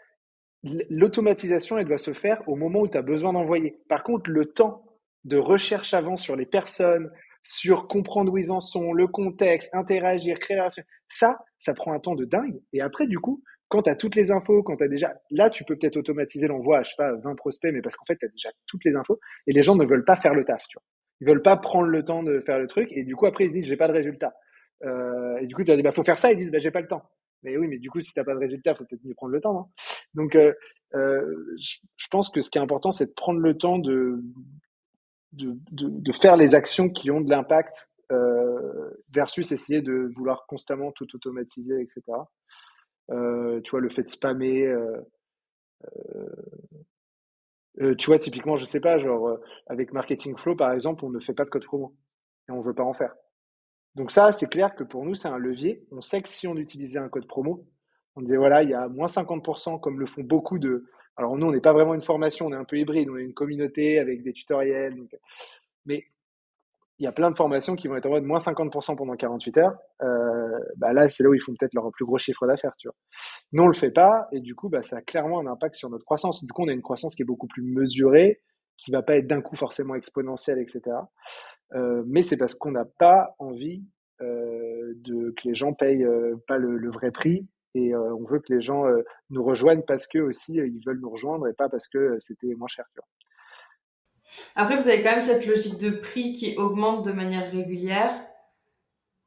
l'automatisation, 0.89 1.77
elle 1.77 1.87
doit 1.87 1.97
se 1.97 2.13
faire 2.13 2.41
au 2.47 2.55
moment 2.55 2.81
où 2.81 2.87
tu 2.87 2.97
as 2.97 3.01
besoin 3.01 3.33
d'envoyer. 3.33 3.77
Par 3.89 4.03
contre, 4.03 4.29
le 4.29 4.45
temps 4.45 4.83
de 5.23 5.37
recherche 5.37 5.93
avant 5.93 6.17
sur 6.17 6.35
les 6.35 6.45
personnes, 6.45 7.11
sur 7.43 7.87
comprendre 7.87 8.31
où 8.31 8.37
ils 8.37 8.51
en 8.51 8.59
sont, 8.59 8.93
le 8.93 9.07
contexte, 9.07 9.73
interagir, 9.73 10.39
créer 10.39 10.57
la 10.57 10.63
relation, 10.63 10.83
ça, 11.07 11.39
ça 11.59 11.73
prend 11.73 11.93
un 11.93 11.99
temps 11.99 12.15
de 12.15 12.25
dingue. 12.25 12.59
Et 12.73 12.81
après, 12.81 13.07
du 13.07 13.19
coup, 13.19 13.43
quand 13.67 13.83
tu 13.83 13.89
as 13.89 13.95
toutes 13.95 14.15
les 14.15 14.31
infos, 14.31 14.63
quand 14.63 14.77
tu 14.77 14.83
as 14.83 14.87
déjà. 14.87 15.13
Là, 15.31 15.49
tu 15.49 15.63
peux 15.63 15.75
peut-être 15.75 15.97
automatiser 15.97 16.47
l'envoi 16.47 16.79
à, 16.79 16.83
je 16.83 16.89
sais 16.89 16.95
pas, 16.97 17.13
20 17.13 17.35
prospects, 17.35 17.71
mais 17.73 17.81
parce 17.81 17.95
qu'en 17.95 18.05
fait, 18.05 18.17
tu 18.17 18.25
as 18.25 18.29
déjà 18.29 18.49
toutes 18.67 18.85
les 18.85 18.95
infos 18.95 19.19
et 19.47 19.53
les 19.53 19.63
gens 19.63 19.75
ne 19.75 19.85
veulent 19.85 20.05
pas 20.05 20.15
faire 20.15 20.33
le 20.33 20.43
taf, 20.43 20.61
tu 20.67 20.77
vois. 20.77 20.83
Ils 21.21 21.27
veulent 21.27 21.41
pas 21.41 21.57
prendre 21.57 21.87
le 21.87 22.03
temps 22.03 22.23
de 22.23 22.41
faire 22.41 22.59
le 22.59 22.67
truc 22.67 22.89
et 22.91 23.03
du 23.03 23.15
coup, 23.15 23.25
après, 23.25 23.45
ils 23.45 23.49
se 23.49 23.53
disent, 23.53 23.65
j'ai 23.65 23.77
pas 23.77 23.87
de 23.87 23.93
résultat. 23.93 24.33
Euh, 24.83 25.37
et 25.37 25.47
du 25.47 25.55
coup, 25.55 25.63
tu 25.63 25.71
as 25.71 25.75
dit, 25.75 25.81
bah, 25.81 25.91
faut 25.91 26.03
faire 26.03 26.19
ça. 26.19 26.31
Ils 26.31 26.37
disent, 26.37 26.51
bah, 26.51 26.59
j'ai 26.59 26.71
pas 26.71 26.81
le 26.81 26.87
temps. 26.87 27.03
Mais 27.45 27.57
oui, 27.57 27.67
mais 27.67 27.77
du 27.77 27.91
coup, 27.91 28.01
si 28.01 28.11
tu 28.11 28.19
n'as 28.19 28.25
pas 28.25 28.33
de 28.33 28.39
résultat, 28.39 28.71
il 28.71 28.77
faut 28.77 28.85
peut-être 28.85 29.05
mieux 29.05 29.13
prendre 29.13 29.31
le 29.31 29.39
temps. 29.39 29.53
Non 29.53 29.69
Donc, 30.15 30.35
euh, 30.35 30.51
euh, 30.95 31.55
je, 31.61 32.07
pense 32.09 32.29
que 32.29 32.41
ce 32.41 32.49
qui 32.49 32.57
est 32.57 32.61
important, 32.61 32.91
c'est 32.91 33.05
de 33.05 33.13
prendre 33.13 33.39
le 33.39 33.55
temps 33.55 33.77
de, 33.77 34.19
de, 35.31 36.11
faire 36.13 36.37
les 36.37 36.55
actions 36.55 36.89
qui 36.89 37.11
ont 37.11 37.21
de 37.21 37.29
l'impact 37.29 37.87
euh, 38.11 38.89
versus 39.13 39.51
essayer 39.51 39.81
de 39.81 40.11
vouloir 40.15 40.47
constamment 40.47 40.91
tout 40.91 41.07
automatiser, 41.13 41.79
etc. 41.81 42.01
Tu 43.07 43.71
vois, 43.71 43.79
le 43.79 43.89
fait 43.89 44.03
de 44.03 44.09
spammer. 44.09 44.73
tu 47.99 48.05
vois, 48.07 48.17
typiquement, 48.17 48.55
je 48.55 48.65
sais 48.65 48.79
pas, 48.79 48.97
genre 48.97 49.37
avec 49.67 49.93
Marketing 49.93 50.35
Flow, 50.35 50.55
par 50.55 50.71
exemple, 50.71 51.05
on 51.05 51.09
ne 51.09 51.19
fait 51.19 51.35
pas 51.35 51.45
de 51.45 51.49
code 51.51 51.65
promo 51.65 51.95
et 52.49 52.51
on 52.51 52.61
veut 52.61 52.73
pas 52.73 52.83
en 52.83 52.93
faire. 52.93 53.13
Donc 53.95 54.11
ça, 54.11 54.31
c'est 54.31 54.49
clair 54.49 54.75
que 54.75 54.83
pour 54.83 55.05
nous, 55.05 55.15
c'est 55.15 55.27
un 55.27 55.37
levier. 55.37 55.85
On 55.91 56.01
sait 56.01 56.21
que 56.21 56.29
si 56.29 56.47
on 56.47 56.55
utilisait 56.57 56.99
un 56.99 57.09
code 57.09 57.27
promo, 57.27 57.65
on 58.15 58.21
disait 58.21 58.37
voilà, 58.37 58.63
il 58.63 58.69
y 58.69 58.73
a 58.73 58.87
moins 58.87 59.07
50%, 59.07 59.79
comme 59.79 59.99
le 59.99 60.05
font 60.05 60.23
beaucoup 60.23 60.59
de. 60.59 60.85
Alors 61.17 61.37
nous, 61.37 61.47
on 61.47 61.51
n'est 61.51 61.61
pas 61.61 61.73
vraiment 61.73 61.93
une 61.93 62.01
formation, 62.01 62.47
on 62.47 62.51
est 62.51 62.57
un 62.57 62.65
peu 62.65 62.77
hybride, 62.77 63.09
on 63.09 63.17
est 63.17 63.23
une 63.23 63.33
communauté 63.33 63.99
avec 63.99 64.21
des 64.23 64.33
tutoriels. 64.33 64.95
Mais 65.85 66.05
il 66.99 67.03
y 67.03 67.07
a 67.07 67.11
plein 67.11 67.29
de 67.29 67.35
formations 67.35 67.75
qui 67.75 67.87
vont 67.87 67.95
être 67.95 68.05
en 68.05 68.11
mode 68.11 68.23
moins 68.23 68.39
50% 68.39 68.95
pendant 68.95 69.15
48 69.15 69.57
heures. 69.57 69.77
Euh, 70.01 70.59
bah 70.77 70.93
là, 70.93 71.09
c'est 71.09 71.23
là 71.23 71.29
où 71.29 71.33
ils 71.33 71.41
font 71.41 71.53
peut-être 71.57 71.73
leur 71.73 71.89
plus 71.91 72.05
gros 72.05 72.17
chiffre 72.17 72.47
d'affaires, 72.47 72.73
tu 72.77 72.87
vois. 72.87 72.95
Nous, 73.51 73.63
on 73.63 73.67
le 73.67 73.73
fait 73.73 73.91
pas, 73.91 74.27
et 74.31 74.39
du 74.39 74.55
coup, 74.55 74.69
bah, 74.69 74.81
ça 74.81 74.97
a 74.97 75.01
clairement 75.01 75.39
un 75.39 75.47
impact 75.47 75.75
sur 75.75 75.89
notre 75.89 76.05
croissance. 76.05 76.43
Du 76.45 76.51
coup, 76.53 76.63
on 76.63 76.67
a 76.69 76.73
une 76.73 76.81
croissance 76.81 77.15
qui 77.15 77.23
est 77.23 77.25
beaucoup 77.25 77.47
plus 77.47 77.63
mesurée, 77.63 78.41
qui 78.77 78.91
va 78.91 79.01
pas 79.01 79.17
être 79.17 79.27
d'un 79.27 79.41
coup 79.41 79.55
forcément 79.55 79.95
exponentielle, 79.95 80.59
etc. 80.59 80.97
Euh, 81.73 82.03
mais 82.05 82.21
c'est 82.21 82.37
parce 82.37 82.53
qu'on 82.53 82.71
n'a 82.71 82.85
pas 82.85 83.35
envie 83.39 83.83
euh, 84.21 84.93
que 85.03 85.47
les 85.47 85.55
gens 85.55 85.73
payent 85.73 86.05
euh, 86.05 86.35
pas 86.47 86.57
le, 86.57 86.89
vrai 86.91 87.11
prix 87.11 87.47
et 87.73 87.93
on 87.93 88.23
veut 88.23 88.39
que 88.39 88.53
les 88.53 88.61
gens 88.61 88.85
nous 89.29 89.43
rejoignent 89.43 89.83
parce 89.85 90.07
que 90.07 90.19
aussi 90.19 90.53
ils 90.53 90.81
veulent 90.85 91.01
nous 91.01 91.09
rejoindre 91.09 91.45
et 91.49 91.53
pas 91.53 91.67
parce 91.67 91.89
que 91.89 92.15
c'était 92.19 92.55
moins 92.55 92.69
cher. 92.69 92.85
Tu 92.93 93.01
vois. 93.01 93.07
Après, 94.55 94.77
vous 94.77 94.87
avez 94.87 95.03
quand 95.03 95.11
même 95.11 95.25
cette 95.25 95.45
logique 95.45 95.81
de 95.81 95.89
prix 95.89 96.31
qui 96.31 96.55
augmente 96.55 97.05
de 97.05 97.11
manière 97.11 97.51
régulière, 97.51 98.25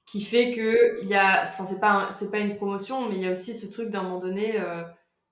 qui 0.07 0.23
fait 0.23 0.51
que 0.53 1.03
il 1.03 1.09
y 1.11 1.15
a, 1.15 1.43
enfin, 1.43 1.67
c'est 1.67 1.79
pas, 1.79 2.09
c'est 2.11 2.31
pas 2.31 2.39
une 2.39 2.57
promotion, 2.57 3.07
mais 3.07 3.17
il 3.17 3.21
y 3.21 3.27
a 3.27 3.33
aussi 3.33 3.55
ce 3.55 3.71
truc 3.71 3.91
d'un 3.91 4.03
moment 4.03 4.19
donné, 4.19 4.59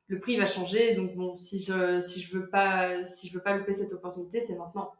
le 0.08 0.20
prix 0.20 0.36
va 0.36 0.46
changer. 0.46 0.94
Donc 0.94 1.14
bon, 1.14 1.34
si 1.34 1.58
je, 1.58 2.00
si 2.00 2.22
je 2.22 2.36
veux 2.36 2.48
pas, 2.48 3.04
si 3.04 3.28
je 3.28 3.34
veux 3.34 3.42
pas 3.42 3.56
louper 3.56 3.72
cette 3.72 3.92
opportunité, 3.92 4.40
c'est 4.40 4.56
maintenant. 4.56 4.92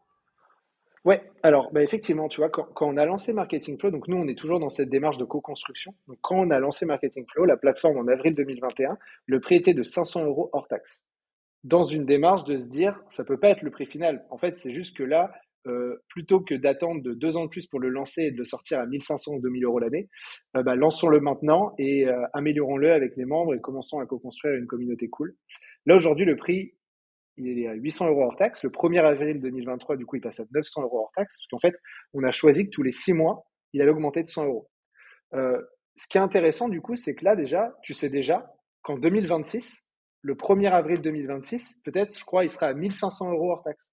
Ouais, 1.04 1.22
alors 1.44 1.70
bah 1.72 1.82
effectivement, 1.84 2.28
tu 2.28 2.40
vois, 2.40 2.50
quand, 2.50 2.64
quand, 2.74 2.88
on 2.88 2.96
a 2.96 3.04
lancé 3.04 3.32
Marketing 3.32 3.78
Flow, 3.78 3.90
donc 3.90 4.09
nous, 4.09 4.16
on 4.16 4.26
est 4.26 4.36
toujours 4.36 4.59
dans 4.59 4.70
cette 4.70 4.88
démarche 4.88 5.18
de 5.18 5.24
co-construction. 5.24 5.94
Donc 6.09 6.18
quand 6.20 6.36
on 6.36 6.50
a 6.50 6.59
lancé 6.59 6.84
Marketing 6.84 7.24
Flow, 7.32 7.44
la 7.44 7.57
plateforme 7.57 7.98
en 7.98 8.09
avril 8.09 8.34
2021, 8.34 8.98
le 9.26 9.40
prix 9.40 9.54
était 9.54 9.74
de 9.74 9.84
500 9.84 10.24
euros 10.24 10.50
hors 10.52 10.66
taxe 10.66 11.00
dans 11.66 11.82
une 11.82 12.07
démarche 12.07 12.44
de 12.44 12.57
se 12.57 12.68
dire, 12.68 13.02
ça 13.09 13.24
peut 13.24 13.38
pas 13.38 13.48
être 13.48 13.62
le 13.62 13.70
prix 13.72 13.86
final. 13.86 14.24
En 14.30 14.38
fait, 14.38 14.57
c'est 14.57 14.72
juste 14.72 14.96
que 14.96 15.02
là, 15.02 15.32
euh, 15.66 15.96
plutôt 16.08 16.40
que 16.40 16.54
d'attendre 16.54 17.02
de 17.02 17.12
deux 17.12 17.36
ans 17.36 17.44
de 17.44 17.50
plus 17.50 17.66
pour 17.66 17.80
le 17.80 17.88
lancer 17.88 18.22
et 18.22 18.30
de 18.30 18.36
le 18.36 18.44
sortir 18.44 18.78
à 18.78 18.86
1500 18.86 19.34
ou 19.34 19.40
2000 19.40 19.64
euros 19.64 19.78
l'année, 19.78 20.08
euh, 20.56 20.62
bah, 20.62 20.76
lançons-le 20.76 21.20
maintenant 21.20 21.74
et 21.78 22.06
euh, 22.06 22.24
améliorons-le 22.34 22.92
avec 22.92 23.16
les 23.16 23.24
membres 23.24 23.54
et 23.54 23.60
commençons 23.60 23.98
à 23.98 24.06
co-construire 24.06 24.54
une 24.54 24.66
communauté 24.66 25.08
cool. 25.08 25.34
Là, 25.86 25.96
aujourd'hui, 25.96 26.24
le 26.24 26.36
prix, 26.36 26.74
il 27.36 27.58
est 27.58 27.68
à 27.68 27.74
800 27.74 28.08
euros 28.08 28.24
hors 28.24 28.36
taxe. 28.36 28.64
Le 28.64 28.70
1er 28.70 29.04
avril 29.04 29.40
2023, 29.40 29.96
du 29.96 30.06
coup, 30.06 30.16
il 30.16 30.22
passe 30.22 30.40
à 30.40 30.44
900 30.52 30.82
euros 30.82 31.00
hors 31.00 31.12
taxe, 31.14 31.38
parce 31.38 31.46
qu'en 31.48 31.58
fait, 31.58 31.76
on 32.14 32.22
a 32.22 32.30
choisi 32.30 32.66
que 32.66 32.70
tous 32.70 32.82
les 32.82 32.92
six 32.92 33.12
mois, 33.12 33.46
il 33.72 33.82
allait 33.82 33.90
augmenter 33.90 34.22
de 34.22 34.28
100 34.28 34.46
euros. 34.46 34.68
ce 35.32 36.06
qui 36.08 36.18
est 36.18 36.20
intéressant, 36.20 36.68
du 36.68 36.80
coup, 36.80 36.96
c'est 36.96 37.14
que 37.14 37.24
là, 37.24 37.36
déjà, 37.36 37.76
tu 37.82 37.92
sais 37.92 38.08
déjà 38.08 38.52
qu'en 38.82 38.98
2026, 38.98 39.84
le 40.22 40.34
1er 40.34 40.70
avril 40.70 41.00
2026, 41.00 41.80
peut-être, 41.84 42.18
je 42.18 42.24
crois, 42.24 42.44
il 42.44 42.50
sera 42.50 42.66
à 42.66 42.74
1500 42.74 43.32
euros 43.32 43.52
hors 43.52 43.62
taxe. 43.62 43.90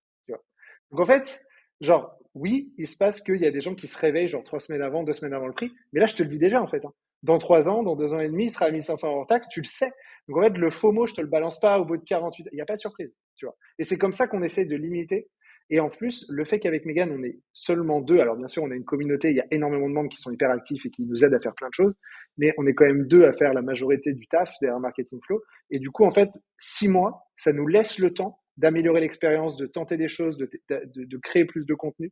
Donc 0.94 1.02
en 1.02 1.06
fait, 1.06 1.44
genre, 1.84 2.18
oui, 2.34 2.74
il 2.78 2.88
se 2.88 2.98
passe 2.98 3.22
qu'il 3.22 3.42
y 3.42 3.46
a 3.46 3.52
des 3.52 3.62
gens 3.62 3.76
qui 3.76 3.88
se 3.88 3.98
réveillent 3.98 4.30
genre 4.30 4.44
trois 4.44 4.60
semaines 4.60 4.82
avant, 4.82 5.04
deux 5.04 5.14
semaines 5.14 5.34
avant 5.34 5.48
le 5.48 5.54
prix, 5.54 5.72
mais 5.92 6.00
là, 6.00 6.08
je 6.08 6.16
te 6.16 6.24
le 6.24 6.30
dis 6.30 6.40
déjà 6.40 6.62
en 6.62 6.68
fait. 6.68 6.84
Hein. 6.86 6.94
Dans 7.22 7.38
trois 7.38 7.70
ans, 7.70 7.84
dans 7.84 7.96
deux 7.96 8.14
ans 8.14 8.20
et 8.20 8.28
demi, 8.28 8.46
il 8.46 8.52
sera 8.52 8.66
à 8.66 8.72
1500 8.72 9.08
euros 9.08 9.20
hors 9.20 9.28
taxe, 9.28 9.48
tu 9.50 9.62
le 9.62 9.66
sais. 9.66 9.92
Donc 10.28 10.38
en 10.38 10.44
fait, 10.44 10.58
le 10.58 10.70
faux 10.72 10.92
mot, 10.92 11.06
je 11.06 11.14
te 11.14 11.22
le 11.22 11.28
balance 11.28 11.60
pas 11.60 11.80
au 11.80 11.86
bout 11.86 11.98
de 11.98 12.04
48, 12.04 12.50
il 12.52 12.56
n'y 12.56 12.62
a 12.62 12.66
pas 12.66 12.76
de 12.76 12.82
surprise, 12.82 13.14
tu 13.36 13.46
vois. 13.46 13.56
Et 13.80 13.84
c'est 13.84 13.98
comme 13.98 14.14
ça 14.14 14.28
qu'on 14.28 14.44
essaie 14.44 14.66
de 14.66 14.76
limiter 14.76 15.30
et 15.70 15.80
en 15.80 15.90
plus, 15.90 16.26
le 16.30 16.44
fait 16.46 16.60
qu'avec 16.60 16.86
Megan, 16.86 17.12
on 17.12 17.24
est 17.24 17.40
seulement 17.54 18.02
deux, 18.02 18.20
alors 18.20 18.36
bien 18.36 18.48
sûr, 18.48 18.64
on 18.64 18.72
a 18.72 18.76
une 18.76 18.84
communauté, 18.84 19.30
il 19.30 19.38
y 19.38 19.40
a 19.40 19.48
énormément 19.52 19.88
de 19.88 19.94
membres 19.94 20.10
qui 20.10 20.20
sont 20.20 20.32
hyper 20.32 20.52
actifs 20.52 20.86
et 20.86 20.90
qui 20.90 21.04
nous 21.04 21.24
aident 21.24 21.34
à 21.34 21.40
faire 21.40 21.56
plein 21.56 21.70
de 21.70 21.74
choses, 21.74 21.96
mais 22.38 22.54
on 22.58 22.68
est 22.68 22.74
quand 22.74 22.86
même 22.86 23.08
deux 23.08 23.26
à 23.26 23.34
faire 23.34 23.54
la 23.54 23.62
majorité 23.62 24.14
du 24.14 24.28
taf 24.28 24.52
derrière 24.62 24.80
Marketing 24.80 25.20
Flow. 25.26 25.42
Et 25.72 25.80
du 25.80 25.90
coup, 25.90 26.06
en 26.06 26.12
fait, 26.12 26.30
six 26.60 26.88
mois, 26.88 27.28
ça 27.38 27.54
nous 27.54 27.68
laisse 27.68 27.98
le 27.98 28.14
temps 28.14 28.40
d'améliorer 28.58 29.02
l'expérience, 29.02 29.56
de 29.56 29.66
tenter 29.66 29.98
des 29.98 30.08
choses, 30.08 30.38
de, 30.38 30.50
de, 30.70 31.18
créer 31.18 31.46
plus 31.46 31.66
de 31.66 31.74
contenu, 31.74 32.12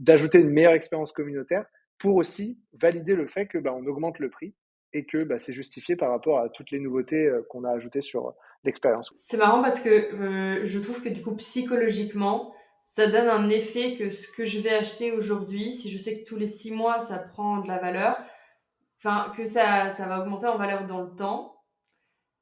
d'ajouter 0.00 0.40
une 0.40 0.50
meilleure 0.50 0.72
expérience 0.72 1.12
communautaire 1.12 1.66
pour 1.98 2.16
aussi 2.16 2.58
valider 2.72 3.14
le 3.14 3.26
fait 3.26 3.46
que 3.46 3.58
bah, 3.58 3.72
on 3.74 3.86
augmente 3.86 4.18
le 4.18 4.30
prix 4.30 4.54
et 4.92 5.04
que 5.04 5.24
bah, 5.24 5.38
c'est 5.38 5.52
justifié 5.52 5.96
par 5.96 6.10
rapport 6.10 6.40
à 6.40 6.48
toutes 6.48 6.70
les 6.70 6.80
nouveautés 6.80 7.26
euh, 7.26 7.42
qu'on 7.48 7.64
a 7.64 7.70
ajoutées 7.70 8.02
sur 8.02 8.28
euh, 8.28 8.32
l'expérience. 8.64 9.12
C'est 9.16 9.36
marrant 9.36 9.62
parce 9.62 9.80
que 9.80 9.88
euh, 9.88 10.66
je 10.66 10.78
trouve 10.78 11.02
que 11.02 11.08
du 11.08 11.22
coup 11.22 11.34
psychologiquement, 11.36 12.54
ça 12.82 13.06
donne 13.06 13.28
un 13.28 13.48
effet 13.48 13.96
que 13.96 14.08
ce 14.08 14.28
que 14.28 14.44
je 14.44 14.58
vais 14.58 14.74
acheter 14.74 15.12
aujourd'hui, 15.12 15.70
si 15.70 15.90
je 15.90 15.96
sais 15.96 16.20
que 16.20 16.28
tous 16.28 16.36
les 16.36 16.46
six 16.46 16.72
mois 16.72 17.00
ça 17.00 17.18
prend 17.18 17.60
de 17.60 17.68
la 17.68 17.78
valeur, 17.78 18.16
enfin 18.98 19.32
que 19.36 19.44
ça, 19.44 19.88
ça 19.88 20.06
va 20.06 20.20
augmenter 20.20 20.46
en 20.46 20.58
valeur 20.58 20.84
dans 20.86 21.02
le 21.02 21.14
temps, 21.14 21.56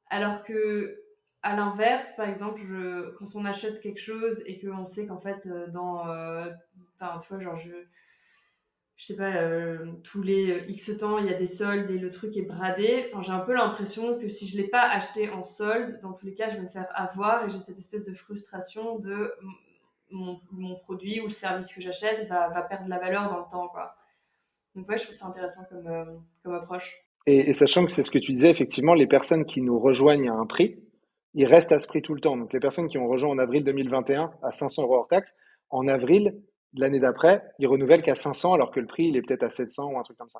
alors 0.09 0.43
que 0.43 1.00
à 1.43 1.55
l'inverse, 1.55 2.13
par 2.15 2.27
exemple, 2.27 2.61
quand 3.17 3.35
on 3.35 3.45
achète 3.45 3.79
quelque 3.79 3.99
chose 3.99 4.41
et 4.45 4.59
qu'on 4.59 4.85
sait 4.85 5.07
qu'en 5.07 5.17
fait 5.17 5.47
euh, 5.47 5.67
dans, 5.67 6.07
euh, 6.07 6.51
enfin 6.99 7.17
tu 7.19 7.33
vois 7.33 7.41
genre 7.41 7.57
je 7.57 7.71
je 8.97 9.07
sais 9.07 9.15
pas, 9.15 9.35
euh, 9.35 9.93
tous 10.03 10.21
les 10.21 10.63
X 10.67 10.95
temps, 10.99 11.17
il 11.17 11.25
y 11.25 11.33
a 11.33 11.33
des 11.33 11.47
soldes 11.47 11.89
et 11.89 11.97
le 11.97 12.11
truc 12.11 12.37
est 12.37 12.43
bradé. 12.43 13.09
Enfin, 13.11 13.23
j'ai 13.23 13.31
un 13.31 13.39
peu 13.39 13.53
l'impression 13.53 14.19
que 14.19 14.27
si 14.27 14.45
je 14.45 14.55
l'ai 14.61 14.67
pas 14.67 14.83
acheté 14.83 15.27
en 15.31 15.41
solde, 15.41 15.99
dans 16.03 16.13
tous 16.13 16.27
les 16.27 16.35
cas, 16.35 16.49
je 16.49 16.57
vais 16.57 16.61
me 16.61 16.69
faire 16.69 16.85
avoir 16.93 17.43
et 17.43 17.49
j'ai 17.49 17.57
cette 17.57 17.79
espèce 17.79 18.05
de 18.05 18.13
frustration 18.13 18.99
de 18.99 19.33
mon, 20.11 20.39
produit 20.83 21.19
ou 21.19 21.23
le 21.23 21.29
service 21.31 21.73
que 21.73 21.81
j'achète 21.81 22.27
va, 22.29 22.49
va, 22.49 22.61
perdre 22.61 22.87
la 22.89 22.99
valeur 22.99 23.27
dans 23.27 23.39
le 23.39 23.49
temps. 23.49 23.69
Quoi. 23.69 23.95
Donc 24.75 24.87
ouais, 24.87 24.99
je 24.99 25.05
trouve 25.05 25.15
ça 25.15 25.25
intéressant 25.25 25.61
comme 26.43 26.53
approche. 26.53 26.95
Et, 27.25 27.55
sachant 27.55 27.87
que 27.87 27.91
c'est 27.91 28.03
ce 28.03 28.11
que 28.11 28.19
tu 28.19 28.33
disais, 28.33 28.51
effectivement, 28.51 28.93
les 28.93 29.07
personnes 29.07 29.45
qui 29.45 29.61
nous 29.61 29.79
rejoignent 29.79 30.29
à 30.29 30.33
un 30.33 30.45
prix, 30.45 30.77
ils 31.33 31.45
restent 31.45 31.71
à 31.71 31.79
ce 31.79 31.87
prix 31.87 32.01
tout 32.01 32.13
le 32.13 32.21
temps. 32.21 32.37
Donc 32.37 32.53
les 32.53 32.59
personnes 32.59 32.87
qui 32.87 32.97
ont 32.97 33.07
rejoint 33.07 33.29
en 33.29 33.37
avril 33.37 33.63
2021 33.63 34.31
à 34.43 34.51
500 34.51 34.83
euros 34.83 34.95
hors 34.95 35.07
taxe, 35.07 35.35
en 35.69 35.87
avril 35.87 36.35
l'année 36.73 36.99
d'après, 36.99 37.43
ils 37.59 37.67
renouvellent 37.67 38.01
qu'à 38.01 38.15
500 38.15 38.53
alors 38.53 38.71
que 38.71 38.79
le 38.79 38.87
prix, 38.87 39.07
il 39.07 39.17
est 39.17 39.21
peut-être 39.21 39.43
à 39.43 39.49
700 39.49 39.91
ou 39.91 39.99
un 39.99 40.03
truc 40.03 40.17
comme 40.17 40.29
ça. 40.29 40.39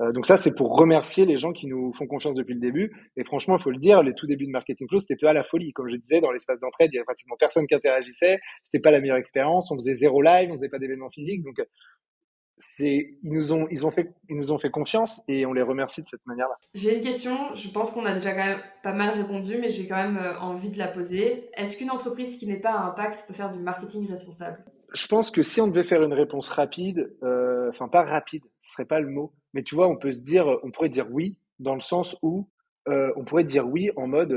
Euh, 0.00 0.10
donc 0.10 0.26
ça, 0.26 0.36
c'est 0.36 0.54
pour 0.54 0.76
remercier 0.76 1.24
les 1.24 1.38
gens 1.38 1.52
qui 1.52 1.66
nous 1.66 1.92
font 1.92 2.06
confiance 2.06 2.34
depuis 2.34 2.54
le 2.54 2.60
début. 2.60 2.92
Et 3.16 3.24
franchement, 3.24 3.56
il 3.56 3.62
faut 3.62 3.70
le 3.70 3.78
dire, 3.78 4.02
les 4.02 4.12
tout 4.12 4.26
débuts 4.26 4.46
de 4.46 4.50
Marketing 4.50 4.88
Flow, 4.88 4.98
c'était 4.98 5.16
pas 5.16 5.32
la 5.32 5.44
folie. 5.44 5.72
Comme 5.72 5.88
je 5.88 5.96
disais, 5.96 6.20
dans 6.20 6.32
l'espace 6.32 6.58
d'entraide, 6.58 6.90
il 6.92 6.96
y 6.96 6.98
avait 6.98 7.04
pratiquement 7.04 7.36
personne 7.38 7.66
qui 7.66 7.74
interagissait. 7.74 8.40
C'était 8.64 8.80
pas 8.80 8.90
la 8.90 9.00
meilleure 9.00 9.18
expérience. 9.18 9.70
On 9.70 9.76
faisait 9.76 9.94
zéro 9.94 10.20
live, 10.20 10.50
on 10.50 10.56
faisait 10.56 10.68
pas 10.68 10.78
d'événements 10.78 11.10
physiques. 11.10 11.44
Donc 11.44 11.60
c'est, 12.58 13.16
ils 13.22 13.32
nous 13.32 13.52
ont, 13.52 13.66
ils 13.70 13.86
ont 13.86 13.90
fait, 13.90 14.12
ils 14.28 14.36
nous 14.36 14.52
ont 14.52 14.58
fait 14.58 14.70
confiance 14.70 15.22
et 15.28 15.46
on 15.46 15.52
les 15.52 15.62
remercie 15.62 16.02
de 16.02 16.06
cette 16.06 16.24
manière-là. 16.26 16.56
J'ai 16.74 16.96
une 16.96 17.02
question. 17.02 17.54
Je 17.54 17.68
pense 17.68 17.90
qu'on 17.90 18.04
a 18.04 18.14
déjà 18.14 18.32
quand 18.32 18.44
même 18.44 18.62
pas 18.82 18.92
mal 18.92 19.10
répondu, 19.10 19.58
mais 19.60 19.68
j'ai 19.68 19.86
quand 19.86 19.96
même 19.96 20.16
euh, 20.16 20.38
envie 20.38 20.70
de 20.70 20.78
la 20.78 20.88
poser. 20.88 21.50
Est-ce 21.54 21.76
qu'une 21.76 21.90
entreprise 21.90 22.36
qui 22.36 22.46
n'est 22.46 22.60
pas 22.60 22.72
à 22.72 22.84
impact 22.84 23.24
peut 23.26 23.34
faire 23.34 23.50
du 23.50 23.58
marketing 23.58 24.08
responsable? 24.08 24.64
Je 24.92 25.06
pense 25.08 25.30
que 25.30 25.42
si 25.42 25.60
on 25.60 25.66
devait 25.66 25.82
faire 25.82 26.02
une 26.02 26.12
réponse 26.12 26.48
rapide, 26.48 27.16
euh, 27.22 27.68
enfin 27.70 27.88
pas 27.88 28.04
rapide, 28.04 28.42
ce 28.62 28.74
serait 28.74 28.84
pas 28.84 29.00
le 29.00 29.08
mot 29.08 29.32
mais 29.54 29.62
tu 29.62 29.74
vois, 29.76 29.88
on 29.88 29.96
peut 29.96 30.12
se 30.12 30.20
dire, 30.20 30.46
on 30.62 30.70
pourrait 30.70 30.90
dire 30.90 31.06
oui 31.10 31.38
dans 31.60 31.74
le 31.74 31.80
sens 31.80 32.16
où 32.20 32.50
euh, 32.88 33.12
on 33.16 33.24
pourrait 33.24 33.44
dire 33.44 33.66
oui 33.66 33.90
en 33.96 34.06
mode, 34.06 34.36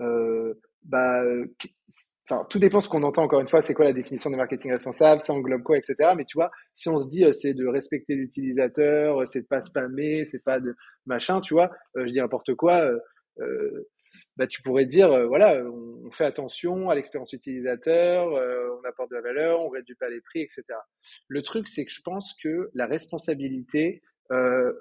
euh 0.00 0.54
bah, 0.88 1.22
enfin, 2.30 2.46
tout 2.48 2.58
dépend 2.58 2.80
ce 2.80 2.88
qu'on 2.88 3.02
entend. 3.02 3.24
Encore 3.24 3.40
une 3.40 3.48
fois, 3.48 3.62
c'est 3.62 3.74
quoi 3.74 3.84
la 3.84 3.92
définition 3.92 4.30
de 4.30 4.36
marketing 4.36 4.72
responsable, 4.72 5.20
ça 5.20 5.32
englobe 5.32 5.62
quoi, 5.62 5.76
etc. 5.76 5.94
Mais 6.16 6.24
tu 6.24 6.36
vois, 6.36 6.50
si 6.74 6.88
on 6.88 6.98
se 6.98 7.08
dit, 7.08 7.24
euh, 7.24 7.32
c'est 7.32 7.54
de 7.54 7.66
respecter 7.66 8.14
l'utilisateur, 8.14 9.26
c'est 9.26 9.42
de 9.42 9.46
pas 9.46 9.60
spammer, 9.60 10.24
c'est 10.24 10.42
pas 10.44 10.60
de 10.60 10.74
machin, 11.06 11.40
tu 11.40 11.54
vois, 11.54 11.70
je 11.94 12.04
dis 12.04 12.18
n'importe 12.18 12.54
quoi. 12.54 12.88
bah, 14.36 14.46
tu 14.46 14.62
pourrais 14.62 14.86
dire, 14.86 15.28
voilà, 15.28 15.62
on, 15.64 16.10
fait 16.10 16.24
attention 16.24 16.88
à 16.88 16.94
l'expérience 16.94 17.32
utilisateur, 17.32 18.28
on 18.28 18.88
apporte 18.88 19.10
de 19.10 19.16
la 19.16 19.22
valeur, 19.22 19.60
on 19.60 19.68
réduit 19.68 19.96
pas 19.96 20.08
les 20.08 20.20
prix, 20.20 20.40
etc. 20.40 20.62
Le 21.28 21.42
truc, 21.42 21.68
c'est 21.68 21.84
que 21.84 21.92
je 21.92 22.00
pense 22.02 22.34
que 22.42 22.70
la 22.74 22.86
responsabilité, 22.86 24.02
euh, 24.32 24.72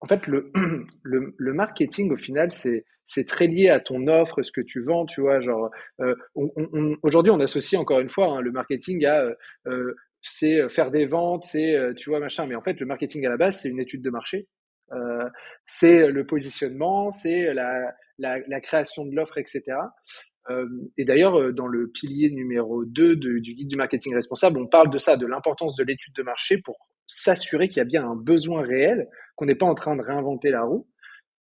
en 0.00 0.06
fait, 0.06 0.26
le, 0.26 0.50
le, 1.02 1.52
marketing, 1.52 2.12
au 2.12 2.16
final, 2.16 2.52
c'est 2.52 2.84
c'est 3.12 3.26
très 3.26 3.46
lié 3.46 3.68
à 3.68 3.80
ton 3.80 4.06
offre, 4.06 4.42
ce 4.42 4.52
que 4.52 4.60
tu 4.60 4.82
vends, 4.82 5.04
tu 5.04 5.20
vois. 5.20 5.40
Genre, 5.40 5.70
euh, 6.00 6.14
on, 6.34 6.50
on, 6.56 6.96
aujourd'hui, 7.02 7.30
on 7.30 7.40
associe 7.40 7.80
encore 7.80 8.00
une 8.00 8.08
fois 8.08 8.26
hein, 8.26 8.40
le 8.40 8.52
marketing 8.52 9.04
à 9.04 9.20
euh, 9.20 9.34
euh 9.66 9.94
c'est 10.24 10.68
faire 10.68 10.92
des 10.92 11.04
ventes, 11.04 11.44
c'est 11.44 11.74
euh, 11.74 11.94
tu 11.94 12.10
vois 12.10 12.20
machin. 12.20 12.46
Mais 12.46 12.54
en 12.54 12.60
fait, 12.60 12.78
le 12.78 12.86
marketing 12.86 13.26
à 13.26 13.28
la 13.28 13.36
base, 13.36 13.60
c'est 13.60 13.68
une 13.68 13.80
étude 13.80 14.02
de 14.02 14.10
marché. 14.10 14.46
Euh, 14.92 15.28
c'est 15.66 16.10
le 16.10 16.26
positionnement, 16.26 17.10
c'est 17.10 17.52
la, 17.52 17.92
la, 18.18 18.38
la, 18.46 18.60
création 18.60 19.04
de 19.04 19.14
l'offre, 19.14 19.38
etc. 19.38 19.62
Euh, 20.50 20.66
et 20.96 21.04
d'ailleurs, 21.04 21.52
dans 21.52 21.66
le 21.66 21.88
pilier 21.88 22.30
numéro 22.30 22.84
2 22.84 23.16
de, 23.16 23.38
du 23.38 23.54
guide 23.54 23.68
du 23.68 23.76
marketing 23.76 24.14
responsable, 24.14 24.58
on 24.58 24.66
parle 24.66 24.90
de 24.90 24.98
ça, 24.98 25.16
de 25.16 25.26
l'importance 25.26 25.74
de 25.74 25.82
l'étude 25.82 26.14
de 26.14 26.22
marché 26.22 26.58
pour 26.58 26.76
s'assurer 27.06 27.68
qu'il 27.68 27.78
y 27.78 27.80
a 27.80 27.84
bien 27.84 28.04
un 28.04 28.16
besoin 28.16 28.62
réel, 28.62 29.08
qu'on 29.34 29.46
n'est 29.46 29.54
pas 29.54 29.66
en 29.66 29.74
train 29.74 29.96
de 29.96 30.02
réinventer 30.02 30.50
la 30.50 30.62
roue, 30.62 30.86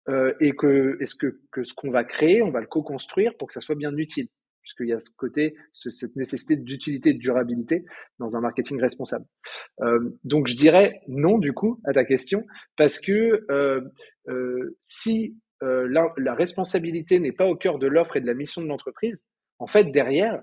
euh, 0.08 0.34
et 0.40 0.52
que, 0.52 0.96
est-ce 1.00 1.14
que, 1.14 1.40
que 1.50 1.64
ce 1.64 1.74
qu'on 1.74 1.90
va 1.90 2.04
créer, 2.04 2.42
on 2.42 2.50
va 2.50 2.60
le 2.60 2.66
co-construire 2.66 3.36
pour 3.36 3.48
que 3.48 3.54
ça 3.54 3.60
soit 3.60 3.74
bien 3.74 3.96
utile, 3.96 4.28
puisqu'il 4.62 4.88
y 4.88 4.92
a 4.92 5.00
ce 5.00 5.10
côté, 5.16 5.54
cette 5.72 6.16
nécessité 6.16 6.56
d'utilité 6.56 7.12
de 7.14 7.18
durabilité 7.18 7.84
dans 8.18 8.36
un 8.36 8.40
marketing 8.40 8.80
responsable. 8.80 9.24
Euh, 9.80 10.10
donc 10.24 10.48
je 10.48 10.56
dirais 10.56 11.00
non 11.08 11.38
du 11.38 11.52
coup 11.52 11.80
à 11.84 11.92
ta 11.92 12.04
question, 12.04 12.44
parce 12.76 12.98
que 12.98 13.44
euh, 13.50 13.80
euh 14.28 14.76
si 14.82 15.36
euh, 15.62 15.86
la, 15.88 16.12
la 16.16 16.34
responsabilité 16.34 17.20
n'est 17.20 17.32
pas 17.32 17.46
au 17.46 17.56
cœur 17.56 17.78
de 17.78 17.86
l'offre 17.86 18.16
et 18.16 18.20
de 18.20 18.26
la 18.26 18.34
mission 18.34 18.60
de 18.60 18.66
l'entreprise, 18.66 19.16
en 19.58 19.66
fait 19.66 19.84
derrière, 19.84 20.42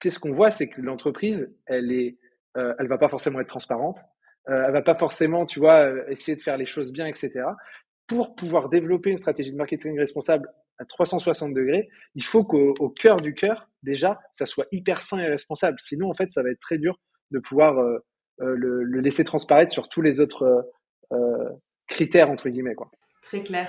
qu'est-ce 0.00 0.18
qu'on 0.18 0.32
voit, 0.32 0.50
c'est 0.50 0.68
que 0.68 0.80
l'entreprise, 0.80 1.52
elle 1.66 1.90
est, 1.92 2.18
euh, 2.56 2.74
elle 2.78 2.88
va 2.88 2.98
pas 2.98 3.08
forcément 3.08 3.40
être 3.40 3.48
transparente, 3.48 3.98
euh, 4.48 4.64
elle 4.66 4.72
va 4.72 4.82
pas 4.82 4.96
forcément, 4.96 5.46
tu 5.46 5.60
vois, 5.60 5.88
essayer 6.10 6.36
de 6.36 6.42
faire 6.42 6.56
les 6.56 6.66
choses 6.66 6.92
bien, 6.92 7.06
etc. 7.06 7.44
Pour 8.14 8.34
pouvoir 8.34 8.68
développer 8.68 9.08
une 9.08 9.16
stratégie 9.16 9.52
de 9.52 9.56
marketing 9.56 9.98
responsable 9.98 10.46
à 10.78 10.84
360 10.84 11.54
degrés, 11.54 11.88
il 12.14 12.22
faut 12.24 12.44
qu'au 12.44 12.90
cœur 12.90 13.16
du 13.16 13.32
cœur, 13.32 13.70
déjà, 13.82 14.20
ça 14.32 14.44
soit 14.44 14.66
hyper 14.70 15.00
sain 15.00 15.18
et 15.18 15.28
responsable. 15.28 15.78
Sinon, 15.80 16.10
en 16.10 16.14
fait, 16.14 16.30
ça 16.30 16.42
va 16.42 16.50
être 16.50 16.60
très 16.60 16.76
dur 16.76 17.00
de 17.30 17.38
pouvoir 17.38 17.78
euh, 17.78 17.98
le, 18.38 18.82
le, 18.82 19.00
laisser 19.00 19.24
transparaître 19.24 19.72
sur 19.72 19.88
tous 19.88 20.02
les 20.02 20.20
autres 20.20 20.70
critères, 21.86 22.30
entre 22.30 22.50
guillemets. 22.50 22.74
Quoi. 22.74 22.90
Très 23.22 23.42
clair. 23.42 23.66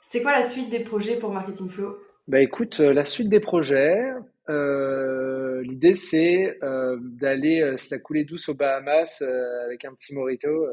C'est 0.00 0.22
quoi 0.22 0.32
la 0.32 0.42
suite 0.42 0.70
des 0.70 0.80
projets 0.80 1.18
pour 1.18 1.32
Marketing 1.32 1.68
Flow? 1.68 1.98
Bah 2.28 2.40
écoute, 2.40 2.78
la 2.78 3.04
suite 3.04 3.28
des 3.28 3.40
projets, 3.40 4.12
l'idée, 4.48 5.94
c'est 5.94 6.56
d'aller 7.00 7.74
se 7.78 7.92
la 7.92 8.00
couler 8.00 8.24
douce 8.24 8.48
aux 8.48 8.54
Bahamas 8.54 9.22
avec 9.66 9.84
un 9.84 9.92
petit 9.94 10.14
morito. 10.14 10.68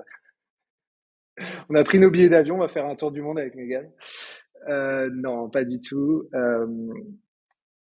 On 1.70 1.76
a 1.76 1.84
pris 1.84 2.00
nos 2.00 2.10
billets 2.12 2.30
d'avion, 2.30 2.56
on 2.56 2.60
va 2.60 2.68
faire 2.68 2.86
un 2.86 2.96
tour 2.96 3.12
du 3.12 3.22
monde 3.22 3.40
avec 3.40 3.56
Megan. 3.56 3.90
non, 4.68 5.50
pas 5.50 5.64
du 5.64 5.80
tout. 5.80 6.30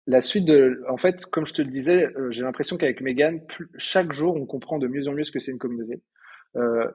la 0.06 0.22
suite 0.22 0.46
de, 0.46 0.82
en 0.88 0.96
fait, 0.96 1.24
comme 1.26 1.46
je 1.46 1.54
te 1.54 1.62
le 1.62 1.70
disais, 1.70 2.08
j'ai 2.30 2.42
l'impression 2.42 2.76
qu'avec 2.76 3.00
Megan, 3.00 3.40
chaque 3.76 4.12
jour, 4.12 4.36
on 4.36 4.46
comprend 4.46 4.78
de 4.78 4.88
mieux 4.88 5.08
en 5.08 5.12
mieux 5.12 5.24
ce 5.24 5.32
que 5.32 5.40
c'est 5.40 5.52
une 5.52 5.58
communauté. 5.58 6.02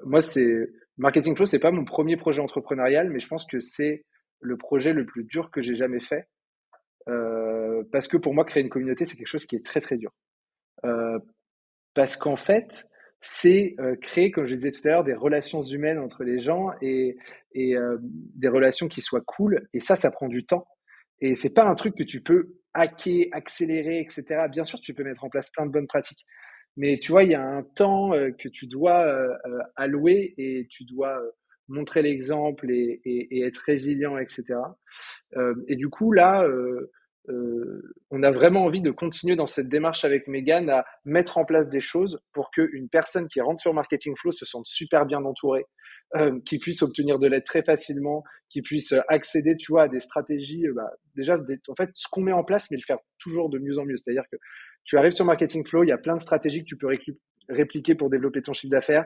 moi, 0.06 0.22
c'est 0.22 0.70
Marketing 0.98 1.36
Flow, 1.36 1.46
c'est 1.46 1.60
pas 1.60 1.72
mon 1.72 1.86
premier 1.86 2.18
projet 2.18 2.41
entrepreneurial, 2.41 3.10
mais 3.10 3.20
je 3.20 3.28
pense 3.28 3.46
que 3.46 3.60
c'est 3.60 4.06
le 4.39 4.58
projet 4.58 4.93
le 4.93 5.06
plus 5.06 5.24
dur 5.24 5.52
que 5.52 5.62
j'ai 5.62 5.76
jamais 5.76 6.00
fait. 6.00 6.28
Euh, 7.10 7.84
parce 7.91 8.08
que 8.08 8.18
pour 8.18 8.34
moi, 8.34 8.46
créer 8.46 8.64
une 8.64 8.70
communauté, 8.70 9.06
c'est 9.06 9.18
quelque 9.18 9.28
chose 9.28 9.46
qui 9.46 9.56
est 9.56 9.66
très 9.66 9.82
très 9.82 9.98
dur. 9.98 10.12
Euh, 10.86 11.20
parce 11.93 12.18
qu'en 12.18 12.36
fait, 12.36 12.86
c'est 13.28 13.76
euh, 13.80 13.95
créer, 13.95 14.30
comme 14.30 14.45
je 14.45 14.53
disais 14.53 14.69
tout 14.69 14.88
à 14.88 14.91
l'heure, 14.91 15.03
des 15.03 15.15
relations 15.15 15.61
humaines 15.61 15.97
entre 15.97 16.23
les 16.23 16.39
gens 16.39 16.69
et, 16.80 17.17
et 17.53 17.76
euh, 17.76 17.97
des 18.01 18.47
relations 18.47 18.88
qui 18.88 19.01
soient 19.01 19.23
cool. 19.26 19.67
Et 19.73 19.80
ça, 19.80 19.95
ça 19.95 20.11
prend 20.11 20.28
du 20.28 20.45
temps. 20.45 20.67
Et 21.21 21.34
c'est 21.34 21.53
pas 21.53 21.65
un 21.65 21.73
truc 21.73 21.95
que 21.95 22.03
tu 22.03 22.21
peux 22.21 22.53
hacker, 22.76 23.26
accélérer, 23.32 23.99
etc. 23.99 24.45
Bien 24.51 24.63
sûr, 24.63 24.80
tu 24.80 24.93
peux 24.93 25.03
mettre 25.03 25.23
en 25.23 25.30
place 25.30 25.49
plein 25.49 25.65
de 25.65 25.71
bonnes 25.71 25.88
pratiques. 25.88 26.23
Mais 26.78 26.99
tu 26.99 27.11
vois, 27.11 27.23
il 27.23 27.32
y 27.32 27.36
a 27.36 27.41
un 27.41 27.63
temps 27.63 28.13
euh, 28.13 28.30
que 28.30 28.47
tu 28.47 28.67
dois 28.67 29.03
allouer 29.76 30.36
et 30.38 30.67
tu 30.69 30.84
dois 30.84 31.19
montrer 31.67 32.03
l'exemple 32.03 32.69
et, 32.69 33.41
être 33.43 33.63
résilient, 33.65 34.19
etc. 34.19 34.59
Et 35.67 35.76
du 35.76 35.89
coup, 35.89 36.11
là, 36.11 36.47
on 38.11 38.23
a 38.23 38.32
vraiment 38.32 38.63
envie 38.63 38.82
de 38.82 38.91
continuer 38.91 39.36
dans 39.36 39.47
cette 39.47 39.69
démarche 39.69 40.05
avec 40.05 40.28
Megan 40.28 40.69
à 40.69 40.86
mettre 41.05 41.38
en 41.38 41.45
place 41.45 41.69
des 41.69 41.80
choses 41.80 42.19
pour 42.34 42.51
qu'une 42.51 42.89
personne 42.89 43.28
qui 43.28 43.41
rentre 43.41 43.61
sur 43.61 43.73
Marketing 43.73 44.15
Flow 44.17 44.32
se 44.32 44.45
sente 44.45 44.67
super 44.67 45.05
bien 45.05 45.23
entourée, 45.23 45.65
euh, 46.15 46.39
qui 46.45 46.59
puisse 46.59 46.82
obtenir 46.82 47.19
de 47.19 47.28
l'aide 47.28 47.43
très 47.43 47.63
facilement, 47.63 48.23
qui 48.49 48.61
puisse 48.61 48.93
accéder, 49.07 49.57
tu 49.57 49.71
vois, 49.71 49.84
à 49.84 49.88
des 49.88 49.99
stratégies. 49.99 50.65
Bah, 50.76 50.89
déjà, 51.15 51.36
en 51.67 51.76
fait, 51.76 51.89
ce 51.93 52.07
qu'on 52.09 52.21
met 52.21 52.32
en 52.32 52.43
place, 52.43 52.69
mais 52.71 52.78
le 52.78 52.84
faire 52.86 52.99
toujours 53.19 53.49
de 53.49 53.59
mieux 53.59 53.80
en 53.80 53.86
mieux. 53.86 53.97
C'est-à-dire 53.97 54.26
que 54.32 54.38
tu 54.84 54.97
arrives 54.97 55.11
sur 55.11 55.26
Marketing 55.26 55.65
Flow, 55.65 55.84
il 55.84 55.89
y 55.89 55.91
a 55.91 55.97
plein 55.97 56.15
de 56.15 56.21
stratégies 56.21 56.61
que 56.61 56.67
tu 56.67 56.78
peux 56.78 56.88
répliquer 57.49 57.95
pour 57.95 58.09
développer 58.09 58.41
ton 58.41 58.53
chiffre 58.53 58.71
d'affaires. 58.71 59.05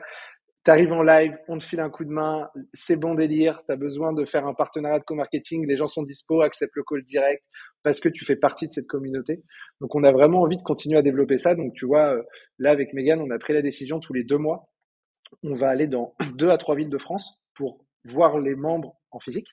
Tu 0.64 0.70
arrives 0.70 0.92
en 0.92 1.02
live, 1.02 1.36
on 1.48 1.56
te 1.56 1.64
file 1.64 1.80
un 1.80 1.88
coup 1.88 2.04
de 2.04 2.10
main, 2.10 2.50
c'est 2.74 2.96
bon 2.96 3.14
délire, 3.14 3.62
tu 3.66 3.72
as 3.72 3.76
besoin 3.76 4.12
de 4.12 4.26
faire 4.26 4.46
un 4.46 4.52
partenariat 4.52 4.98
de 4.98 5.04
co-marketing, 5.04 5.66
les 5.66 5.76
gens 5.76 5.86
sont 5.86 6.02
dispo, 6.02 6.42
acceptent 6.42 6.76
le 6.76 6.82
call 6.82 7.02
direct 7.02 7.42
parce 7.82 7.98
que 7.98 8.10
tu 8.10 8.26
fais 8.26 8.36
partie 8.36 8.68
de 8.68 8.72
cette 8.72 8.86
communauté. 8.86 9.42
Donc 9.80 9.94
on 9.94 10.04
a 10.04 10.12
vraiment 10.12 10.42
envie 10.42 10.58
de 10.58 10.62
continuer 10.62 10.98
à 10.98 11.02
développer 11.02 11.38
ça. 11.38 11.54
Donc 11.54 11.72
tu 11.74 11.86
vois, 11.86 12.14
euh, 12.14 12.22
là 12.58 12.72
avec 12.72 12.92
Megan, 12.92 13.20
on 13.22 13.30
a 13.30 13.38
pris 13.38 13.54
la 13.54 13.62
décision 13.62 14.00
tous 14.00 14.12
les 14.12 14.22
deux 14.22 14.36
mois, 14.36 14.70
on 15.42 15.54
va 15.54 15.70
aller 15.70 15.86
dans 15.86 16.14
deux 16.34 16.50
à 16.50 16.58
trois 16.58 16.76
villes 16.76 16.90
de 16.90 16.98
France 16.98 17.40
pour 17.54 17.84
voir 18.04 18.38
les 18.38 18.54
membres 18.54 18.96
en 19.10 19.18
physique. 19.18 19.48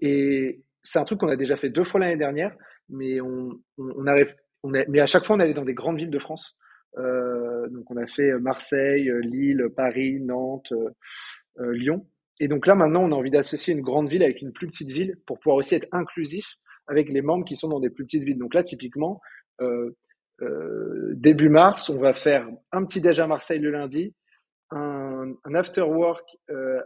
Et 0.00 0.62
c'est 0.82 0.98
un 0.98 1.04
truc 1.04 1.20
qu'on 1.20 1.28
a 1.28 1.36
déjà 1.36 1.56
fait 1.56 1.70
deux 1.70 1.84
fois 1.84 2.00
l'année 2.00 2.16
dernière, 2.16 2.54
mais 2.88 3.20
on, 3.20 3.58
arrive, 4.06 4.34
mais 4.64 5.00
à 5.00 5.06
chaque 5.06 5.24
fois 5.24 5.36
on 5.36 5.40
allait 5.40 5.54
dans 5.54 5.64
des 5.64 5.74
grandes 5.74 5.98
villes 5.98 6.10
de 6.10 6.18
France. 6.18 6.56
Euh, 6.98 7.68
donc 7.68 7.90
on 7.90 7.96
a 7.96 8.06
fait 8.06 8.32
Marseille, 8.38 9.10
Lille, 9.22 9.68
Paris, 9.74 10.20
Nantes, 10.20 10.72
euh, 10.72 11.72
Lyon. 11.72 12.06
Et 12.40 12.48
donc 12.48 12.66
là 12.66 12.74
maintenant 12.74 13.04
on 13.04 13.12
a 13.12 13.14
envie 13.14 13.30
d'associer 13.30 13.74
une 13.74 13.80
grande 13.80 14.08
ville 14.08 14.22
avec 14.22 14.42
une 14.42 14.52
plus 14.52 14.66
petite 14.66 14.90
ville 14.90 15.16
pour 15.26 15.38
pouvoir 15.38 15.56
aussi 15.56 15.74
être 15.74 15.88
inclusif 15.92 16.46
avec 16.86 17.10
les 17.10 17.22
membres 17.22 17.44
qui 17.44 17.56
sont 17.56 17.68
dans 17.68 17.80
des 17.80 17.90
plus 17.90 18.04
petites 18.04 18.24
villes. 18.24 18.38
Donc 18.38 18.54
là 18.54 18.62
typiquement 18.62 19.20
euh, 19.60 19.94
début 21.14 21.48
mars, 21.48 21.88
on 21.88 21.98
va 21.98 22.12
faire 22.12 22.46
un 22.72 22.84
petit 22.84 23.00
déj 23.00 23.20
à 23.20 23.26
Marseille 23.26 23.58
le 23.58 23.70
lundi, 23.70 24.14
un, 24.70 25.32
un 25.44 25.54
after 25.54 25.82
work 25.82 26.36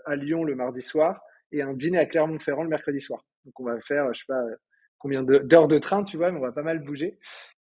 à 0.06 0.16
Lyon 0.16 0.44
le 0.44 0.54
mardi 0.54 0.82
soir 0.82 1.20
et 1.52 1.62
un 1.62 1.72
dîner 1.72 1.98
à 1.98 2.06
Clermont-Ferrand 2.06 2.62
le 2.62 2.68
mercredi 2.68 3.00
soir. 3.00 3.24
Donc 3.44 3.58
on 3.58 3.64
va 3.64 3.80
faire, 3.80 4.12
je 4.14 4.20
sais 4.20 4.26
pas 4.28 4.42
combien 4.98 5.22
d'heures 5.22 5.68
de 5.68 5.78
train, 5.78 6.04
tu 6.04 6.16
vois, 6.16 6.30
mais 6.30 6.38
on 6.38 6.42
va 6.42 6.52
pas 6.52 6.62
mal 6.62 6.78
bouger. 6.78 7.18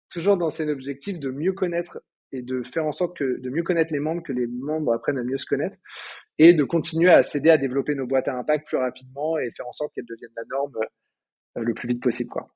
Toujours 0.10 0.38
dans 0.38 0.50
cet 0.50 0.68
objectif 0.70 1.20
de 1.20 1.30
mieux 1.30 1.54
connaître 1.54 2.00
et 2.32 2.42
de 2.42 2.62
faire 2.64 2.86
en 2.86 2.92
sorte 2.92 3.18
que 3.18 3.40
de 3.40 3.50
mieux 3.50 3.64
connaître 3.64 3.94
les 3.94 4.00
membres, 4.00 4.24
que 4.24 4.34
les 4.34 4.48
membres 4.48 4.94
apprennent 4.94 5.18
à 5.18 5.24
mieux 5.24 5.38
se 5.38 5.46
connaître 5.46 5.78
et 6.40 6.54
de 6.54 6.64
continuer 6.64 7.12
à 7.12 7.24
s'aider 7.24 7.50
à 7.50 7.58
développer 7.58 7.96
nos 7.96 8.06
boîtes 8.06 8.28
à 8.28 8.38
impact 8.38 8.68
plus 8.68 8.78
rapidement 8.78 9.38
et 9.38 9.52
faire 9.56 9.68
en 9.68 9.72
sorte 9.72 9.94
qu'elles 9.94 10.06
deviennent 10.06 10.34
la 10.36 10.44
norme 10.50 10.74
euh, 11.58 11.62
le 11.62 11.74
plus 11.74 11.88
vite 11.88 12.02
possible. 12.02 12.30
Quoi. 12.30 12.50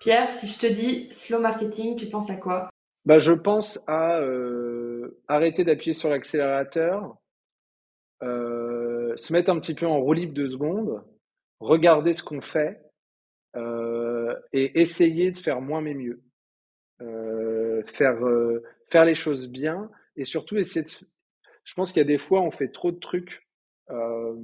Pierre, 0.00 0.30
si 0.30 0.46
je 0.46 0.58
te 0.58 0.72
dis 0.72 1.12
slow 1.12 1.40
marketing, 1.40 1.96
tu 1.96 2.06
penses 2.06 2.30
à 2.30 2.36
quoi? 2.36 2.70
Bah, 3.04 3.18
Je 3.18 3.32
pense 3.32 3.82
à 3.86 4.18
euh, 4.20 5.20
arrêter 5.28 5.64
d'appuyer 5.64 5.92
sur 5.92 6.08
l'accélérateur, 6.08 7.16
euh, 8.22 9.14
se 9.16 9.32
mettre 9.32 9.50
un 9.50 9.58
petit 9.58 9.74
peu 9.74 9.86
en 9.86 10.00
roue 10.00 10.14
libre 10.14 10.32
deux 10.32 10.48
secondes, 10.48 11.04
regarder 11.60 12.12
ce 12.12 12.22
qu'on 12.22 12.40
fait 12.40 12.82
et 14.52 14.80
essayer 14.80 15.30
de 15.30 15.38
faire 15.38 15.62
moins 15.62 15.80
mais 15.80 15.94
mieux. 15.94 16.22
faire 17.86 18.18
faire 18.90 19.04
les 19.04 19.14
choses 19.14 19.48
bien 19.48 19.90
et 20.16 20.24
surtout 20.24 20.56
essayer 20.56 20.84
de. 20.84 20.90
Je 21.64 21.74
pense 21.74 21.92
qu'il 21.92 22.00
y 22.00 22.04
a 22.04 22.06
des 22.06 22.18
fois, 22.18 22.42
on 22.42 22.50
fait 22.50 22.68
trop 22.68 22.92
de 22.92 22.98
trucs 22.98 23.46
euh, 23.90 24.36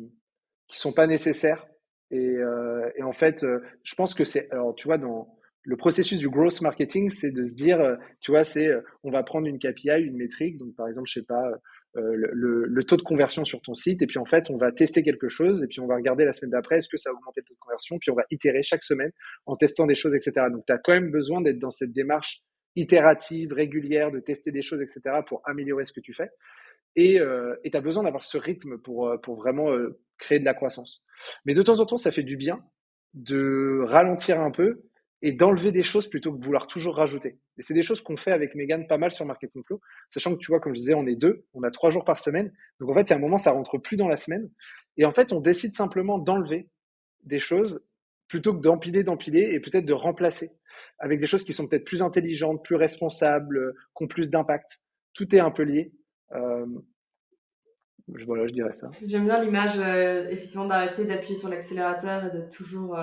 qui 0.69 0.79
sont 0.79 0.93
pas 0.93 1.07
nécessaires. 1.07 1.67
Et, 2.11 2.19
euh, 2.19 2.91
et 2.97 3.03
en 3.03 3.13
fait, 3.13 3.43
euh, 3.45 3.61
je 3.85 3.95
pense 3.95 4.15
que 4.15 4.25
c'est. 4.25 4.51
Alors, 4.51 4.75
tu 4.75 4.87
vois, 4.87 4.99
dans 4.99 5.35
le 5.65 5.77
processus 5.77 6.19
du 6.19 6.29
growth 6.29 6.61
marketing, 6.61 7.11
c'est 7.11 7.31
de 7.31 7.45
se 7.45 7.55
dire, 7.55 7.81
euh, 7.81 7.97
tu 8.21 8.33
vois, 8.33 8.45
c'est 8.45 8.69
on 9.03 9.11
va 9.11 9.23
prendre 9.23 9.47
une 9.47 9.59
KPI, 9.59 10.03
une 10.03 10.17
métrique. 10.17 10.59
Donc, 10.59 10.75
par 10.77 10.89
exemple, 10.89 11.09
je 11.09 11.21
sais 11.21 11.27
pas, 11.27 11.45
le, 11.95 12.65
le, 12.67 12.85
taux 12.85 12.97
de 12.97 13.03
conversion 13.03 13.45
sur 13.45 13.61
ton 13.61 13.75
site. 13.75 14.03
Et 14.03 14.07
puis, 14.07 14.19
en 14.19 14.25
fait, 14.25 14.51
on 14.51 14.57
va 14.57 14.73
tester 14.73 15.03
quelque 15.03 15.29
chose. 15.29 15.63
Et 15.63 15.67
puis, 15.67 15.81
on 15.81 15.87
va 15.87 15.95
regarder 15.95 16.25
la 16.25 16.33
semaine 16.33 16.51
d'après, 16.51 16.79
est-ce 16.79 16.89
que 16.89 16.97
ça 16.97 17.11
a 17.11 17.13
augmenté 17.13 17.41
le 17.41 17.45
taux 17.45 17.55
de 17.55 17.59
conversion? 17.61 17.99
Puis, 17.99 18.11
on 18.11 18.15
va 18.15 18.25
itérer 18.31 18.63
chaque 18.63 18.83
semaine 18.83 19.13
en 19.47 19.57
testant 19.57 19.87
des 19.87 19.95
choses, 19.95 20.15
etc. 20.15 20.47
Donc, 20.51 20.65
tu 20.67 20.73
as 20.73 20.79
quand 20.79 20.93
même 20.93 21.11
besoin 21.11 21.41
d'être 21.41 21.59
dans 21.59 21.71
cette 21.71 21.93
démarche 21.93 22.43
itérative, 22.77 23.53
régulière, 23.53 24.11
de 24.11 24.21
tester 24.21 24.51
des 24.51 24.63
choses, 24.63 24.83
etc., 24.83 25.17
pour 25.27 25.43
améliorer 25.45 25.85
ce 25.85 25.93
que 25.93 26.01
tu 26.01 26.13
fais. 26.13 26.31
Et 26.97 27.21
euh, 27.21 27.55
tu 27.65 27.77
as 27.77 27.81
besoin 27.81 28.05
d'avoir 28.05 28.25
ce 28.25 28.39
rythme 28.39 28.79
pour, 28.79 29.09
euh, 29.09 29.17
pour 29.19 29.37
vraiment 29.37 29.71
euh, 29.71 29.99
créer 30.19 30.39
de 30.39 30.45
la 30.45 30.55
croissance. 30.55 31.03
Mais 31.45 31.55
de 31.55 31.63
temps 31.63 31.81
en 31.81 31.87
temps, 31.87 31.99
ça 31.99 32.11
fait 32.11 32.23
du 32.23 32.37
bien 32.37 32.65
de 33.15 33.83
ralentir 33.87 34.41
un 34.41 34.51
peu 34.51 34.83
et 35.23 35.33
d'enlever 35.33 35.71
des 35.71 35.83
choses 35.83 36.09
plutôt 36.09 36.33
que 36.33 36.39
de 36.39 36.45
vouloir 36.45 36.67
toujours 36.67 36.97
rajouter. 36.97 37.39
Et 37.57 37.63
c'est 37.63 37.75
des 37.75 37.85
choses 37.85 38.01
qu'on 38.01 38.17
fait 38.17 38.33
avec 38.33 38.55
Megan 38.55 38.87
pas 38.89 38.99
mal 38.99 39.13
sur 39.13 39.25
Marketing 39.25 39.63
Flow, 39.65 39.81
sachant 40.11 40.35
que 40.35 40.39
tu 40.39 40.51
vois, 40.51 40.61
comme 40.61 40.75
je 40.75 40.81
disais, 40.81 40.95
on 40.95 41.07
est 41.07 41.15
deux, 41.15 41.47
on 41.55 41.63
a 41.63 41.71
trois 41.71 41.91
jours 41.91 42.05
par 42.05 42.19
semaine. 42.19 42.53
Donc 42.81 42.91
en 42.91 42.95
fait, 42.95 43.03
il 43.03 43.11
y 43.11 43.13
a 43.13 43.17
un 43.17 43.21
moment, 43.21 43.39
ça 43.39 43.53
rentre 43.53 43.79
plus 43.79 43.97
dans 43.97 44.09
la 44.09 44.17
semaine. 44.17 44.51
Et 44.97 45.05
en 45.05 45.13
fait, 45.13 45.33
on 45.33 45.41
décide 45.41 45.75
simplement 45.75 46.19
d'enlever 46.19 46.69
des 47.23 47.39
choses 47.39 47.81
plutôt 48.27 48.55
que 48.55 48.61
d'empiler, 48.61 49.05
d'empiler 49.05 49.51
et 49.53 49.61
peut-être 49.61 49.85
de 49.85 49.93
remplacer 49.93 50.51
avec 50.99 51.21
des 51.21 51.27
choses 51.27 51.45
qui 51.45 51.53
sont 51.53 51.67
peut-être 51.67 51.85
plus 51.85 52.03
intelligentes, 52.03 52.63
plus 52.65 52.77
responsables, 52.77 53.59
euh, 53.59 53.73
qui 53.97 54.05
ont 54.05 54.07
plus 54.07 54.31
d'impact. 54.31 54.81
Tout 55.15 55.35
est 55.35 55.41
un 55.41 55.51
peu 55.51 55.63
lié. 55.63 55.93
Euh, 56.33 56.67
voilà, 58.27 58.47
je 58.47 58.53
dirais 58.53 58.73
ça. 58.73 58.91
J'aime 59.05 59.25
bien 59.25 59.41
l'image, 59.43 59.79
euh, 59.79 60.29
effectivement, 60.29 60.67
d'arrêter 60.67 61.05
d'appuyer 61.05 61.37
sur 61.37 61.49
l'accélérateur 61.49 62.25
et 62.25 62.31
d'être 62.31 62.51
toujours 62.51 62.99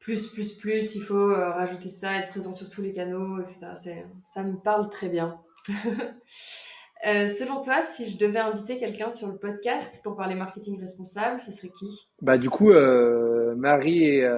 plus, 0.00 0.28
plus, 0.32 0.56
plus. 0.56 0.94
Il 0.96 1.02
faut 1.02 1.28
rajouter 1.28 1.88
ça, 1.88 2.18
être 2.18 2.30
présent 2.30 2.52
sur 2.52 2.68
tous 2.68 2.82
les 2.82 2.92
canaux, 2.92 3.40
etc. 3.40 3.58
Ça 4.24 4.42
me 4.42 4.56
parle 4.56 4.90
très 4.90 5.08
bien. 5.08 5.40
selon 7.04 7.60
toi, 7.62 7.80
si 7.82 8.08
je 8.08 8.18
devais 8.18 8.40
inviter 8.40 8.76
quelqu'un 8.76 9.10
sur 9.10 9.28
le 9.28 9.38
podcast 9.38 10.00
pour 10.02 10.16
parler 10.16 10.34
marketing 10.34 10.80
responsable, 10.80 11.40
ce 11.40 11.52
serait 11.52 11.70
qui? 11.78 12.10
Bah 12.20 12.38
du 12.38 12.50
coup, 12.50 12.72
Marie 13.56 14.04
et 14.04 14.28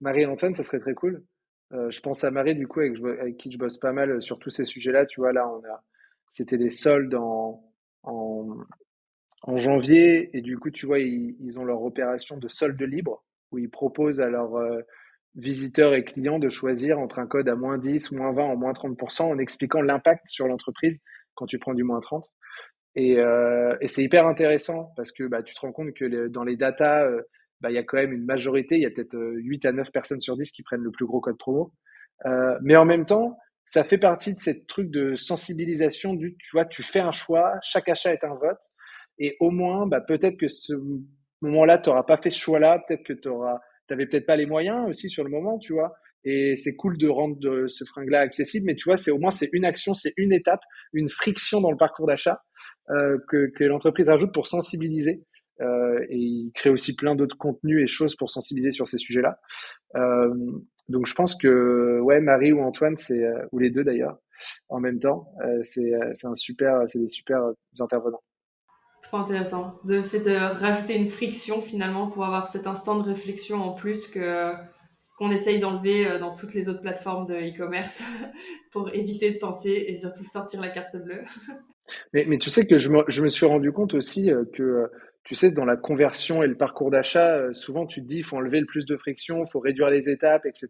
Marie 0.00 0.22
et 0.22 0.26
Antoine, 0.26 0.54
ça 0.54 0.62
serait 0.62 0.80
très 0.80 0.94
cool. 0.94 1.24
Euh, 1.72 1.90
je 1.90 2.00
pense 2.00 2.24
à 2.24 2.30
Marie, 2.30 2.54
du 2.54 2.66
coup, 2.66 2.80
avec, 2.80 3.36
qui 3.36 3.50
je 3.50 3.58
bosse 3.58 3.78
pas 3.78 3.92
mal 3.92 4.10
euh, 4.10 4.20
sur 4.20 4.38
tous 4.38 4.50
ces 4.50 4.64
sujets-là. 4.64 5.06
Tu 5.06 5.20
vois, 5.20 5.32
là, 5.32 5.48
c'était 6.28 6.58
des 6.58 6.70
soldes 6.70 7.14
en, 7.14 7.62
janvier. 9.56 10.36
Et 10.36 10.40
du 10.40 10.58
coup, 10.58 10.70
tu 10.70 10.86
vois, 10.86 10.98
ils, 10.98 11.58
ont 11.58 11.64
leur 11.64 11.82
opération 11.82 12.36
de 12.36 12.48
solde 12.48 12.80
libre 12.82 13.24
où 13.52 13.58
ils 13.58 13.70
proposent 13.70 14.20
à 14.20 14.28
leurs 14.28 14.56
euh, 14.56 14.80
visiteurs 15.36 15.94
et 15.94 16.04
clients 16.04 16.38
de 16.38 16.48
choisir 16.48 16.98
entre 16.98 17.18
un 17.18 17.26
code 17.26 17.48
à 17.48 17.54
moins 17.54 17.78
10, 17.78 18.12
moins 18.12 18.32
20 18.32 18.52
ou 18.52 18.56
moins 18.56 18.72
30% 18.72 19.22
en 19.22 19.38
expliquant 19.38 19.80
l'impact 19.80 20.26
sur 20.26 20.46
l'entreprise 20.46 21.00
quand 21.34 21.46
tu 21.46 21.58
prends 21.58 21.74
du 21.74 21.84
moins 21.84 22.00
30. 22.00 22.28
Et, 22.96 23.18
et 23.80 23.88
c'est 23.88 24.02
hyper 24.02 24.26
intéressant 24.26 24.92
parce 24.96 25.12
que 25.12 25.22
bah, 25.24 25.44
tu 25.44 25.54
te 25.54 25.60
rends 25.60 25.70
compte 25.70 25.94
que 25.94 26.26
dans 26.26 26.42
les 26.42 26.56
datas, 26.56 27.08
bah, 27.60 27.70
y 27.70 27.78
a 27.78 27.82
quand 27.82 27.96
même 27.96 28.12
une 28.12 28.24
majorité, 28.24 28.76
il 28.76 28.82
y 28.82 28.86
a 28.86 28.90
peut-être 28.90 29.16
8 29.16 29.64
euh, 29.64 29.68
à 29.68 29.72
9 29.72 29.90
personnes 29.92 30.20
sur 30.20 30.36
10 30.36 30.50
qui 30.50 30.62
prennent 30.62 30.82
le 30.82 30.90
plus 30.90 31.06
gros 31.06 31.20
code 31.20 31.38
promo. 31.38 31.72
Euh, 32.26 32.58
mais 32.62 32.76
en 32.76 32.84
même 32.84 33.06
temps, 33.06 33.36
ça 33.66 33.84
fait 33.84 33.98
partie 33.98 34.34
de 34.34 34.40
cette 34.40 34.66
truc 34.66 34.90
de 34.90 35.14
sensibilisation 35.14 36.14
du, 36.14 36.36
tu 36.38 36.50
vois, 36.52 36.64
tu 36.64 36.82
fais 36.82 37.00
un 37.00 37.12
choix, 37.12 37.54
chaque 37.62 37.88
achat 37.88 38.12
est 38.12 38.24
un 38.24 38.34
vote. 38.34 38.60
Et 39.18 39.36
au 39.40 39.50
moins, 39.50 39.86
bah, 39.86 40.00
peut-être 40.00 40.36
que 40.38 40.48
ce 40.48 40.72
moment-là, 41.42 41.78
tu 41.78 41.90
n'auras 41.90 42.04
pas 42.04 42.16
fait 42.16 42.30
ce 42.30 42.38
choix-là, 42.38 42.82
peut-être 42.86 43.04
que 43.04 43.12
tu 43.12 43.28
n'avais 43.90 44.06
peut-être 44.06 44.26
pas 44.26 44.36
les 44.36 44.46
moyens 44.46 44.88
aussi 44.88 45.10
sur 45.10 45.24
le 45.24 45.30
moment, 45.30 45.58
tu 45.58 45.72
vois. 45.72 45.94
et 46.24 46.56
c'est 46.56 46.74
cool 46.76 46.98
de 46.98 47.08
rendre 47.08 47.66
ce 47.68 47.84
fringue-là 47.84 48.20
accessible, 48.20 48.66
mais 48.66 48.74
tu 48.74 48.88
vois, 48.88 48.96
c'est 48.96 49.10
au 49.10 49.18
moins 49.18 49.30
c'est 49.30 49.48
une 49.52 49.64
action, 49.64 49.94
c'est 49.94 50.12
une 50.16 50.32
étape, 50.32 50.60
une 50.92 51.08
friction 51.08 51.60
dans 51.60 51.70
le 51.70 51.76
parcours 51.78 52.06
d'achat 52.06 52.42
euh, 52.90 53.18
que, 53.28 53.50
que 53.56 53.64
l'entreprise 53.64 54.10
ajoute 54.10 54.32
pour 54.34 54.48
sensibiliser. 54.48 55.22
Euh, 55.60 56.04
et 56.08 56.16
il 56.16 56.50
crée 56.54 56.70
aussi 56.70 56.94
plein 56.94 57.14
d'autres 57.14 57.36
contenus 57.36 57.82
et 57.82 57.86
choses 57.86 58.16
pour 58.16 58.30
sensibiliser 58.30 58.70
sur 58.70 58.88
ces 58.88 58.98
sujets-là. 58.98 59.38
Euh, 59.96 60.34
donc 60.88 61.06
je 61.06 61.14
pense 61.14 61.36
que 61.36 62.00
ouais, 62.00 62.20
Marie 62.20 62.52
ou 62.52 62.60
Antoine, 62.62 62.96
c'est 62.96 63.24
euh, 63.24 63.46
ou 63.52 63.58
les 63.58 63.70
deux 63.70 63.84
d'ailleurs, 63.84 64.18
en 64.68 64.80
même 64.80 64.98
temps, 64.98 65.32
c'est 65.62 65.92
un 66.24 66.34
super, 66.34 66.82
c'est 66.86 66.98
des 66.98 67.08
super 67.08 67.40
intervenants. 67.78 68.22
Trop 69.02 69.18
intéressant. 69.18 69.78
De 69.84 70.00
fait 70.02 70.20
de 70.20 70.34
rajouter 70.34 70.96
une 70.96 71.08
friction 71.08 71.60
finalement 71.60 72.08
pour 72.08 72.24
avoir 72.24 72.48
cet 72.48 72.66
instant 72.66 72.98
de 72.98 73.02
réflexion 73.02 73.56
en 73.56 73.74
plus 73.74 74.06
que 74.08 74.52
qu'on 75.18 75.30
essaye 75.30 75.58
d'enlever 75.58 76.18
dans 76.18 76.32
toutes 76.32 76.54
les 76.54 76.70
autres 76.70 76.80
plateformes 76.80 77.26
de 77.26 77.34
e-commerce 77.34 78.02
pour 78.72 78.88
éviter 78.94 79.30
de 79.30 79.38
penser 79.38 79.84
et 79.88 79.94
surtout 79.94 80.24
sortir 80.24 80.62
la 80.62 80.68
carte 80.70 80.96
bleue. 80.96 81.22
mais, 82.14 82.24
mais, 82.26 82.38
tu 82.38 82.48
sais 82.48 82.66
que 82.66 82.78
je 82.78 82.88
me, 82.88 83.04
je 83.08 83.22
me 83.22 83.28
suis 83.28 83.44
rendu 83.44 83.70
compte 83.70 83.92
aussi 83.92 84.30
que, 84.54 84.90
tu 85.24 85.34
sais, 85.34 85.50
dans 85.50 85.64
la 85.64 85.76
conversion 85.76 86.42
et 86.42 86.46
le 86.46 86.56
parcours 86.56 86.90
d'achat, 86.90 87.52
souvent 87.52 87.86
tu 87.86 88.00
te 88.02 88.06
dis, 88.06 88.18
il 88.18 88.24
faut 88.24 88.36
enlever 88.36 88.60
le 88.60 88.66
plus 88.66 88.86
de 88.86 88.96
friction, 88.96 89.44
il 89.44 89.50
faut 89.50 89.60
réduire 89.60 89.90
les 89.90 90.08
étapes, 90.08 90.46
etc. 90.46 90.68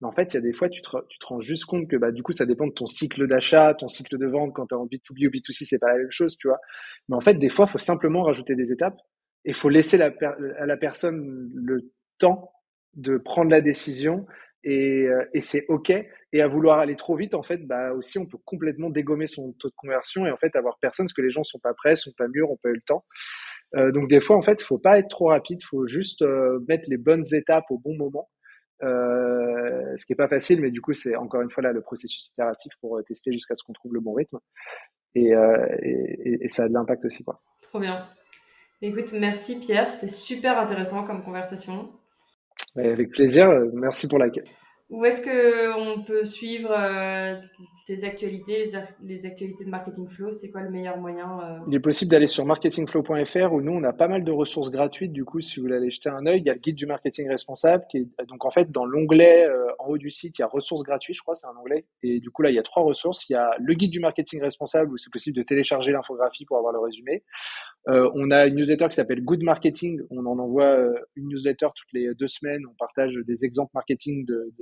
Mais 0.00 0.06
en 0.06 0.12
fait, 0.12 0.32
il 0.32 0.34
y 0.34 0.36
a 0.38 0.40
des 0.40 0.52
fois, 0.52 0.68
tu 0.68 0.80
te, 0.80 0.88
tu 0.88 1.18
rends 1.24 1.40
juste 1.40 1.64
compte 1.64 1.88
que 1.88 1.96
bah, 1.96 2.12
du 2.12 2.22
coup, 2.22 2.32
ça 2.32 2.46
dépend 2.46 2.66
de 2.66 2.72
ton 2.72 2.86
cycle 2.86 3.26
d'achat, 3.26 3.74
ton 3.74 3.88
cycle 3.88 4.16
de 4.16 4.26
vente. 4.26 4.52
Quand 4.54 4.66
tu 4.66 4.74
es 4.74 4.78
en 4.78 4.86
B2B 4.86 5.26
ou 5.26 5.30
B2C, 5.30 5.64
c'est 5.64 5.78
pas 5.78 5.92
la 5.92 5.98
même 5.98 6.10
chose, 6.10 6.36
tu 6.38 6.48
vois. 6.48 6.58
Mais 7.08 7.16
en 7.16 7.20
fait, 7.20 7.34
des 7.34 7.48
fois, 7.48 7.64
il 7.68 7.72
faut 7.72 7.78
simplement 7.78 8.22
rajouter 8.22 8.54
des 8.54 8.72
étapes 8.72 8.96
et 9.44 9.50
il 9.50 9.54
faut 9.54 9.68
laisser 9.68 9.98
la, 9.98 10.12
à 10.58 10.66
la 10.66 10.76
personne 10.76 11.50
le 11.54 11.90
temps 12.18 12.52
de 12.94 13.16
prendre 13.16 13.50
la 13.50 13.60
décision 13.60 14.26
et, 14.64 15.06
euh, 15.06 15.24
et 15.34 15.40
c'est 15.40 15.64
ok. 15.68 15.92
Et 16.32 16.42
à 16.42 16.46
vouloir 16.46 16.78
aller 16.78 16.94
trop 16.94 17.16
vite, 17.16 17.34
en 17.34 17.42
fait, 17.42 17.66
bah 17.66 17.92
aussi, 17.92 18.18
on 18.18 18.26
peut 18.26 18.38
complètement 18.44 18.90
dégommer 18.90 19.26
son 19.26 19.52
taux 19.54 19.68
de 19.68 19.74
conversion 19.76 20.26
et 20.26 20.30
en 20.30 20.36
fait 20.36 20.54
avoir 20.56 20.78
personne 20.78 21.06
parce 21.06 21.14
que 21.14 21.22
les 21.22 21.30
gens 21.30 21.42
sont 21.42 21.58
pas 21.58 21.74
prêts, 21.74 21.96
sont 21.96 22.12
pas 22.16 22.28
mûrs, 22.28 22.50
ont 22.50 22.58
pas 22.62 22.68
eu 22.68 22.74
le 22.74 22.82
temps. 22.82 23.04
Euh, 23.76 23.92
donc 23.92 24.08
des 24.08 24.20
fois, 24.20 24.36
en 24.36 24.42
fait, 24.42 24.60
il 24.60 24.64
faut 24.64 24.78
pas 24.78 24.98
être 24.98 25.08
trop 25.08 25.28
rapide, 25.28 25.62
faut 25.62 25.86
juste 25.86 26.22
euh, 26.22 26.58
mettre 26.68 26.88
les 26.88 26.96
bonnes 26.96 27.24
étapes 27.32 27.64
au 27.70 27.78
bon 27.78 27.96
moment. 27.96 28.28
Euh, 28.82 29.96
ce 29.96 30.06
qui 30.06 30.12
est 30.12 30.16
pas 30.16 30.28
facile, 30.28 30.60
mais 30.60 30.70
du 30.70 30.80
coup, 30.80 30.94
c'est 30.94 31.16
encore 31.16 31.42
une 31.42 31.50
fois 31.50 31.62
là 31.62 31.72
le 31.72 31.82
processus 31.82 32.28
itératif 32.28 32.72
pour 32.80 33.00
tester 33.06 33.32
jusqu'à 33.32 33.54
ce 33.54 33.64
qu'on 33.64 33.72
trouve 33.72 33.94
le 33.94 34.00
bon 34.00 34.14
rythme. 34.14 34.38
Et, 35.14 35.32
et, 35.32 36.44
et 36.44 36.48
ça 36.48 36.64
a 36.64 36.68
de 36.68 36.74
l'impact 36.74 37.04
aussi, 37.04 37.24
quoi. 37.24 37.40
Trop 37.62 37.80
bien. 37.80 38.06
Écoute, 38.80 39.12
merci 39.12 39.58
Pierre, 39.58 39.88
c'était 39.88 40.06
super 40.06 40.60
intéressant 40.60 41.04
comme 41.04 41.24
conversation. 41.24 41.90
Avec 42.76 43.10
plaisir. 43.10 43.48
Merci 43.72 44.06
pour 44.06 44.18
l'accueil. 44.18 44.44
Où 44.90 45.04
est-ce 45.04 45.22
qu'on 45.22 46.02
peut 46.02 46.24
suivre 46.24 46.70
euh, 46.70 47.34
tes 47.86 48.04
actualités, 48.04 48.64
les 49.02 49.26
actualités 49.26 49.64
de 49.64 49.68
Marketing 49.68 50.08
Flow? 50.08 50.30
C'est 50.30 50.50
quoi 50.50 50.62
le 50.62 50.70
meilleur 50.70 50.96
moyen 50.96 51.40
euh? 51.42 51.58
Il 51.68 51.74
est 51.74 51.80
possible 51.80 52.10
d'aller 52.10 52.26
sur 52.26 52.46
marketingflow.fr 52.46 53.52
où 53.52 53.60
nous, 53.60 53.72
on 53.72 53.84
a 53.84 53.92
pas 53.92 54.08
mal 54.08 54.24
de 54.24 54.32
ressources 54.32 54.70
gratuites. 54.70 55.12
Du 55.12 55.26
coup, 55.26 55.42
si 55.42 55.56
vous 55.56 55.66
voulez 55.66 55.76
aller 55.76 55.90
jeter 55.90 56.08
un 56.08 56.24
œil, 56.24 56.40
il 56.40 56.46
y 56.46 56.50
a 56.50 56.54
le 56.54 56.60
guide 56.60 56.76
du 56.76 56.86
marketing 56.86 57.28
responsable 57.28 57.84
qui 57.90 57.98
est 57.98 58.26
donc 58.28 58.46
en 58.46 58.50
fait 58.50 58.70
dans 58.70 58.86
l'onglet 58.86 59.46
euh, 59.46 59.66
en 59.78 59.88
haut 59.88 59.98
du 59.98 60.10
site, 60.10 60.38
il 60.38 60.40
y 60.40 60.44
a 60.44 60.48
ressources 60.48 60.84
gratuites, 60.84 61.16
je 61.16 61.22
crois, 61.22 61.34
c'est 61.34 61.46
un 61.46 61.56
onglet. 61.60 61.84
Et 62.02 62.18
du 62.18 62.30
coup, 62.30 62.40
là, 62.40 62.48
il 62.48 62.54
y 62.54 62.58
a 62.58 62.62
trois 62.62 62.82
ressources. 62.82 63.28
Il 63.28 63.34
y 63.34 63.36
a 63.36 63.50
le 63.58 63.74
guide 63.74 63.90
du 63.90 64.00
marketing 64.00 64.40
responsable 64.40 64.90
où 64.90 64.96
c'est 64.96 65.12
possible 65.12 65.36
de 65.36 65.42
télécharger 65.42 65.92
l'infographie 65.92 66.46
pour 66.46 66.56
avoir 66.56 66.72
le 66.72 66.78
résumé. 66.78 67.24
Euh, 67.88 68.10
on 68.14 68.30
a 68.30 68.46
une 68.46 68.56
newsletter 68.56 68.88
qui 68.88 68.96
s'appelle 68.96 69.22
Good 69.22 69.42
Marketing. 69.42 70.00
On 70.10 70.26
en 70.26 70.38
envoie 70.38 70.66
euh, 70.66 70.92
une 71.16 71.28
newsletter 71.28 71.68
toutes 71.74 71.92
les 71.92 72.14
deux 72.14 72.26
semaines. 72.26 72.62
On 72.66 72.74
partage 72.74 73.14
des 73.26 73.44
exemples 73.44 73.70
marketing 73.74 74.26
de, 74.26 74.52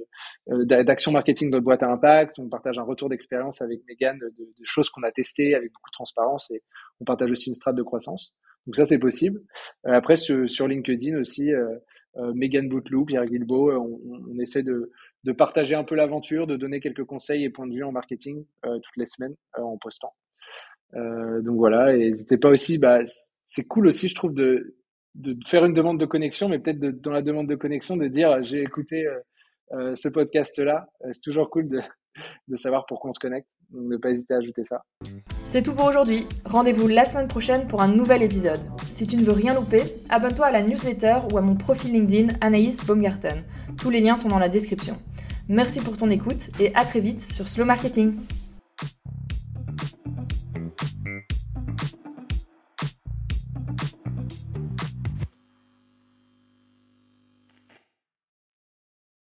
euh, 0.50 1.10
marketing 1.12 1.50
de 1.50 1.58
boîte 1.58 1.82
à 1.82 1.90
impact. 1.90 2.38
On 2.38 2.48
partage 2.48 2.78
un 2.78 2.82
retour 2.82 3.08
d'expérience 3.08 3.62
avec 3.62 3.80
Megan 3.88 4.18
de, 4.18 4.32
choses 4.62 4.90
qu'on 4.90 5.02
a 5.02 5.10
testées 5.10 5.54
avec 5.54 5.72
beaucoup 5.72 5.90
de 5.90 5.94
transparence 5.94 6.50
et 6.50 6.62
on 7.00 7.04
partage 7.04 7.30
aussi 7.30 7.48
une 7.48 7.54
strate 7.54 7.76
de 7.76 7.82
croissance. 7.82 8.32
Donc 8.66 8.76
ça, 8.76 8.84
c'est 8.84 8.98
possible. 8.98 9.40
après, 9.84 10.16
sur, 10.16 10.66
LinkedIn 10.66 11.16
aussi, 11.18 11.52
Megan 12.34 12.68
Bouteloup, 12.68 13.04
Pierre 13.04 13.26
Guilbeault, 13.26 13.72
on, 13.72 14.00
on, 14.28 14.40
essaie 14.40 14.64
de 14.64 15.32
partager 15.32 15.76
un 15.76 15.84
peu 15.84 15.94
l'aventure, 15.94 16.48
de 16.48 16.56
donner 16.56 16.80
quelques 16.80 17.04
conseils 17.04 17.44
et 17.44 17.50
points 17.50 17.68
de 17.68 17.74
vue 17.74 17.84
en 17.84 17.92
marketing 17.92 18.44
toutes 18.64 18.96
les 18.96 19.06
semaines 19.06 19.36
en 19.56 19.78
postant. 19.78 20.14
Euh, 20.94 21.40
donc 21.42 21.56
voilà, 21.56 21.94
et 21.94 22.10
n'hésitez 22.10 22.38
pas 22.38 22.48
aussi, 22.48 22.78
bah, 22.78 23.00
c'est 23.44 23.64
cool 23.64 23.86
aussi, 23.86 24.08
je 24.08 24.14
trouve, 24.14 24.32
de, 24.32 24.74
faire 25.46 25.64
une 25.64 25.72
demande 25.72 25.98
de 25.98 26.06
connexion, 26.06 26.48
mais 26.48 26.58
peut-être 26.58 26.78
dans 26.78 27.12
la 27.12 27.22
demande 27.22 27.48
de 27.48 27.54
connexion, 27.54 27.96
de 27.96 28.06
dire 28.06 28.42
j'ai 28.42 28.62
écouté 28.62 29.06
euh, 29.06 29.18
euh 29.72 29.96
ce 29.96 30.08
podcast-là. 30.08 30.88
Euh, 31.04 31.08
c'est 31.12 31.22
toujours 31.22 31.48
cool 31.50 31.68
de, 31.68 31.80
de 32.48 32.56
savoir 32.56 32.84
pourquoi 32.86 33.10
on 33.10 33.12
se 33.12 33.18
connecte. 33.18 33.48
Donc 33.70 33.82
ne 33.88 33.96
pas 33.96 34.10
hésiter 34.10 34.34
à 34.34 34.36
ajouter 34.36 34.62
ça. 34.62 34.82
C'est 35.44 35.62
tout 35.62 35.74
pour 35.74 35.86
aujourd'hui. 35.86 36.26
Rendez-vous 36.44 36.86
la 36.86 37.04
semaine 37.04 37.28
prochaine 37.28 37.66
pour 37.66 37.82
un 37.82 37.88
nouvel 37.88 38.22
épisode. 38.22 38.60
Si 38.90 39.06
tu 39.06 39.16
ne 39.16 39.22
veux 39.22 39.32
rien 39.32 39.54
louper, 39.54 39.82
abonne-toi 40.08 40.46
à 40.46 40.50
la 40.52 40.62
newsletter 40.62 41.16
ou 41.32 41.38
à 41.38 41.40
mon 41.40 41.56
profil 41.56 41.92
LinkedIn 41.92 42.34
Anaïs 42.40 42.84
Baumgarten. 42.84 43.42
Tous 43.78 43.90
les 43.90 44.00
liens 44.00 44.16
sont 44.16 44.28
dans 44.28 44.38
la 44.38 44.48
description. 44.48 44.96
Merci 45.48 45.80
pour 45.80 45.96
ton 45.96 46.10
écoute 46.10 46.50
et 46.60 46.74
à 46.74 46.84
très 46.84 47.00
vite 47.00 47.20
sur 47.20 47.48
Slow 47.48 47.64
Marketing. 47.64 48.16